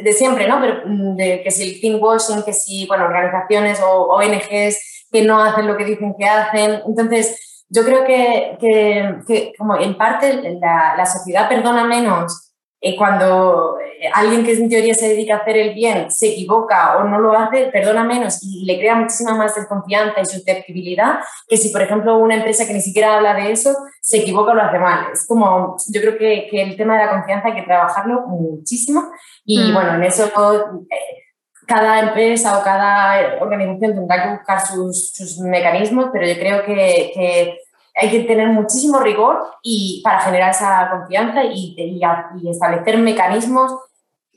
de, 0.02 0.12
siempre, 0.12 0.46
¿no? 0.46 0.60
Pero 0.60 0.82
mm, 0.86 1.16
de 1.16 1.42
que 1.42 1.50
si 1.50 1.62
el 1.62 1.80
pinkwashing, 1.80 2.42
que 2.42 2.52
si, 2.52 2.86
bueno, 2.86 3.04
organizaciones 3.04 3.80
o 3.80 4.04
ONGs 4.14 5.06
que 5.10 5.22
no 5.22 5.42
hacen 5.42 5.66
lo 5.66 5.76
que 5.76 5.84
dicen 5.84 6.14
que 6.18 6.24
hacen. 6.24 6.80
Entonces, 6.86 7.64
yo 7.68 7.84
creo 7.84 8.04
que, 8.04 8.56
que, 8.60 9.52
como 9.58 9.76
en 9.76 9.96
parte 9.96 10.40
la, 10.60 10.94
la 10.96 11.06
sociedad 11.06 11.48
perdona 11.48 11.84
menos 11.84 12.52
eh, 12.80 12.96
cuando 12.96 13.76
alguien 14.12 14.44
que 14.44 14.52
en 14.52 14.68
teoría 14.68 14.94
se 14.94 15.08
dedica 15.08 15.34
a 15.34 15.38
hacer 15.38 15.56
el 15.56 15.74
bien 15.74 16.10
se 16.10 16.28
equivoca 16.28 16.96
o 16.98 17.04
no 17.04 17.18
lo 17.18 17.32
hace, 17.32 17.66
perdona 17.66 18.04
menos 18.04 18.42
y 18.42 18.64
le 18.64 18.78
crea 18.78 18.94
muchísima 18.94 19.34
más 19.34 19.54
desconfianza 19.54 20.20
y 20.20 20.26
susceptibilidad 20.26 21.20
que 21.48 21.56
si, 21.56 21.70
por 21.70 21.82
ejemplo, 21.82 22.18
una 22.18 22.36
empresa 22.36 22.66
que 22.66 22.74
ni 22.74 22.80
siquiera 22.80 23.16
habla 23.16 23.34
de 23.34 23.52
eso 23.52 23.74
se 24.00 24.18
equivoca 24.18 24.52
o 24.52 24.54
lo 24.54 24.62
hace 24.62 24.78
mal. 24.78 25.06
Es 25.12 25.26
como, 25.26 25.76
yo 25.88 26.00
creo 26.00 26.18
que, 26.18 26.48
que 26.50 26.62
el 26.62 26.76
tema 26.76 26.98
de 26.98 27.06
la 27.06 27.12
confianza 27.12 27.48
hay 27.48 27.54
que 27.54 27.62
trabajarlo 27.62 28.22
muchísimo 28.26 29.10
y 29.44 29.70
mm. 29.70 29.74
bueno, 29.74 29.94
en 29.94 30.02
eso 30.04 30.24
eh, 30.26 31.22
cada 31.66 32.00
empresa 32.00 32.58
o 32.58 32.62
cada 32.62 33.40
organización 33.40 33.94
tendrá 33.94 34.22
que 34.22 34.30
buscar 34.36 34.66
sus, 34.66 35.12
sus 35.12 35.38
mecanismos, 35.38 36.06
pero 36.12 36.26
yo 36.26 36.34
creo 36.34 36.64
que, 36.64 37.12
que 37.14 37.58
hay 37.94 38.10
que 38.10 38.20
tener 38.20 38.48
muchísimo 38.48 38.98
rigor 39.00 39.38
y 39.62 40.00
para 40.02 40.20
generar 40.20 40.50
esa 40.50 40.88
confianza 40.90 41.44
y, 41.44 41.74
y, 41.76 42.48
establecer 42.48 42.98
mecanismos 42.98 43.72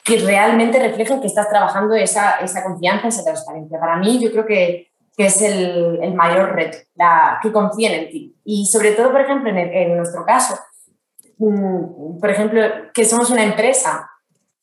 que 0.05 0.17
realmente 0.19 0.77
reflejen 0.79 1.19
que 1.19 1.25
estás 1.25 1.49
trabajando 1.49 1.95
esa, 1.95 2.33
esa 2.33 2.63
confianza, 2.63 3.07
esa 3.07 3.23
transparencia. 3.23 3.79
Para 3.79 3.97
mí 3.97 4.19
yo 4.21 4.31
creo 4.31 4.45
que, 4.45 4.91
que 5.17 5.25
es 5.25 5.41
el, 5.41 5.99
el, 5.99 6.13
mayor 6.13 6.53
reto, 6.53 6.77
la, 6.93 7.39
que 7.41 7.51
confíen 7.51 7.93
en 7.93 8.09
ti. 8.11 8.35
Y 8.45 8.67
sobre 8.67 8.91
todo, 8.91 9.11
por 9.11 9.21
ejemplo, 9.21 9.49
en, 9.49 9.57
en 9.57 9.97
nuestro 9.97 10.23
caso, 10.23 10.59
mm, 11.39 12.19
por 12.19 12.29
ejemplo, 12.29 12.61
que 12.93 13.03
somos 13.03 13.31
una 13.31 13.43
empresa 13.43 14.07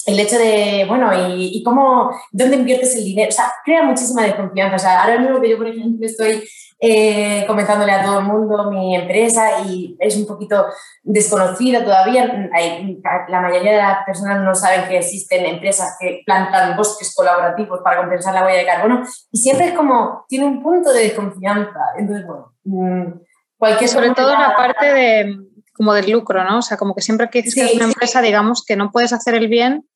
el 0.07 0.19
hecho 0.19 0.39
de, 0.39 0.85
bueno, 0.89 1.11
y, 1.29 1.57
y, 1.57 1.63
cómo, 1.63 2.11
dónde 2.33 2.57
inviertes 2.57 2.97
el 2.97 3.05
dinero, 3.05 3.29
o 3.29 3.33
sea, 3.33 3.53
crea 3.65 3.83
muchísima 3.83 4.23
desconfianza. 4.23 4.77
O 4.77 4.79
sea, 4.79 5.03
ahora 5.03 5.19
mismo 5.19 5.41
que 5.41 5.51
yo, 5.51 5.57
por 5.57 5.69
ejemplo, 5.69 6.05
estoy 6.07 6.43
eh, 6.85 7.45
comentándole 7.47 7.93
a 7.93 8.03
todo 8.03 8.19
el 8.19 8.25
mundo 8.25 8.69
mi 8.69 8.97
empresa 8.97 9.61
y 9.65 9.97
es 10.01 10.17
un 10.17 10.27
poquito 10.27 10.67
desconocida 11.05 11.85
todavía. 11.85 12.51
Hay, 12.53 13.01
la 13.29 13.41
mayoría 13.41 13.71
de 13.71 13.79
las 13.79 14.05
personas 14.05 14.41
no 14.43 14.53
saben 14.53 14.89
que 14.89 14.99
existen 14.99 15.47
empresas 15.47 15.97
que 16.01 16.23
plantan 16.27 16.77
bosques 16.77 17.15
colaborativos 17.15 17.81
para 17.85 17.99
compensar 17.99 18.35
la 18.35 18.45
huella 18.45 18.59
de 18.59 18.67
carbono 18.67 19.05
y 19.31 19.39
siempre 19.39 19.69
es 19.69 19.75
como, 19.75 20.25
tiene 20.29 20.47
un 20.47 20.61
punto 20.61 20.93
de 20.93 21.05
desconfianza. 21.05 21.79
Entonces, 21.97 22.27
bueno, 22.27 22.53
mm, 22.65 23.21
cualquier... 23.57 23.89
Sobre 23.89 24.11
todo 24.11 24.33
la 24.33 24.57
parte 24.57 24.93
de 24.93 25.37
como 25.75 25.95
del 25.95 26.11
lucro, 26.11 26.43
¿no? 26.43 26.59
O 26.59 26.63
sea, 26.63 26.77
como 26.77 26.97
que 26.97 27.01
siempre 27.01 27.31
que 27.31 27.43
dices 27.43 27.55
que 27.55 27.65
es 27.65 27.75
una 27.77 27.85
empresa, 27.85 28.21
digamos, 28.21 28.65
que 28.67 28.77
no 28.77 28.91
puedes 28.91 29.13
hacer 29.13 29.35
el 29.35 29.47
bien 29.47 29.87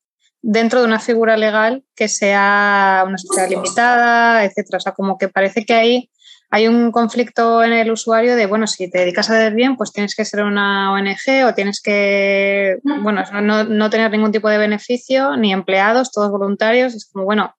dentro 0.41 0.79
de 0.79 0.87
una 0.87 0.99
figura 0.99 1.37
legal 1.37 1.83
que 1.95 2.07
sea 2.07 3.03
una 3.05 3.17
sociedad 3.17 3.49
limitada, 3.49 4.43
etcétera. 4.43 4.77
O 4.77 4.81
sea, 4.81 4.91
como 4.93 5.17
que 5.17 5.29
parece 5.29 5.65
que 5.65 5.73
hay 5.73 6.09
hay 6.49 6.67
un 6.67 6.91
conflicto 6.91 7.63
en 7.63 7.73
el 7.73 7.91
usuario 7.91 8.35
de, 8.35 8.45
bueno, 8.45 8.67
si 8.67 8.89
te 8.89 8.99
dedicas 8.99 9.29
a 9.29 9.33
hacer 9.33 9.53
bien, 9.53 9.75
pues 9.75 9.91
tienes 9.91 10.15
que 10.15 10.23
ser 10.23 10.43
una 10.43 10.93
ONG 10.93 11.45
o 11.45 11.53
tienes 11.53 11.81
que, 11.81 12.77
bueno, 13.01 13.21
no, 13.41 13.89
tener 13.89 14.09
ningún 14.11 14.31
tipo 14.31 14.47
de 14.47 14.57
beneficio, 14.57 15.35
ni 15.35 15.51
empleados, 15.51 16.11
todos 16.11 16.31
voluntarios. 16.31 16.95
Es 16.95 17.09
como, 17.11 17.25
bueno, 17.25 17.53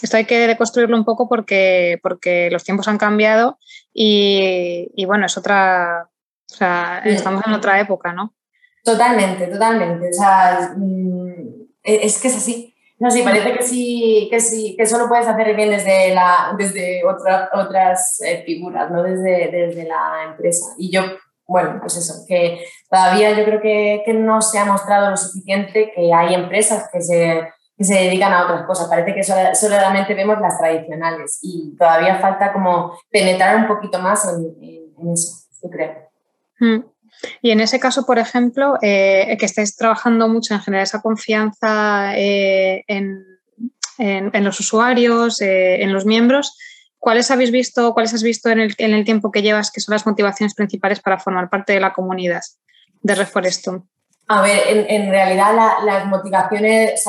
esto 0.00 0.16
hay 0.16 0.24
que 0.24 0.46
deconstruirlo 0.46 0.96
un 0.96 1.04
poco 1.04 1.28
porque, 1.28 1.98
porque 2.02 2.48
los 2.50 2.64
tiempos 2.64 2.88
han 2.88 2.96
cambiado 2.96 3.58
y, 3.92 5.04
bueno, 5.04 5.26
es 5.26 5.36
otra, 5.36 6.08
o 6.50 6.54
sea, 6.54 7.02
estamos 7.04 7.42
en 7.46 7.52
otra 7.52 7.78
época, 7.78 8.14
¿no? 8.14 8.34
Totalmente, 8.82 9.48
totalmente. 9.48 10.08
O 10.08 10.12
sea, 10.14 10.72
mm, 10.78 11.59
es 11.82 12.20
que 12.20 12.28
es 12.28 12.36
así. 12.36 12.74
No, 13.00 13.10
sí, 13.10 13.22
parece 13.22 13.56
que 13.56 13.62
sí, 13.62 14.28
que 14.30 14.40
sí, 14.40 14.76
que 14.76 14.84
solo 14.84 15.08
puedes 15.08 15.26
hacer 15.26 15.56
bien 15.56 15.70
desde, 15.70 16.14
la, 16.14 16.54
desde 16.58 17.00
otras 17.06 18.20
eh, 18.20 18.42
figuras, 18.44 18.90
no 18.90 19.02
desde, 19.02 19.48
desde 19.50 19.84
la 19.84 20.24
empresa. 20.28 20.74
Y 20.76 20.92
yo, 20.92 21.00
bueno, 21.46 21.78
pues 21.80 21.96
eso, 21.96 22.26
que 22.28 22.62
todavía 22.90 23.32
yo 23.32 23.44
creo 23.46 23.62
que, 23.62 24.02
que 24.04 24.12
no 24.12 24.42
se 24.42 24.58
ha 24.58 24.66
mostrado 24.66 25.10
lo 25.10 25.16
suficiente 25.16 25.92
que 25.96 26.12
hay 26.12 26.34
empresas 26.34 26.90
que 26.92 27.00
se, 27.00 27.48
que 27.74 27.84
se 27.84 27.94
dedican 27.94 28.34
a 28.34 28.44
otras 28.44 28.66
cosas. 28.66 28.88
Parece 28.88 29.14
que 29.14 29.22
solamente 29.54 30.12
vemos 30.12 30.38
las 30.38 30.58
tradicionales 30.58 31.38
y 31.40 31.74
todavía 31.78 32.18
falta 32.18 32.52
como 32.52 32.98
penetrar 33.10 33.56
un 33.56 33.66
poquito 33.66 33.98
más 33.98 34.28
en, 34.28 34.62
en, 34.62 35.10
eso, 35.10 35.46
yo 35.62 35.70
creo. 35.70 35.94
Mm. 36.58 36.84
Y 37.42 37.50
en 37.50 37.60
ese 37.60 37.80
caso, 37.80 38.06
por 38.06 38.18
ejemplo, 38.18 38.76
eh, 38.82 39.36
que 39.38 39.46
estáis 39.46 39.76
trabajando 39.76 40.28
mucho 40.28 40.54
en 40.54 40.60
generar 40.60 40.84
esa 40.84 41.00
confianza 41.00 42.16
eh, 42.16 42.84
en, 42.86 43.24
los 44.44 44.60
usuarios, 44.60 45.40
eh, 45.40 45.82
en 45.82 45.92
los 45.92 46.06
miembros, 46.06 46.56
¿cuáles 46.98 47.30
habéis 47.30 47.50
visto, 47.50 47.92
cuáles 47.92 48.14
has 48.14 48.22
visto 48.22 48.50
en 48.50 48.60
el, 48.60 49.04
tiempo 49.04 49.30
que 49.30 49.42
llevas 49.42 49.70
que 49.70 49.80
son 49.80 49.94
las 49.94 50.06
motivaciones 50.06 50.54
principales 50.54 51.00
para 51.00 51.18
formar 51.18 51.50
parte 51.50 51.72
de 51.72 51.80
la 51.80 51.92
comunidad 51.92 52.42
de 53.02 53.14
Reforestum? 53.14 53.86
A 54.28 54.42
ver, 54.42 54.86
en, 54.88 55.10
realidad 55.10 55.52
las 55.84 56.06
motivaciones, 56.06 57.04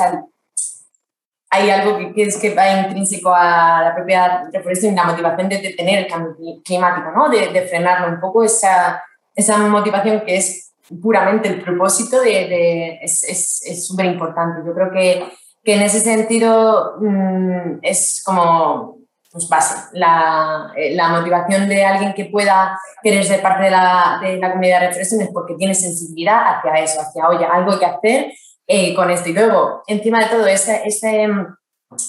hay 1.50 1.70
algo 1.70 2.12
que, 2.14 2.22
es 2.22 2.36
que 2.36 2.54
va 2.54 2.80
intrínseco 2.80 3.32
a 3.32 3.82
la 3.82 3.94
propia 3.94 4.44
Reforestum, 4.52 4.94
la 4.94 5.04
motivación 5.04 5.48
de 5.48 5.58
detener 5.58 6.00
el 6.00 6.06
cambio 6.08 6.34
climático, 6.64 7.12
¿no? 7.14 7.28
de, 7.28 7.48
de 7.48 7.62
frenarlo 7.68 8.08
un 8.08 8.20
poco, 8.20 8.42
esa 8.42 9.02
esa 9.34 9.58
motivación 9.58 10.22
que 10.26 10.36
es 10.36 10.74
puramente 11.00 11.48
el 11.48 11.62
propósito 11.62 12.20
de, 12.20 12.98
es 13.02 13.86
súper 13.86 14.06
importante. 14.06 14.62
Yo 14.66 14.74
creo 14.74 14.90
que, 14.90 15.24
que 15.64 15.74
en 15.74 15.82
ese 15.82 16.00
sentido 16.00 16.96
mm, 17.00 17.78
es 17.82 18.22
como 18.24 19.02
pues 19.32 19.48
base, 19.48 19.88
la, 19.94 20.72
eh, 20.76 20.94
la, 20.94 21.08
motivación 21.08 21.66
de 21.66 21.82
alguien 21.82 22.12
que 22.12 22.26
pueda 22.26 22.78
querer 23.02 23.24
ser 23.24 23.40
parte 23.40 23.64
de 23.64 23.70
la, 23.70 24.18
de 24.20 24.36
la 24.36 24.50
comunidad 24.50 24.80
de 24.80 24.88
reflexión 24.88 25.22
es 25.22 25.30
porque 25.32 25.54
tiene 25.54 25.74
sensibilidad 25.74 26.58
hacia 26.58 26.74
eso, 26.84 27.00
hacia, 27.00 27.28
oye, 27.28 27.46
algo 27.46 27.78
que 27.78 27.86
hacer 27.86 28.32
eh, 28.66 28.94
con 28.94 29.10
esto. 29.10 29.30
Y 29.30 29.32
luego, 29.32 29.82
encima 29.86 30.20
de 30.20 30.26
todo, 30.26 30.46
ese, 30.46 30.82
ese 30.84 31.30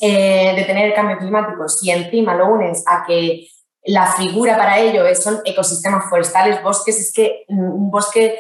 eh, 0.02 0.54
de 0.54 0.64
tener 0.66 0.88
el 0.88 0.94
cambio 0.94 1.18
climático, 1.18 1.70
si 1.70 1.92
encima 1.92 2.36
lo 2.36 2.48
unes 2.48 2.84
a 2.88 3.06
que 3.08 3.48
la 3.86 4.08
figura 4.14 4.58
para 4.58 4.80
ello 4.80 5.06
es, 5.06 5.22
son 5.22 5.42
ecosistemas 5.46 6.10
forestales, 6.10 6.64
bosques, 6.64 7.00
es 7.00 7.12
que 7.12 7.44
un 7.50 7.92
bosque 7.92 8.40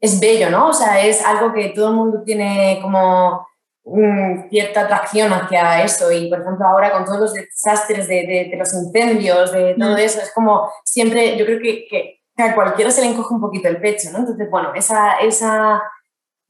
es 0.00 0.20
bello, 0.20 0.50
¿no? 0.50 0.68
O 0.68 0.72
sea, 0.72 1.04
es 1.04 1.24
algo 1.24 1.52
que 1.52 1.70
todo 1.70 1.88
el 1.88 1.94
mundo 1.94 2.22
tiene 2.24 2.78
como 2.80 3.46
mm, 3.84 4.48
cierta 4.48 4.82
atracción 4.82 5.32
hacia 5.32 5.82
eso 5.82 6.10
y, 6.12 6.28
por 6.30 6.40
ejemplo, 6.40 6.66
ahora 6.66 6.92
con 6.92 7.04
todos 7.04 7.20
los 7.20 7.34
desastres 7.34 8.08
de, 8.08 8.50
los 8.56 8.72
incendios, 8.72 9.52
de 9.52 9.74
todo 9.78 9.94
mm. 9.94 9.98
eso, 9.98 10.20
es 10.20 10.32
como 10.32 10.70
siempre, 10.84 11.36
yo 11.36 11.44
creo 11.44 11.60
que, 11.60 11.86
que, 11.88 12.14
a 12.42 12.54
cualquiera 12.54 12.90
se 12.90 13.00
le 13.00 13.08
encoge 13.08 13.34
un 13.34 13.40
poquito 13.40 13.68
el 13.68 13.80
pecho, 13.80 14.10
¿no? 14.12 14.18
Entonces, 14.18 14.48
bueno, 14.48 14.72
esa, 14.74 15.16
esa 15.16 15.82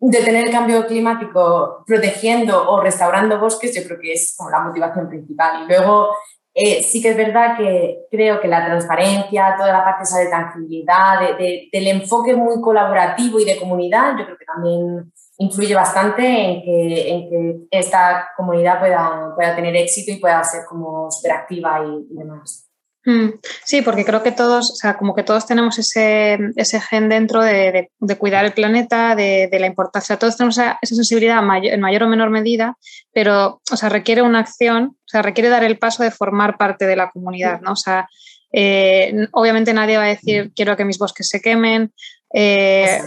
de 0.00 0.22
tener 0.22 0.46
el 0.46 0.52
cambio 0.52 0.86
climático 0.86 1.82
protegiendo 1.86 2.70
o 2.70 2.80
restaurando 2.80 3.40
bosques, 3.40 3.74
yo 3.74 3.82
creo 3.84 3.98
que 3.98 4.12
es 4.12 4.34
como 4.36 4.50
la 4.50 4.60
motivación 4.60 5.08
principal. 5.08 5.64
Y 5.64 5.66
luego 5.66 6.14
eh, 6.60 6.82
sí 6.82 7.00
que 7.00 7.10
es 7.10 7.16
verdad 7.16 7.56
que 7.56 8.06
creo 8.10 8.40
que 8.40 8.48
la 8.48 8.66
transparencia, 8.66 9.54
toda 9.56 9.72
la 9.72 9.84
parte 9.84 10.02
esa 10.02 10.18
de 10.18 10.26
tranquilidad, 10.26 11.20
del 11.38 11.86
enfoque 11.86 12.34
muy 12.34 12.60
colaborativo 12.60 13.38
y 13.38 13.44
de 13.44 13.56
comunidad, 13.56 14.18
yo 14.18 14.24
creo 14.24 14.36
que 14.36 14.44
también 14.44 15.12
influye 15.38 15.72
bastante 15.72 16.26
en 16.26 16.62
que, 16.62 17.10
en 17.10 17.30
que 17.30 17.68
esta 17.70 18.30
comunidad 18.36 18.80
pueda, 18.80 19.32
pueda 19.36 19.54
tener 19.54 19.76
éxito 19.76 20.10
y 20.10 20.16
pueda 20.16 20.42
ser 20.42 20.62
como 20.68 21.08
superactiva 21.12 21.80
y 21.84 22.12
demás. 22.12 22.67
Mm, 23.04 23.30
sí, 23.64 23.82
porque 23.82 24.04
creo 24.04 24.22
que 24.22 24.32
todos, 24.32 24.72
o 24.72 24.74
sea, 24.74 24.96
como 24.96 25.14
que 25.14 25.22
todos 25.22 25.46
tenemos 25.46 25.78
ese, 25.78 26.38
ese 26.56 26.80
gen 26.80 27.08
dentro 27.08 27.42
de, 27.42 27.90
de, 27.98 28.18
cuidar 28.18 28.44
el 28.44 28.52
planeta, 28.52 29.14
de, 29.14 29.48
la 29.50 29.66
importancia, 29.66 30.18
todos 30.18 30.36
tenemos 30.36 30.58
esa, 30.58 30.78
sensibilidad 30.82 31.38
en 31.62 31.80
mayor 31.80 32.02
o 32.02 32.08
menor 32.08 32.30
medida, 32.30 32.76
pero, 33.12 33.62
o 33.70 33.76
sea, 33.76 33.88
requiere 33.88 34.22
una 34.22 34.40
acción, 34.40 34.96
o 34.96 35.08
sea, 35.08 35.22
requiere 35.22 35.48
dar 35.48 35.64
el 35.64 35.78
paso 35.78 36.02
de 36.02 36.10
formar 36.10 36.58
parte 36.58 36.86
de 36.86 36.96
la 36.96 37.10
comunidad, 37.10 37.60
¿no? 37.60 37.72
O 37.72 37.76
sea, 37.76 38.08
eh, 38.52 39.28
obviamente 39.32 39.72
nadie 39.74 39.98
va 39.98 40.04
a 40.04 40.08
decir 40.08 40.52
quiero 40.54 40.76
que 40.76 40.84
mis 40.84 40.98
bosques 40.98 41.28
se 41.28 41.40
quemen. 41.40 41.92
Eh, 42.32 43.00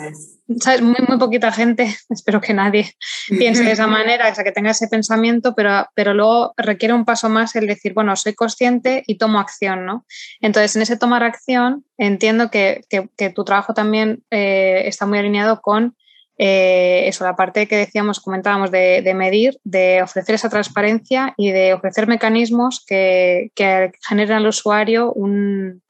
muy, 0.81 0.95
muy 1.07 1.17
poquita 1.17 1.51
gente, 1.51 1.95
espero 2.09 2.41
que 2.41 2.53
nadie 2.53 2.91
piense 3.29 3.63
de 3.63 3.71
esa 3.71 3.87
manera, 3.87 4.29
o 4.29 4.35
sea, 4.35 4.43
que 4.43 4.51
tenga 4.51 4.71
ese 4.71 4.87
pensamiento, 4.87 5.53
pero, 5.55 5.85
pero 5.95 6.13
luego 6.13 6.53
requiere 6.57 6.93
un 6.93 7.05
paso 7.05 7.29
más 7.29 7.55
el 7.55 7.67
decir, 7.67 7.93
bueno, 7.93 8.15
soy 8.15 8.33
consciente 8.33 9.03
y 9.07 9.17
tomo 9.17 9.39
acción, 9.39 9.85
¿no? 9.85 10.05
Entonces, 10.41 10.75
en 10.75 10.81
ese 10.81 10.97
tomar 10.97 11.23
acción, 11.23 11.85
entiendo 11.97 12.49
que, 12.49 12.81
que, 12.89 13.29
tu 13.29 13.43
trabajo 13.43 13.73
también 13.73 14.23
eh, 14.31 14.83
está 14.85 15.05
muy 15.05 15.19
alineado 15.19 15.61
con 15.61 15.95
eh, 16.37 17.07
eso, 17.07 17.23
la 17.23 17.35
parte 17.35 17.67
que 17.67 17.77
decíamos, 17.77 18.19
comentábamos 18.19 18.71
de, 18.71 19.01
de, 19.03 19.13
medir, 19.13 19.59
de 19.63 20.01
ofrecer 20.01 20.35
esa 20.35 20.49
transparencia 20.49 21.33
y 21.37 21.51
de 21.51 21.73
ofrecer 21.73 22.07
mecanismos 22.07 22.83
que, 22.85 23.51
que 23.53 23.91
generen 24.07 24.37
al 24.37 24.47
usuario 24.47 25.13
un, 25.13 25.83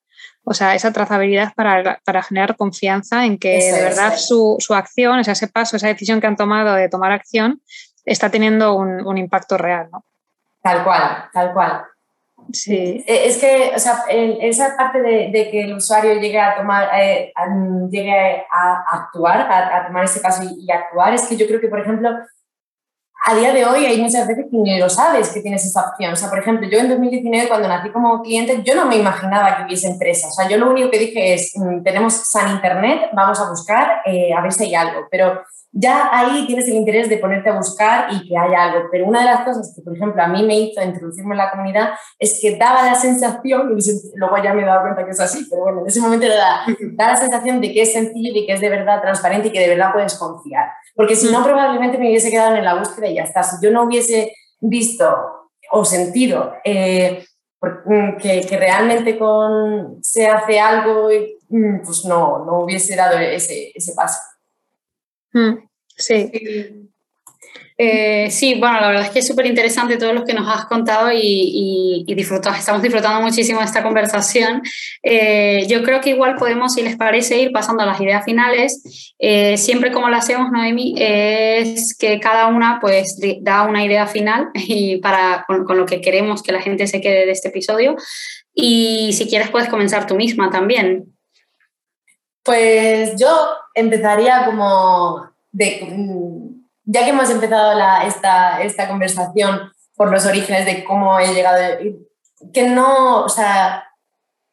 o 0.44 0.54
sea, 0.54 0.76
esa 0.76 0.92
trazabilidad 0.92 1.54
para, 1.56 2.00
para 2.04 2.24
generar 2.24 2.56
confianza 2.56 3.26
en 3.26 3.38
que 3.38 3.72
de 3.72 3.84
verdad 3.84 4.16
su, 4.18 4.56
su, 4.60 4.74
acción, 4.74 5.20
o 5.20 5.24
sea, 5.24 5.34
ese 5.34 5.48
paso, 5.48 5.78
esa 5.78 5.88
decisión 5.88 6.20
que 6.20 6.28
han 6.28 6.36
tomado 6.36 6.74
de 6.74 6.90
tomar 6.90 7.12
acción, 7.12 7.62
está 8.06 8.30
teniendo 8.30 8.76
un, 8.76 9.06
un 9.06 9.18
impacto 9.18 9.58
real, 9.58 9.90
¿no? 9.92 10.04
Tal 10.62 10.84
cual, 10.84 11.30
tal 11.32 11.54
cual. 11.54 11.84
Sí. 12.52 13.04
Eh, 13.08 13.24
es 13.26 13.38
que, 13.38 13.72
o 13.76 13.80
sea, 13.80 14.04
esa 14.10 14.76
parte 14.76 15.02
de, 15.02 15.30
de 15.32 15.50
que 15.52 15.62
el 15.62 15.74
usuario 15.76 16.16
llegue 16.16 16.40
a 16.40 16.56
tomar, 16.56 16.90
eh, 17.00 17.32
llegue 17.90 18.46
a 18.52 18.84
actuar, 18.92 19.48
a, 19.52 19.88
tomar 19.88 20.06
ese 20.06 20.20
paso 20.20 20.44
y, 20.44 20.66
y, 20.66 20.72
actuar, 20.72 21.14
es 21.14 21.28
que 21.28 21.38
yo 21.38 21.48
creo 21.48 21.62
que, 21.62 21.68
por 21.68 21.80
ejemplo, 21.80 22.10
a 23.24 23.36
día 23.36 23.54
de 23.54 23.66
hoy 23.66 23.86
hay 23.86 24.02
muchas 24.02 24.28
veces 24.28 24.46
que 24.50 24.58
ni 24.58 24.80
lo 24.80 24.90
sabes 24.90 25.30
que 25.30 25.42
tienes 25.42 25.64
esa 25.64 25.90
opción. 25.90 26.12
O 26.12 26.16
sea, 26.16 26.30
por 26.30 26.40
ejemplo, 26.40 26.68
yo 26.68 26.80
en 26.80 26.90
2019 26.90 27.48
cuando 27.48 27.68
nací 27.68 27.90
como 27.92 28.24
cliente, 28.24 28.64
yo 28.64 28.74
no 28.74 28.88
me 28.88 28.98
imaginaba 28.98 29.58
que 29.58 29.66
hubiese 29.66 29.88
empresas. 29.88 30.32
O 30.32 30.34
sea, 30.34 30.50
yo 30.50 30.58
lo 30.58 30.72
único 30.72 30.90
que 30.90 30.98
dije 30.98 31.36
es, 31.36 31.54
mm, 31.56 31.84
tenemos 31.84 32.14
San 32.14 32.50
Internet, 32.50 33.12
vamos 33.14 33.40
a 33.40 33.50
buscar 33.50 34.02
eh, 34.06 34.34
a 34.34 34.42
ver 34.42 34.52
si 34.52 34.64
hay 34.64 34.76
algo. 34.76 35.08
Pero 35.12 35.44
ya 35.72 36.10
ahí 36.12 36.46
tienes 36.48 36.68
el 36.68 36.74
interés 36.74 37.08
de 37.08 37.18
ponerte 37.18 37.50
a 37.50 37.56
buscar 37.56 38.12
y 38.12 38.28
que 38.28 38.36
haya 38.36 38.64
algo. 38.64 38.88
Pero 38.92 39.06
una 39.06 39.20
de 39.20 39.26
las 39.26 39.42
cosas 39.42 39.72
que, 39.76 39.84
por 39.84 39.96
ejemplo, 39.96 40.22
a 40.22 40.28
mí 40.28 40.44
me 40.44 40.60
hizo 40.60 40.82
introducirme 40.82 41.36
en 41.36 41.38
la 41.38 41.52
comunidad 41.52 41.90
es 42.18 42.40
que 42.42 42.58
daba 42.58 42.84
la 42.84 42.96
sensación, 42.96 43.78
y 43.78 44.18
luego 44.18 44.38
ya 44.44 44.54
me 44.54 44.64
he 44.64 44.66
dado 44.66 44.82
cuenta 44.82 45.06
que 45.06 45.12
es 45.12 45.20
así, 45.20 45.46
pero 45.50 45.64
bueno, 45.64 45.82
en 45.82 45.88
ese 45.88 46.02
momento 46.02 46.28
da, 46.28 46.66
da 46.94 47.08
la 47.08 47.18
sensación 47.18 47.62
de 47.62 47.72
que 47.72 47.84
es 47.84 47.94
sencillo 47.94 48.32
y 48.34 48.46
que 48.46 48.54
es 48.54 48.62
de 48.62 48.70
verdad 48.70 49.02
transparente 49.02 49.50
y 49.50 49.52
que 49.52 49.60
de 49.60 49.70
verdad 49.70 49.94
puedes 49.94 50.16
confiar. 50.16 50.72
Porque 50.96 51.16
si 51.16 51.32
no, 51.32 51.44
probablemente 51.44 51.98
me 51.98 52.10
hubiese 52.10 52.30
quedado 52.30 52.56
en 52.56 52.66
la 52.66 52.76
búsqueda 52.76 53.08
y 53.12 53.16
ya 53.16 53.24
está. 53.24 53.44
Si 53.44 53.58
yo 53.64 53.72
no 53.72 53.84
hubiese 53.84 54.34
visto 54.60 55.50
o 55.72 55.86
sentido 55.86 56.54
eh, 56.64 57.24
mm, 57.62 58.18
que, 58.18 58.42
que, 58.42 58.58
realmente 58.58 59.18
con, 59.18 60.04
se 60.04 60.28
hace 60.28 60.60
algo, 60.60 61.10
mm, 61.50 61.82
pues 61.86 62.06
no, 62.06 62.46
no 62.46 62.64
hubiese 62.64 62.96
dado 62.96 63.18
ese, 63.20 63.72
ese 63.74 63.94
paso. 63.94 64.20
Mm, 65.34 65.68
sí. 65.96 66.91
Eh, 67.84 68.30
sí, 68.30 68.60
bueno, 68.60 68.80
la 68.80 68.90
verdad 68.90 69.06
es 69.06 69.10
que 69.10 69.20
es 69.20 69.28
súper 69.28 69.48
interesante 69.48 69.98
todo 69.98 70.14
lo 70.14 70.24
que 70.24 70.36
nos 70.36 70.48
has 70.48 70.66
contado 70.66 71.12
y, 71.12 72.06
y, 72.06 72.22
estamos 72.22 72.84
disfrutando 72.84 73.22
muchísimo 73.24 73.58
de 73.58 73.66
esta 73.66 73.82
conversación. 73.82 74.62
Eh, 75.02 75.66
yo 75.68 75.82
creo 75.82 76.00
que 76.00 76.12
igual 76.12 76.36
podemos, 76.36 76.76
si 76.76 76.84
les 76.84 76.96
parece, 76.96 77.42
ir 77.42 77.52
pasando 77.52 77.82
a 77.82 77.88
las 77.88 78.00
ideas 78.00 78.24
finales. 78.24 79.16
Eh, 79.18 79.58
siempre 79.58 79.92
como 79.92 80.10
lo 80.10 80.16
hacemos, 80.16 80.52
Noemi, 80.52 80.94
es 80.96 81.98
que 81.98 82.20
cada 82.20 82.50
una 82.50 82.78
pues 82.80 83.20
da 83.42 83.64
una 83.64 83.84
idea 83.84 84.06
final 84.06 84.50
y 84.54 84.98
para, 84.98 85.46
con, 85.48 85.66
con 85.66 85.80
lo 85.80 85.88
que 85.88 86.02
queremos 86.02 86.44
que 86.44 86.52
la 86.52 86.62
gente 86.62 86.86
se 86.86 87.02
quede 87.02 87.26
de 87.26 87.32
este 87.32 87.48
episodio. 87.48 87.96
Y 88.54 89.12
si 89.14 89.28
quieres 89.28 89.50
puedes 89.50 89.70
comenzar 89.70 90.06
tú 90.06 90.14
misma 90.14 90.52
también. 90.52 91.16
Pues 92.44 93.20
yo 93.20 93.56
empezaría 93.74 94.46
como 94.46 95.32
de 95.52 96.51
ya 96.92 97.06
que 97.06 97.12
hemos 97.12 97.30
empezado 97.30 97.80
esta, 98.06 98.62
esta 98.62 98.88
conversación 98.88 99.72
por 99.96 100.12
los 100.12 100.26
orígenes 100.26 100.66
de 100.66 100.84
cómo 100.84 101.20
he 101.20 101.34
llegado, 101.34 101.58
que 102.54 102.68
no, 102.68 103.24
o 103.24 103.30
sea, 103.30 103.86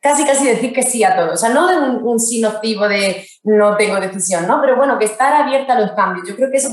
casi 0.01 0.25
casi 0.25 0.47
decir 0.47 0.73
que 0.73 0.83
sí 0.83 1.03
a 1.03 1.17
todo, 1.17 1.33
o 1.33 1.37
sea, 1.37 1.49
no 1.49 1.67
de 1.67 1.77
un, 1.79 2.21
sí 2.21 2.41
nocivo 2.41 2.89
de 2.89 3.27
no 3.43 3.77
tengo 3.77 3.99
decisión, 3.99 4.47
¿no? 4.47 4.61
Pero 4.61 4.77
bueno, 4.77 4.99
que 4.99 5.07
estar 5.07 5.33
abierta 5.35 5.75
a 5.75 5.81
los 5.81 5.93
cambios, 5.93 6.29
yo 6.29 6.37
creo 6.37 6.51
que 6.51 6.59
eso 6.59 6.69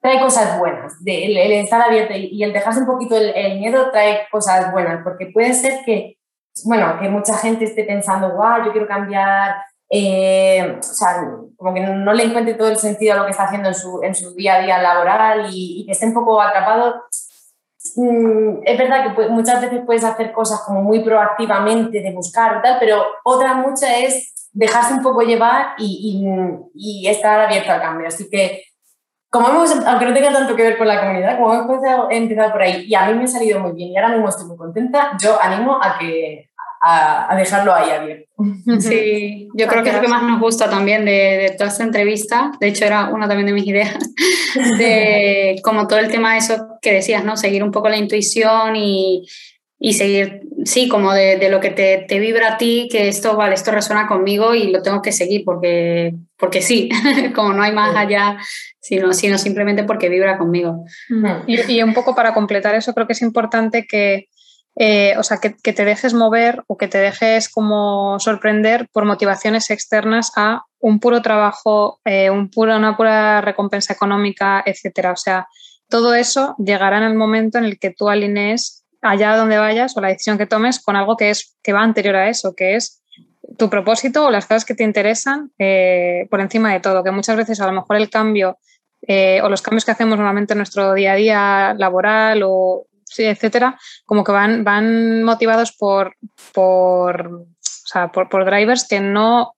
trae 0.00 0.20
cosas 0.20 0.58
buenas, 0.58 1.02
de, 1.02 1.26
el, 1.26 1.52
estar 1.52 1.80
abierta 1.80 2.14
y, 2.16 2.42
el 2.42 2.52
dejarse 2.52 2.80
un 2.80 2.86
poquito 2.86 3.16
el, 3.16 3.30
el, 3.34 3.58
miedo 3.58 3.90
trae 3.90 4.26
cosas 4.30 4.70
buenas, 4.70 5.00
porque 5.02 5.26
puede 5.32 5.54
ser 5.54 5.80
que, 5.86 6.18
bueno, 6.64 6.98
que 7.00 7.08
mucha 7.08 7.38
gente 7.38 7.64
esté 7.64 7.84
pensando, 7.84 8.34
guau, 8.34 8.66
yo 8.66 8.72
quiero 8.72 8.86
cambiar 8.86 9.56
eh, 9.90 10.76
o 10.78 10.82
sea, 10.82 11.24
como 11.56 11.74
que 11.74 11.80
no 11.80 12.12
le 12.12 12.24
encuentre 12.24 12.54
todo 12.54 12.68
el 12.68 12.78
sentido 12.78 13.14
a 13.14 13.16
lo 13.16 13.24
que 13.24 13.30
está 13.30 13.44
haciendo 13.44 13.68
en 13.68 13.74
su, 13.74 14.00
en 14.02 14.14
su 14.14 14.34
día 14.34 14.56
a 14.56 14.62
día 14.62 14.82
laboral 14.82 15.48
y, 15.50 15.84
que 15.86 15.92
esté 15.92 16.06
un 16.06 16.14
poco 16.14 16.40
atrapado. 16.40 17.02
Mm, 17.96 18.60
es 18.64 18.78
verdad 18.78 19.16
que 19.16 19.28
muchas 19.28 19.60
veces 19.62 19.80
puedes 19.86 20.04
hacer 20.04 20.32
cosas 20.32 20.60
como 20.66 20.82
muy 20.82 21.00
proactivamente 21.00 22.00
de 22.00 22.12
buscar 22.12 22.58
y 22.58 22.62
tal, 22.62 22.76
pero 22.78 23.02
otra 23.24 23.54
mucha 23.54 23.98
es 23.98 24.34
dejarse 24.52 24.94
un 24.94 25.02
poco 25.02 25.22
llevar 25.22 25.74
y, 25.78 26.26
y, 26.74 27.08
estar 27.08 27.40
abierto 27.40 27.72
al 27.72 27.80
cambio. 27.80 28.08
Así 28.08 28.28
que, 28.28 28.64
como 29.30 29.48
hemos, 29.48 29.70
aunque 29.86 30.04
no 30.04 30.14
tenga 30.14 30.32
tanto 30.32 30.54
que 30.54 30.62
ver 30.62 30.78
con 30.78 30.88
la 30.88 31.00
comunidad, 31.00 31.38
como 31.38 31.54
hemos 31.54 31.66
empezado, 31.70 32.10
empezado 32.10 32.52
por 32.52 32.62
ahí 32.62 32.84
y 32.86 32.94
a 32.94 33.06
mí 33.06 33.14
me 33.14 33.24
ha 33.24 33.28
salido 33.28 33.60
muy 33.60 33.72
bien 33.72 33.90
y 33.90 33.96
ahora 33.96 34.10
mismo 34.10 34.28
estoy 34.28 34.46
muy 34.46 34.56
contenta, 34.56 35.16
yo 35.22 35.40
animo 35.40 35.78
a 35.80 35.98
que, 35.98 36.47
a, 36.88 37.36
dejarlo 37.36 37.74
ahí 37.74 37.90
abierto. 37.90 38.28
Sí, 38.80 39.48
yo 39.54 39.66
creo 39.66 39.82
que 39.82 39.90
es 39.90 39.96
lo 39.96 40.00
que 40.00 40.08
más 40.08 40.22
nos 40.22 40.40
gusta 40.40 40.70
también 40.70 41.04
de, 41.04 41.10
de, 41.10 41.54
toda 41.56 41.70
esta 41.70 41.82
entrevista, 41.82 42.52
de 42.60 42.68
hecho 42.68 42.84
era 42.84 43.08
una 43.08 43.26
también 43.26 43.46
de 43.46 43.52
mis 43.52 43.66
ideas, 43.66 43.98
de 44.78 45.60
como 45.62 45.86
todo 45.86 45.98
el 45.98 46.10
tema 46.10 46.32
de 46.32 46.38
eso 46.38 46.78
que 46.80 46.92
decías, 46.92 47.24
¿no? 47.24 47.36
Seguir 47.36 47.64
un 47.64 47.72
poco 47.72 47.88
la 47.88 47.96
intuición 47.96 48.76
y, 48.76 49.26
y 49.80 49.94
seguir, 49.94 50.42
sí, 50.64 50.88
como 50.88 51.12
de, 51.12 51.36
de 51.36 51.50
lo 51.50 51.60
que 51.60 51.70
te, 51.70 52.04
te, 52.08 52.18
vibra 52.20 52.54
a 52.54 52.58
ti, 52.58 52.88
que 52.90 53.08
esto, 53.08 53.36
vale, 53.36 53.54
esto 53.54 53.70
resuena 53.70 54.06
conmigo 54.06 54.54
y 54.54 54.70
lo 54.70 54.82
tengo 54.82 55.02
que 55.02 55.12
seguir 55.12 55.42
porque, 55.44 56.14
porque 56.36 56.62
sí, 56.62 56.88
como 57.34 57.52
no 57.52 57.62
hay 57.62 57.72
más 57.72 57.96
allá, 57.96 58.38
sino, 58.80 59.12
sino 59.12 59.36
simplemente 59.36 59.84
porque 59.84 60.08
vibra 60.08 60.38
conmigo. 60.38 60.84
Y, 61.46 61.72
y 61.72 61.82
un 61.82 61.92
poco 61.92 62.14
para 62.14 62.32
completar 62.32 62.74
eso, 62.74 62.94
creo 62.94 63.06
que 63.06 63.12
es 63.12 63.22
importante 63.22 63.86
que 63.86 64.28
eh, 64.80 65.16
o 65.18 65.24
sea, 65.24 65.38
que, 65.38 65.50
te 65.50 65.84
dejes 65.84 66.14
mover 66.14 66.62
o 66.68 66.76
que 66.76 66.86
te 66.86 66.98
dejes 66.98 67.48
como 67.48 68.20
sorprender 68.20 68.86
por 68.92 69.04
motivaciones 69.06 69.70
externas 69.70 70.30
a 70.36 70.66
un 70.78 71.00
puro 71.00 71.20
trabajo, 71.20 71.98
eh, 72.04 72.30
un 72.30 72.48
puro, 72.48 72.76
una 72.76 72.96
pura 72.96 73.40
recompensa 73.40 73.92
económica, 73.92 74.62
etcétera. 74.64 75.10
O 75.10 75.16
sea, 75.16 75.48
todo 75.88 76.14
eso 76.14 76.54
llegará 76.58 76.98
en 76.98 77.02
el 77.02 77.16
momento 77.16 77.58
en 77.58 77.64
el 77.64 77.80
que 77.80 77.90
tú 77.90 78.08
alinees 78.08 78.84
allá 79.02 79.36
donde 79.36 79.58
vayas 79.58 79.96
o 79.96 80.00
la 80.00 80.08
decisión 80.08 80.38
que 80.38 80.46
tomes 80.46 80.80
con 80.80 80.94
algo 80.94 81.16
que, 81.16 81.30
es, 81.30 81.56
que 81.60 81.72
va 81.72 81.82
anterior 81.82 82.14
a 82.14 82.28
eso, 82.28 82.54
que 82.54 82.76
es 82.76 83.02
tu 83.58 83.68
propósito 83.68 84.26
o 84.26 84.30
las 84.30 84.46
cosas 84.46 84.64
que 84.64 84.74
te 84.74 84.84
interesan 84.84 85.50
eh, 85.58 86.28
por 86.30 86.40
encima 86.40 86.72
de 86.72 86.78
todo, 86.78 87.02
que 87.02 87.10
muchas 87.10 87.36
veces 87.36 87.60
a 87.60 87.66
lo 87.66 87.72
mejor 87.72 87.96
el 87.96 88.10
cambio 88.10 88.58
o 89.42 89.48
los 89.48 89.62
cambios 89.62 89.84
que 89.84 89.92
hacemos 89.92 90.18
normalmente 90.18 90.52
en 90.52 90.58
nuestro 90.58 90.92
día 90.92 91.12
a 91.12 91.16
día 91.16 91.74
laboral 91.78 92.42
o 92.44 92.87
etcétera, 93.16 93.78
como 94.04 94.24
que 94.24 94.32
van, 94.32 94.64
van 94.64 95.22
motivados 95.22 95.72
por, 95.72 96.16
por, 96.52 97.32
o 97.32 97.46
sea, 97.60 98.12
por, 98.12 98.28
por, 98.28 98.44
drivers 98.44 98.86
que 98.88 99.00
no, 99.00 99.54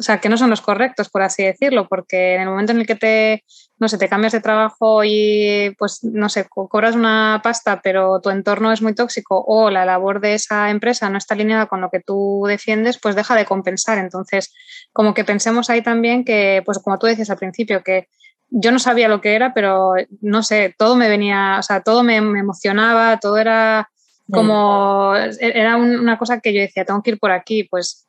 o 0.00 0.02
sea, 0.02 0.18
que 0.18 0.28
no 0.28 0.38
son 0.38 0.50
los 0.50 0.62
correctos, 0.62 1.10
por 1.10 1.22
así 1.22 1.44
decirlo, 1.44 1.86
porque 1.86 2.34
en 2.34 2.42
el 2.42 2.48
momento 2.48 2.72
en 2.72 2.80
el 2.80 2.86
que 2.86 2.94
te, 2.94 3.44
no 3.78 3.88
sé, 3.88 3.98
te 3.98 4.08
cambias 4.08 4.32
de 4.32 4.40
trabajo 4.40 5.04
y, 5.04 5.74
pues, 5.78 6.02
no 6.02 6.28
sé, 6.28 6.46
cobras 6.48 6.94
una 6.94 7.40
pasta, 7.42 7.80
pero 7.82 8.20
tu 8.20 8.30
entorno 8.30 8.72
es 8.72 8.80
muy 8.80 8.94
tóxico 8.94 9.44
o 9.46 9.70
la 9.70 9.84
labor 9.84 10.20
de 10.20 10.34
esa 10.34 10.70
empresa 10.70 11.10
no 11.10 11.18
está 11.18 11.34
alineada 11.34 11.66
con 11.66 11.80
lo 11.80 11.90
que 11.90 12.00
tú 12.00 12.44
defiendes, 12.48 12.98
pues 12.98 13.14
deja 13.14 13.34
de 13.36 13.44
compensar. 13.44 13.98
Entonces, 13.98 14.54
como 14.92 15.12
que 15.12 15.24
pensemos 15.24 15.68
ahí 15.68 15.82
también 15.82 16.24
que, 16.24 16.62
pues, 16.64 16.78
como 16.78 16.98
tú 16.98 17.06
decías 17.06 17.30
al 17.30 17.38
principio, 17.38 17.82
que 17.82 18.08
yo 18.50 18.72
no 18.72 18.78
sabía 18.78 19.08
lo 19.08 19.20
que 19.20 19.34
era, 19.34 19.54
pero 19.54 19.94
no 20.20 20.42
sé, 20.42 20.74
todo 20.76 20.96
me 20.96 21.08
venía, 21.08 21.56
o 21.58 21.62
sea, 21.62 21.82
todo 21.82 22.02
me, 22.02 22.16
emocionaba, 22.16 23.18
todo 23.18 23.38
era 23.38 23.90
como, 24.30 25.14
era 25.40 25.76
una 25.76 26.18
cosa 26.18 26.40
que 26.40 26.52
yo 26.52 26.60
decía, 26.60 26.84
tengo 26.84 27.02
que 27.02 27.10
ir 27.10 27.18
por 27.18 27.32
aquí, 27.32 27.64
pues 27.64 28.06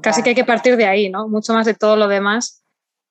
casi 0.00 0.22
que 0.22 0.30
hay 0.30 0.34
que 0.34 0.44
partir 0.44 0.76
de 0.76 0.86
ahí, 0.86 1.08
¿no? 1.10 1.28
Mucho 1.28 1.54
más 1.54 1.66
de 1.66 1.74
todo 1.74 1.96
lo 1.96 2.08
demás. 2.08 2.62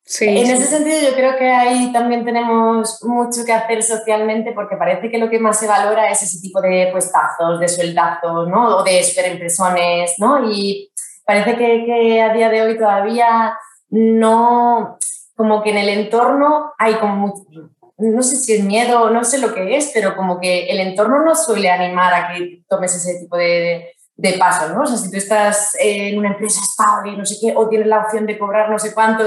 Sí, 0.05 0.27
en 0.27 0.51
ese 0.51 0.65
sentido 0.65 0.99
yo 0.99 1.15
creo 1.15 1.37
que 1.37 1.49
ahí 1.49 1.91
también 1.93 2.25
tenemos 2.25 3.01
mucho 3.03 3.45
que 3.45 3.53
hacer 3.53 3.81
socialmente 3.81 4.51
porque 4.51 4.75
parece 4.75 5.09
que 5.09 5.17
lo 5.17 5.29
que 5.29 5.39
más 5.39 5.57
se 5.59 5.67
valora 5.67 6.11
es 6.11 6.21
ese 6.23 6.41
tipo 6.41 6.59
de 6.59 6.89
puestazos, 6.91 7.57
de 7.59 7.69
sueldazos, 7.69 8.49
¿no? 8.49 8.77
O 8.77 8.83
de 8.83 9.01
superempresones, 9.01 10.15
¿no? 10.17 10.51
Y 10.51 10.91
parece 11.25 11.55
que, 11.55 11.85
que 11.85 12.21
a 12.21 12.33
día 12.33 12.49
de 12.49 12.61
hoy 12.63 12.77
todavía 12.77 13.57
no, 13.91 14.97
como 15.35 15.63
que 15.63 15.71
en 15.71 15.77
el 15.77 15.89
entorno 15.89 16.73
hay 16.77 16.95
como, 16.95 17.33
no 17.97 18.23
sé 18.23 18.35
si 18.35 18.53
es 18.53 18.63
miedo, 18.63 19.09
no 19.09 19.23
sé 19.23 19.39
lo 19.39 19.53
que 19.53 19.77
es, 19.77 19.91
pero 19.93 20.15
como 20.15 20.39
que 20.39 20.67
el 20.67 20.79
entorno 20.79 21.23
no 21.23 21.35
suele 21.35 21.69
animar 21.69 22.13
a 22.13 22.33
que 22.33 22.63
tomes 22.67 22.95
ese 22.95 23.19
tipo 23.19 23.37
de, 23.37 23.93
de 24.15 24.33
pasos, 24.33 24.73
¿no? 24.73 24.83
O 24.83 24.85
sea, 24.85 24.97
si 24.97 25.09
tú 25.09 25.17
estás 25.17 25.75
en 25.79 26.17
una 26.17 26.29
empresa 26.29 26.61
estable 26.61 27.17
no 27.17 27.25
sé 27.25 27.37
qué, 27.41 27.53
o 27.55 27.67
tienes 27.67 27.87
la 27.87 27.99
opción 27.99 28.25
de 28.25 28.37
cobrar 28.37 28.69
no 28.69 28.77
sé 28.77 28.93
cuánto, 28.93 29.23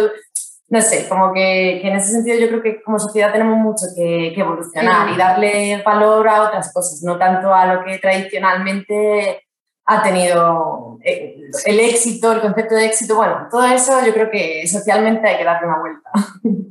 no 0.69 0.81
sé, 0.81 1.09
como 1.09 1.33
que, 1.33 1.79
que 1.81 1.89
en 1.89 1.97
ese 1.97 2.13
sentido 2.13 2.39
yo 2.39 2.49
creo 2.49 2.63
que 2.63 2.83
como 2.83 2.99
sociedad 2.99 3.33
tenemos 3.33 3.57
mucho 3.59 3.87
que, 3.95 4.33
que 4.35 4.41
evolucionar 4.41 5.09
y 5.11 5.17
darle 5.17 5.83
valor 5.85 6.29
a 6.29 6.43
otras 6.43 6.73
cosas, 6.73 7.03
no 7.03 7.19
tanto 7.19 7.55
a 7.55 7.67
lo 7.67 7.85
que 7.85 7.99
tradicionalmente 7.99 9.46
ha 9.87 10.03
tenido 10.03 10.99
eh, 11.05 11.37
el 11.65 11.81
éxito, 11.81 12.33
el 12.33 12.41
concepto 12.41 12.75
de 12.75 12.87
éxito, 12.87 13.15
bueno, 13.15 13.47
todo 13.51 13.65
eso 13.67 14.05
yo 14.05 14.13
creo 14.13 14.31
que 14.31 14.67
socialmente 14.67 15.29
hay 15.29 15.39
que 15.39 15.45
darle 15.45 15.69
una 15.69 15.79
vuelta. 15.79 16.11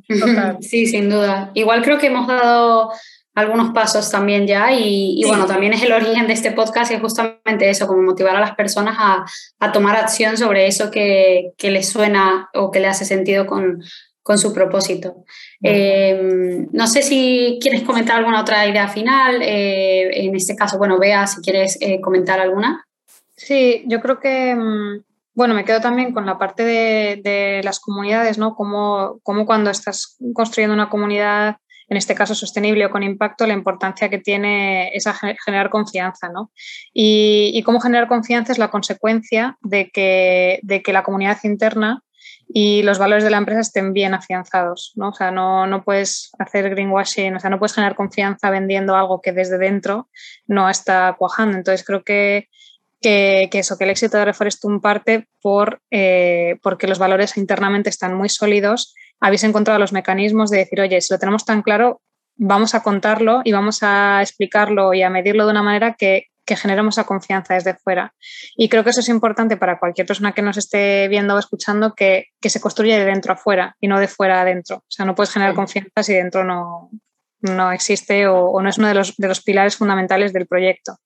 Sí, 0.62 0.86
sin 0.86 1.10
duda. 1.10 1.50
Igual 1.56 1.82
creo 1.82 1.98
que 1.98 2.08
hemos 2.08 2.28
dado 2.28 2.92
algunos 3.34 3.74
pasos 3.74 4.12
también 4.12 4.46
ya 4.46 4.72
y, 4.72 5.24
bueno, 5.26 5.48
también 5.48 5.74
es 5.74 5.82
el 5.82 5.92
origen 5.92 6.28
de 6.28 6.34
este 6.34 6.52
podcast 6.52 6.92
y 6.92 6.96
es 6.96 7.02
justamente 7.02 7.70
eso, 7.70 7.88
como 7.88 8.04
motivar 8.04 8.36
a 8.36 8.40
las 8.40 8.56
personas 8.56 8.96
a, 9.00 9.26
a 9.60 9.72
tomar 9.72 9.96
acción 9.96 10.38
sobre 10.38 10.68
eso 10.68 10.92
que, 10.92 11.54
que 11.58 11.72
les 11.72 11.90
suena 11.90 12.50
o 12.54 12.70
que 12.70 12.80
le 12.80 12.88
hace 12.88 13.04
sentido 13.04 13.48
con, 13.48 13.82
con 14.26 14.40
su 14.40 14.54
propósito. 14.54 15.24
Em, 15.62 16.68
no 16.72 16.88
sé 16.88 17.04
si 17.04 17.60
quieres 17.62 17.84
comentar 17.84 18.18
alguna 18.18 18.42
otra 18.42 18.68
idea 18.68 18.88
final. 18.88 19.40
Eh, 19.44 20.26
en 20.26 20.36
este 20.36 20.56
caso, 20.56 20.80
bueno, 20.80 20.98
vea 20.98 21.28
si 21.28 21.42
quieres 21.42 21.78
eh, 21.80 22.02
comentar 22.02 22.40
alguna. 22.40 22.85
Sí, 23.36 23.84
yo 23.88 24.00
creo 24.02 24.20
que, 24.20 24.56
mm, 24.56 25.04
bueno, 25.34 25.54
me 25.54 25.66
quedo 25.66 25.82
también 25.82 26.14
con 26.14 26.26
la 26.26 26.38
parte 26.38 26.64
de, 26.64 27.62
las 27.64 27.80
comunidades, 27.80 28.38
¿no? 28.38 28.56
Como, 28.56 29.20
cuando 29.24 29.70
estás 29.70 30.18
construyendo 30.34 30.74
una 30.74 30.90
comunidad, 30.90 31.58
en 31.88 31.98
este 31.98 32.16
caso 32.16 32.34
sostenible 32.34 32.86
o 32.86 32.90
con 32.90 33.04
impacto, 33.04 33.46
la 33.46 33.54
importancia 33.54 34.10
que 34.10 34.18
tiene 34.18 34.90
es 34.94 35.06
generar 35.46 35.70
confianza, 35.70 36.30
¿no? 36.30 36.52
Y, 36.94 37.62
cómo 37.64 37.82
generar 37.82 38.08
confianza 38.08 38.54
es 38.54 38.58
la 38.58 38.72
consecuencia 38.72 39.58
de 39.62 39.90
que, 39.92 40.60
de 40.64 40.82
que 40.82 40.94
la 40.94 41.04
comunidad 41.04 41.38
interna 41.44 42.02
y 42.48 42.84
los 42.84 43.00
valores 43.00 43.24
de 43.24 43.30
la 43.32 43.38
empresa 43.38 43.62
estén 43.62 43.94
bien 43.94 44.14
afianzados, 44.14 44.94
¿no? 44.96 45.10
O 45.10 45.14
sea, 45.14 45.32
no, 45.32 45.68
no, 45.68 45.84
puedes 45.84 46.32
hacer 46.40 46.70
greenwashing, 46.70 47.36
o 47.36 47.40
sea, 47.40 47.50
no 47.50 47.60
puedes 47.60 47.74
generar 47.74 47.96
confianza 47.96 48.50
vendiendo 48.50 48.96
algo 48.96 49.22
que 49.22 49.32
desde 49.32 49.58
dentro 49.58 50.10
no 50.48 50.70
está 50.70 51.16
cuajando. 51.18 51.58
Entonces, 51.58 51.86
creo 51.86 52.04
que 52.04 52.50
que, 53.06 53.60
eso, 53.60 53.78
que 53.78 53.84
el 53.84 53.92
éxito 53.92 54.18
de 54.18 54.26
Reforestum 54.26 54.82
parte 54.82 55.28
por, 55.42 55.82
eh, 55.92 56.58
porque 56.64 56.88
los 56.88 56.98
valores 56.98 57.38
internamente 57.38 57.90
están 57.90 58.16
muy 58.16 58.30
sólidos. 58.30 58.96
Habéis 59.20 59.44
encontrado 59.44 59.80
los 59.80 59.94
mecanismos 59.94 60.50
de 60.50 60.58
decir, 60.58 60.82
oye, 60.82 61.00
si 61.02 61.14
lo 61.14 61.20
tenemos 61.20 61.46
tan 61.46 61.62
claro, 61.62 62.02
vamos 62.36 62.74
a 62.74 62.82
contarlo 62.82 63.42
y 63.44 63.52
vamos 63.52 63.84
a 63.84 64.22
explicarlo 64.22 64.94
y 64.94 65.04
a 65.04 65.12
medirlo 65.12 65.46
de 65.46 65.52
una 65.52 65.62
manera 65.62 65.94
que, 65.94 66.30
que 66.46 66.56
generemos 66.56 66.96
esa 66.96 67.06
confianza 67.06 67.54
desde 67.54 67.76
fuera. 67.76 68.14
Y 68.56 68.70
creo 68.70 68.84
que 68.84 68.90
eso 68.90 69.02
es 69.02 69.10
importante 69.10 69.56
para 69.56 69.78
cualquier 69.78 70.08
persona 70.08 70.34
que 70.34 70.42
nos 70.42 70.58
esté 70.58 71.08
viendo 71.08 71.36
o 71.36 71.40
escuchando, 71.40 71.94
que, 71.94 72.30
que 72.42 72.50
se 72.50 72.60
construye 72.60 72.98
de 72.98 73.06
dentro 73.06 73.34
a 73.34 73.38
fuera 73.38 73.76
y 73.80 73.88
no 73.88 74.00
de 74.00 74.08
fuera 74.08 74.40
a 74.40 74.42
adentro. 74.42 74.78
O 74.78 74.86
sea, 74.90 75.06
no 75.06 75.14
puedes 75.14 75.32
generar 75.32 75.54
confianza 75.54 76.02
si 76.02 76.14
dentro 76.14 76.44
no, 76.44 76.90
no 77.42 77.72
existe 77.72 78.28
o, 78.28 78.60
no 78.62 78.70
es 78.70 78.78
uno 78.78 78.88
de 78.88 78.96
los, 78.96 79.16
de 79.16 79.28
los, 79.28 79.42
pilares 79.42 79.76
fundamentales 79.76 80.34
del 80.34 80.48
proyecto. 80.48 80.98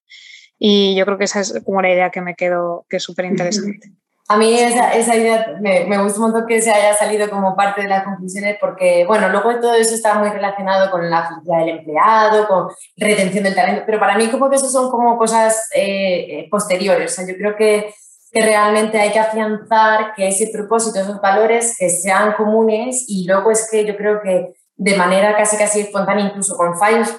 Y 0.60 0.94
yo 0.96 1.06
creo 1.06 1.18
que 1.18 1.24
esa 1.24 1.40
es 1.40 1.62
como 1.66 1.82
la 1.82 1.90
idea 1.90 2.12
que 2.12 2.22
me 2.22 2.36
quedo, 2.36 2.86
que 2.90 2.98
es 2.98 3.04
súper 3.04 3.26
interesante. 3.26 3.80
A 4.32 4.38
mí 4.38 4.54
esa, 4.60 4.92
esa 4.92 5.16
idea 5.16 5.58
me, 5.60 5.86
me, 5.86 5.98
gusta 6.04 6.20
un 6.20 6.26
montón 6.26 6.46
que 6.46 6.62
se 6.62 6.70
haya 6.70 6.94
salido 6.94 7.32
como 7.32 7.56
parte 7.56 7.82
de 7.82 7.88
las 7.88 8.04
conclusiones 8.04 8.58
porque, 8.62 9.04
bueno, 9.08 9.28
luego 9.30 9.60
todo 9.60 9.74
eso 9.74 9.96
está 9.96 10.20
muy 10.20 10.30
relacionado 10.30 10.92
con 10.92 11.10
la 11.10 11.28
felicidad 11.28 11.60
del 11.62 11.80
empleado, 11.80 12.48
con 12.48 12.68
retención 12.96 13.44
del 13.44 13.56
talento, 13.56 13.82
pero 13.88 14.00
para 14.00 14.16
mí 14.20 14.28
como 14.28 14.48
que 14.48 14.58
eso 14.58 14.70
son 14.70 14.92
como 14.92 15.18
cosas 15.18 15.68
eh, 15.74 16.28
eh, 16.30 16.48
posteriores. 16.52 17.12
O 17.12 17.16
sea, 17.16 17.26
yo 17.28 17.36
creo 17.38 17.56
que, 17.56 17.92
que 18.32 18.42
realmente 18.46 19.00
hay 19.00 19.12
que 19.12 19.18
afianzar 19.18 20.14
que 20.16 20.28
ese 20.28 20.52
propósito, 20.54 21.00
esos 21.00 21.20
valores 21.20 21.76
que 21.80 21.90
sean 21.90 22.34
comunes 22.34 23.06
y 23.08 23.26
luego 23.26 23.50
es 23.50 23.68
que 23.72 23.84
yo 23.84 23.98
creo 23.98 24.22
que 24.22 24.54
de 24.76 24.96
manera 24.96 25.36
casi 25.36 25.58
casi 25.58 25.80
espontánea, 25.80 26.28
incluso 26.28 26.56
con 26.56 26.78
fallos, 26.78 27.10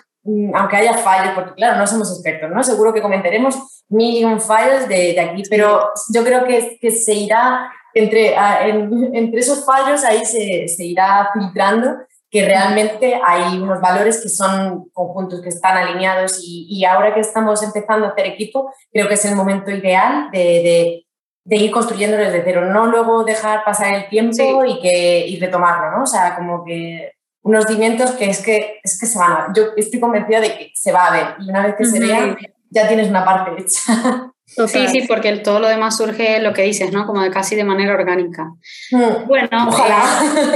aunque 0.54 0.76
haya 0.76 0.94
fallos, 0.94 1.32
porque 1.34 1.54
claro, 1.54 1.78
no 1.78 1.86
somos 1.86 2.10
expertos, 2.12 2.50
¿no? 2.50 2.62
Seguro 2.62 2.92
que 2.92 3.02
comentaremos 3.02 3.84
mil 3.88 4.16
y 4.16 4.24
un 4.24 4.40
fallos 4.40 4.86
de, 4.88 5.14
de, 5.14 5.20
aquí, 5.20 5.42
pero 5.48 5.90
yo 6.12 6.24
creo 6.24 6.44
que, 6.44 6.78
que 6.80 6.90
se 6.90 7.14
irá, 7.14 7.72
entre, 7.94 8.34
entre 9.12 9.40
esos 9.40 9.64
fallos 9.64 10.04
ahí 10.04 10.24
se, 10.24 10.68
se 10.68 10.84
irá 10.84 11.30
filtrando 11.32 11.96
que 12.30 12.44
realmente 12.44 13.20
hay 13.26 13.58
unos 13.58 13.80
valores 13.80 14.22
que 14.22 14.28
son 14.28 14.88
conjuntos, 14.92 15.40
que 15.42 15.48
están 15.48 15.76
alineados 15.76 16.40
y, 16.44 16.66
y, 16.70 16.84
ahora 16.84 17.12
que 17.12 17.20
estamos 17.20 17.60
empezando 17.62 18.06
a 18.06 18.10
hacer 18.10 18.26
equipo, 18.26 18.72
creo 18.92 19.08
que 19.08 19.14
es 19.14 19.24
el 19.24 19.34
momento 19.34 19.72
ideal 19.72 20.30
de, 20.30 20.38
de, 20.38 21.06
de 21.44 21.56
ir 21.56 21.72
construyendo 21.72 22.16
desde 22.16 22.44
cero, 22.44 22.66
no 22.66 22.86
luego 22.86 23.24
dejar 23.24 23.64
pasar 23.64 23.94
el 23.94 24.08
tiempo 24.08 24.64
y, 24.64 24.78
que, 24.80 25.26
y 25.26 25.40
retomarlo, 25.40 25.96
¿no? 25.96 26.04
O 26.04 26.06
sea, 26.06 26.36
como 26.36 26.64
que 26.64 27.10
unos 27.42 27.64
cimientos 27.66 28.12
que 28.12 28.30
es 28.30 28.40
que, 28.40 28.80
es 28.82 28.98
que 28.98 29.06
se 29.06 29.18
van 29.18 29.32
a 29.32 29.52
Yo 29.54 29.68
estoy 29.76 30.00
convencida 30.00 30.40
de 30.40 30.56
que 30.56 30.72
se 30.74 30.92
va 30.92 31.06
a 31.06 31.12
ver 31.12 31.34
y 31.40 31.50
una 31.50 31.66
vez 31.66 31.74
que 31.76 31.84
se 31.84 31.98
vea, 31.98 32.36
ya 32.70 32.88
tienes 32.88 33.08
una 33.08 33.24
parte 33.24 33.62
hecha. 33.62 34.30
Sí, 34.66 34.88
sí, 34.88 35.02
porque 35.06 35.36
todo 35.36 35.60
lo 35.60 35.68
demás 35.68 35.96
surge 35.96 36.40
lo 36.40 36.52
que 36.52 36.62
dices, 36.62 36.92
¿no? 36.92 37.06
Como 37.06 37.22
de 37.22 37.30
casi 37.30 37.54
de 37.54 37.62
manera 37.62 37.94
orgánica. 37.94 38.50
Mm, 38.90 39.28
bueno, 39.28 39.48
ojalá. 39.68 40.04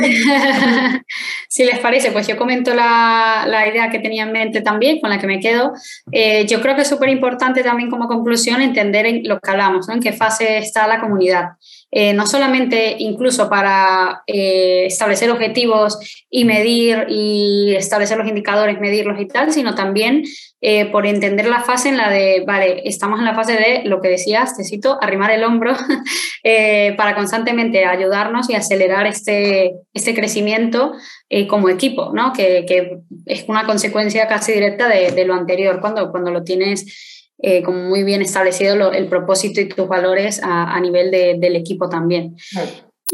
Eh, 0.03 1.01
si 1.49 1.64
les 1.64 1.78
parece, 1.78 2.11
pues 2.11 2.26
yo 2.26 2.37
comento 2.37 2.74
la, 2.74 3.45
la, 3.47 3.68
idea 3.68 3.91
que 3.91 4.01
tenía 4.01 4.24
en 4.24 4.32
mente 4.32 4.62
también, 4.62 5.01
con 5.01 5.11
la 5.11 5.18
que 5.18 5.28
me 5.28 5.39
quedo. 5.39 5.72
Eh, 6.11 6.45
yo 6.47 6.61
creo 6.61 6.74
que 6.74 6.82
es 6.82 6.89
súper 6.89 7.09
importante 7.09 7.62
también 7.62 7.89
como 7.89 8.09
conclusión 8.09 8.61
entender 8.61 9.07
en 9.07 9.28
lo 9.28 9.39
que 9.39 9.51
hablamos, 9.51 9.87
¿no? 9.87 9.95
En 9.95 10.01
qué 10.01 10.12
fase 10.12 10.59
está 10.59 10.89
la 10.89 11.01
comunidad. 11.01 11.51
Eh, 11.97 12.12
no 12.12 12.26
solamente 12.26 12.97
incluso 12.99 13.49
para 13.49 14.24
establecer 14.26 15.30
objetivos 15.30 15.99
y 16.28 16.45
medir 16.45 17.07
y 17.09 17.74
establecer 17.76 18.18
los 18.18 18.26
indicadores, 18.26 18.80
medirlos 18.80 19.20
y 19.20 19.28
tal, 19.28 19.53
sino 19.53 19.76
también 19.76 20.24
eh, 20.66 20.86
por 20.86 21.07
entender 21.07 21.47
la 21.47 21.61
fase 21.61 21.90
en 21.90 21.99
la 21.99 22.09
de, 22.09 22.42
vale, 22.47 22.80
estamos 22.88 23.18
en 23.18 23.26
la 23.26 23.34
fase 23.34 23.53
de 23.53 23.82
lo 23.84 24.01
que 24.01 24.09
decías, 24.09 24.57
te 24.57 24.64
cito, 24.64 24.97
arrimar 24.99 25.30
el 25.30 25.45
hombro 25.45 25.76
eh, 26.42 26.95
para 26.97 27.14
constantemente 27.14 27.84
ayudarnos 27.84 28.49
y 28.49 28.55
acelerar 28.55 29.07
este, 29.07 29.74
este 29.92 30.14
crecimiento 30.14 30.95
eh, 31.28 31.47
como 31.47 31.68
equipo, 31.68 32.12
¿no? 32.14 32.32
Que, 32.32 32.64
que, 32.66 32.97
es 33.26 33.45
una 33.47 33.66
consecuencia 33.66 34.26
casi 34.26 34.53
directa 34.53 34.88
de, 34.88 35.11
de 35.11 35.26
lo 35.26 35.34
anterior, 35.34 35.80
cuando, 35.82 36.11
cuando 36.11 36.30
lo 36.30 36.45
tienes 36.45 37.24
como 37.64 37.78
muy 37.78 38.05
bien 38.05 38.22
establecido 38.22 38.93
el 38.93 39.07
propósito 39.07 39.61
y 39.61 39.68
tus 39.68 39.87
valores 39.87 40.43
a, 40.43 40.74
a 40.74 40.80
nivel 40.80 41.11
de, 41.11 41.37
del 41.39 41.57
equipo 41.57 41.89
también. 41.89 42.37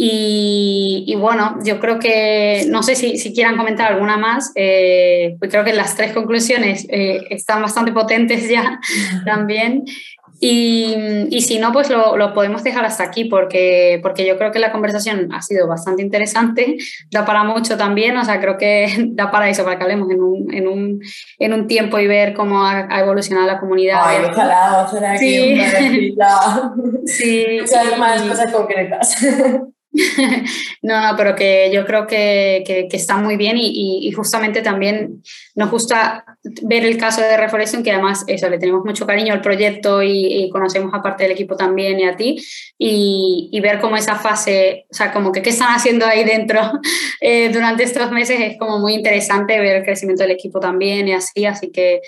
Y, 0.03 1.15
bueno, 1.19 1.59
yo 1.63 1.79
creo 1.79 1.99
que, 1.99 2.65
no 2.69 2.83
sé 2.83 2.95
si, 2.95 3.19
si 3.19 3.35
quieran 3.35 3.57
comentar 3.57 3.93
alguna 3.93 4.17
más, 4.17 4.53
eh, 4.55 5.37
pues 5.39 5.51
creo 5.51 5.65
que 5.65 5.75
las 5.75 5.97
tres 5.97 6.13
conclusiones 6.13 6.87
eh, 6.89 7.21
están 7.29 7.61
bastante 7.61 7.93
potentes 7.93 8.49
ya 8.49 8.81
también. 9.27 9.85
Y, 10.43 10.97
y, 11.29 11.43
si 11.43 11.59
no, 11.59 11.71
pues 11.71 11.91
lo, 11.91 12.17
lo, 12.17 12.33
podemos 12.33 12.65
dejar 12.65 12.87
hasta 12.87 13.05
aquí 13.05 13.27
porque, 13.27 14.01
porque 14.03 14.27
yo 14.27 14.39
creo 14.39 14.51
que 14.51 14.59
la 14.59 14.73
conversación 14.73 15.31
ha 15.35 15.43
sido 15.43 15.69
bastante 15.69 16.01
interesante, 16.03 16.79
da 17.11 17.27
para 17.27 17.45
mucho 17.45 17.77
también, 17.77 18.17
o 18.17 18.25
sea, 18.25 18.41
creo 18.41 18.57
que 18.57 18.87
da 19.13 19.31
para 19.31 19.51
eso, 19.51 19.65
para 19.65 19.77
que 19.77 19.83
hablemos 19.83 20.11
en 20.11 20.23
un, 20.23 20.55
en 20.55 20.67
un, 20.67 21.01
en 21.39 21.53
un 21.53 21.67
tiempo 21.67 21.99
y 21.99 22.07
ver 22.07 22.33
cómo 22.33 22.65
ha, 22.65 22.89
ha 22.91 23.01
evolucionado 23.01 23.47
la 23.47 23.61
comunidad. 23.61 24.01
Ay, 24.03 24.25
ojalá, 24.31 24.87
ojalá 24.89 25.19
sí. 25.19 25.27
que 25.27 26.15
sí. 27.05 27.47
Muchas 27.61 27.99
más 27.99 28.23
cosas 28.23 28.51
concretas. 28.51 29.17
no, 30.83 31.01
no, 31.01 31.17
pero 31.17 31.35
que 31.35 31.71
yo 31.73 31.85
creo 31.85 32.07
que, 32.07 32.63
que, 32.65 32.97
está 32.97 33.17
muy 33.17 33.37
bien 33.37 33.57
y, 33.59 34.07
y, 34.09 34.13
justamente 34.13 34.63
también 34.63 35.23
nos 35.61 35.71
gusta 35.71 36.25
ver 36.63 36.85
el 36.85 36.97
caso 36.97 37.21
de 37.21 37.37
Reforestation, 37.37 37.83
que 37.83 37.93
además 37.93 38.25
eso, 38.27 38.49
le 38.49 38.59
tenemos 38.59 38.85
mucho 38.85 39.07
cariño 39.07 39.35
al 39.35 39.43
proyecto 39.43 40.03
y, 40.03 40.49
conocemos 40.51 40.93
a 40.95 41.03
parte 41.03 41.25
del 41.25 41.33
equipo 41.33 41.55
también 41.55 42.01
y 42.01 42.05
a 42.05 42.17
ti, 42.17 42.43
y, 42.79 43.51
y, 43.53 43.61
ver 43.61 43.79
cómo 43.79 43.97
esa 43.97 44.17
fase, 44.17 44.87
o 44.91 44.95
sea, 44.95 45.13
como 45.13 45.31
que 45.33 45.43
qué 45.43 45.51
están 45.51 45.69
haciendo 45.69 46.07
ahí 46.07 46.25
dentro 46.25 46.61
eh, 47.21 47.51
durante 47.53 47.85
estos 47.85 48.11
meses 48.11 48.41
es 48.41 48.59
como 48.59 48.79
muy 48.79 48.95
interesante 48.95 49.61
ver 49.61 49.77
el 49.77 49.85
crecimiento 49.85 50.23
del 50.23 50.33
equipo 50.33 50.59
también 50.59 51.07
y 51.09 51.13
así, 51.13 51.45
así 51.45 51.71
que 51.71 52.01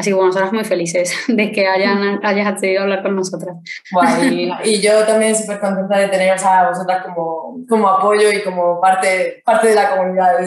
Así 0.00 0.08
que 0.08 0.14
bueno, 0.14 0.28
nosotras 0.28 0.54
muy 0.54 0.64
felices 0.64 1.14
de 1.28 1.52
que 1.52 1.66
hayan, 1.66 2.24
hayas 2.24 2.46
accedido 2.46 2.80
a 2.80 2.82
hablar 2.84 3.02
con 3.02 3.14
nosotras. 3.14 3.56
y, 4.64 4.80
yo 4.80 5.04
también 5.04 5.36
súper 5.36 5.60
contenta 5.60 5.98
de 5.98 6.08
teneros 6.08 6.42
a 6.42 6.70
vosotras 6.70 7.04
como, 7.04 7.58
como 7.68 7.86
apoyo 7.86 8.32
y 8.32 8.42
como 8.42 8.80
parte, 8.80 9.42
parte 9.44 9.68
de 9.68 9.74
la 9.74 9.90
comunidad. 9.90 10.38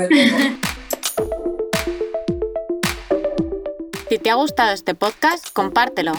Si 4.13 4.19
te 4.19 4.29
ha 4.29 4.35
gustado 4.35 4.71
este 4.73 4.93
podcast, 4.93 5.51
compártelo. 5.53 6.11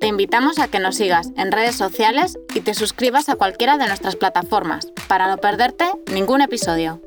Te 0.00 0.08
invitamos 0.08 0.58
a 0.58 0.66
que 0.66 0.80
nos 0.80 0.96
sigas 0.96 1.30
en 1.36 1.52
redes 1.52 1.76
sociales 1.76 2.36
y 2.56 2.60
te 2.60 2.74
suscribas 2.74 3.28
a 3.28 3.36
cualquiera 3.36 3.78
de 3.78 3.86
nuestras 3.86 4.16
plataformas 4.16 4.88
para 5.06 5.28
no 5.28 5.36
perderte 5.36 5.84
ningún 6.10 6.40
episodio. 6.40 7.00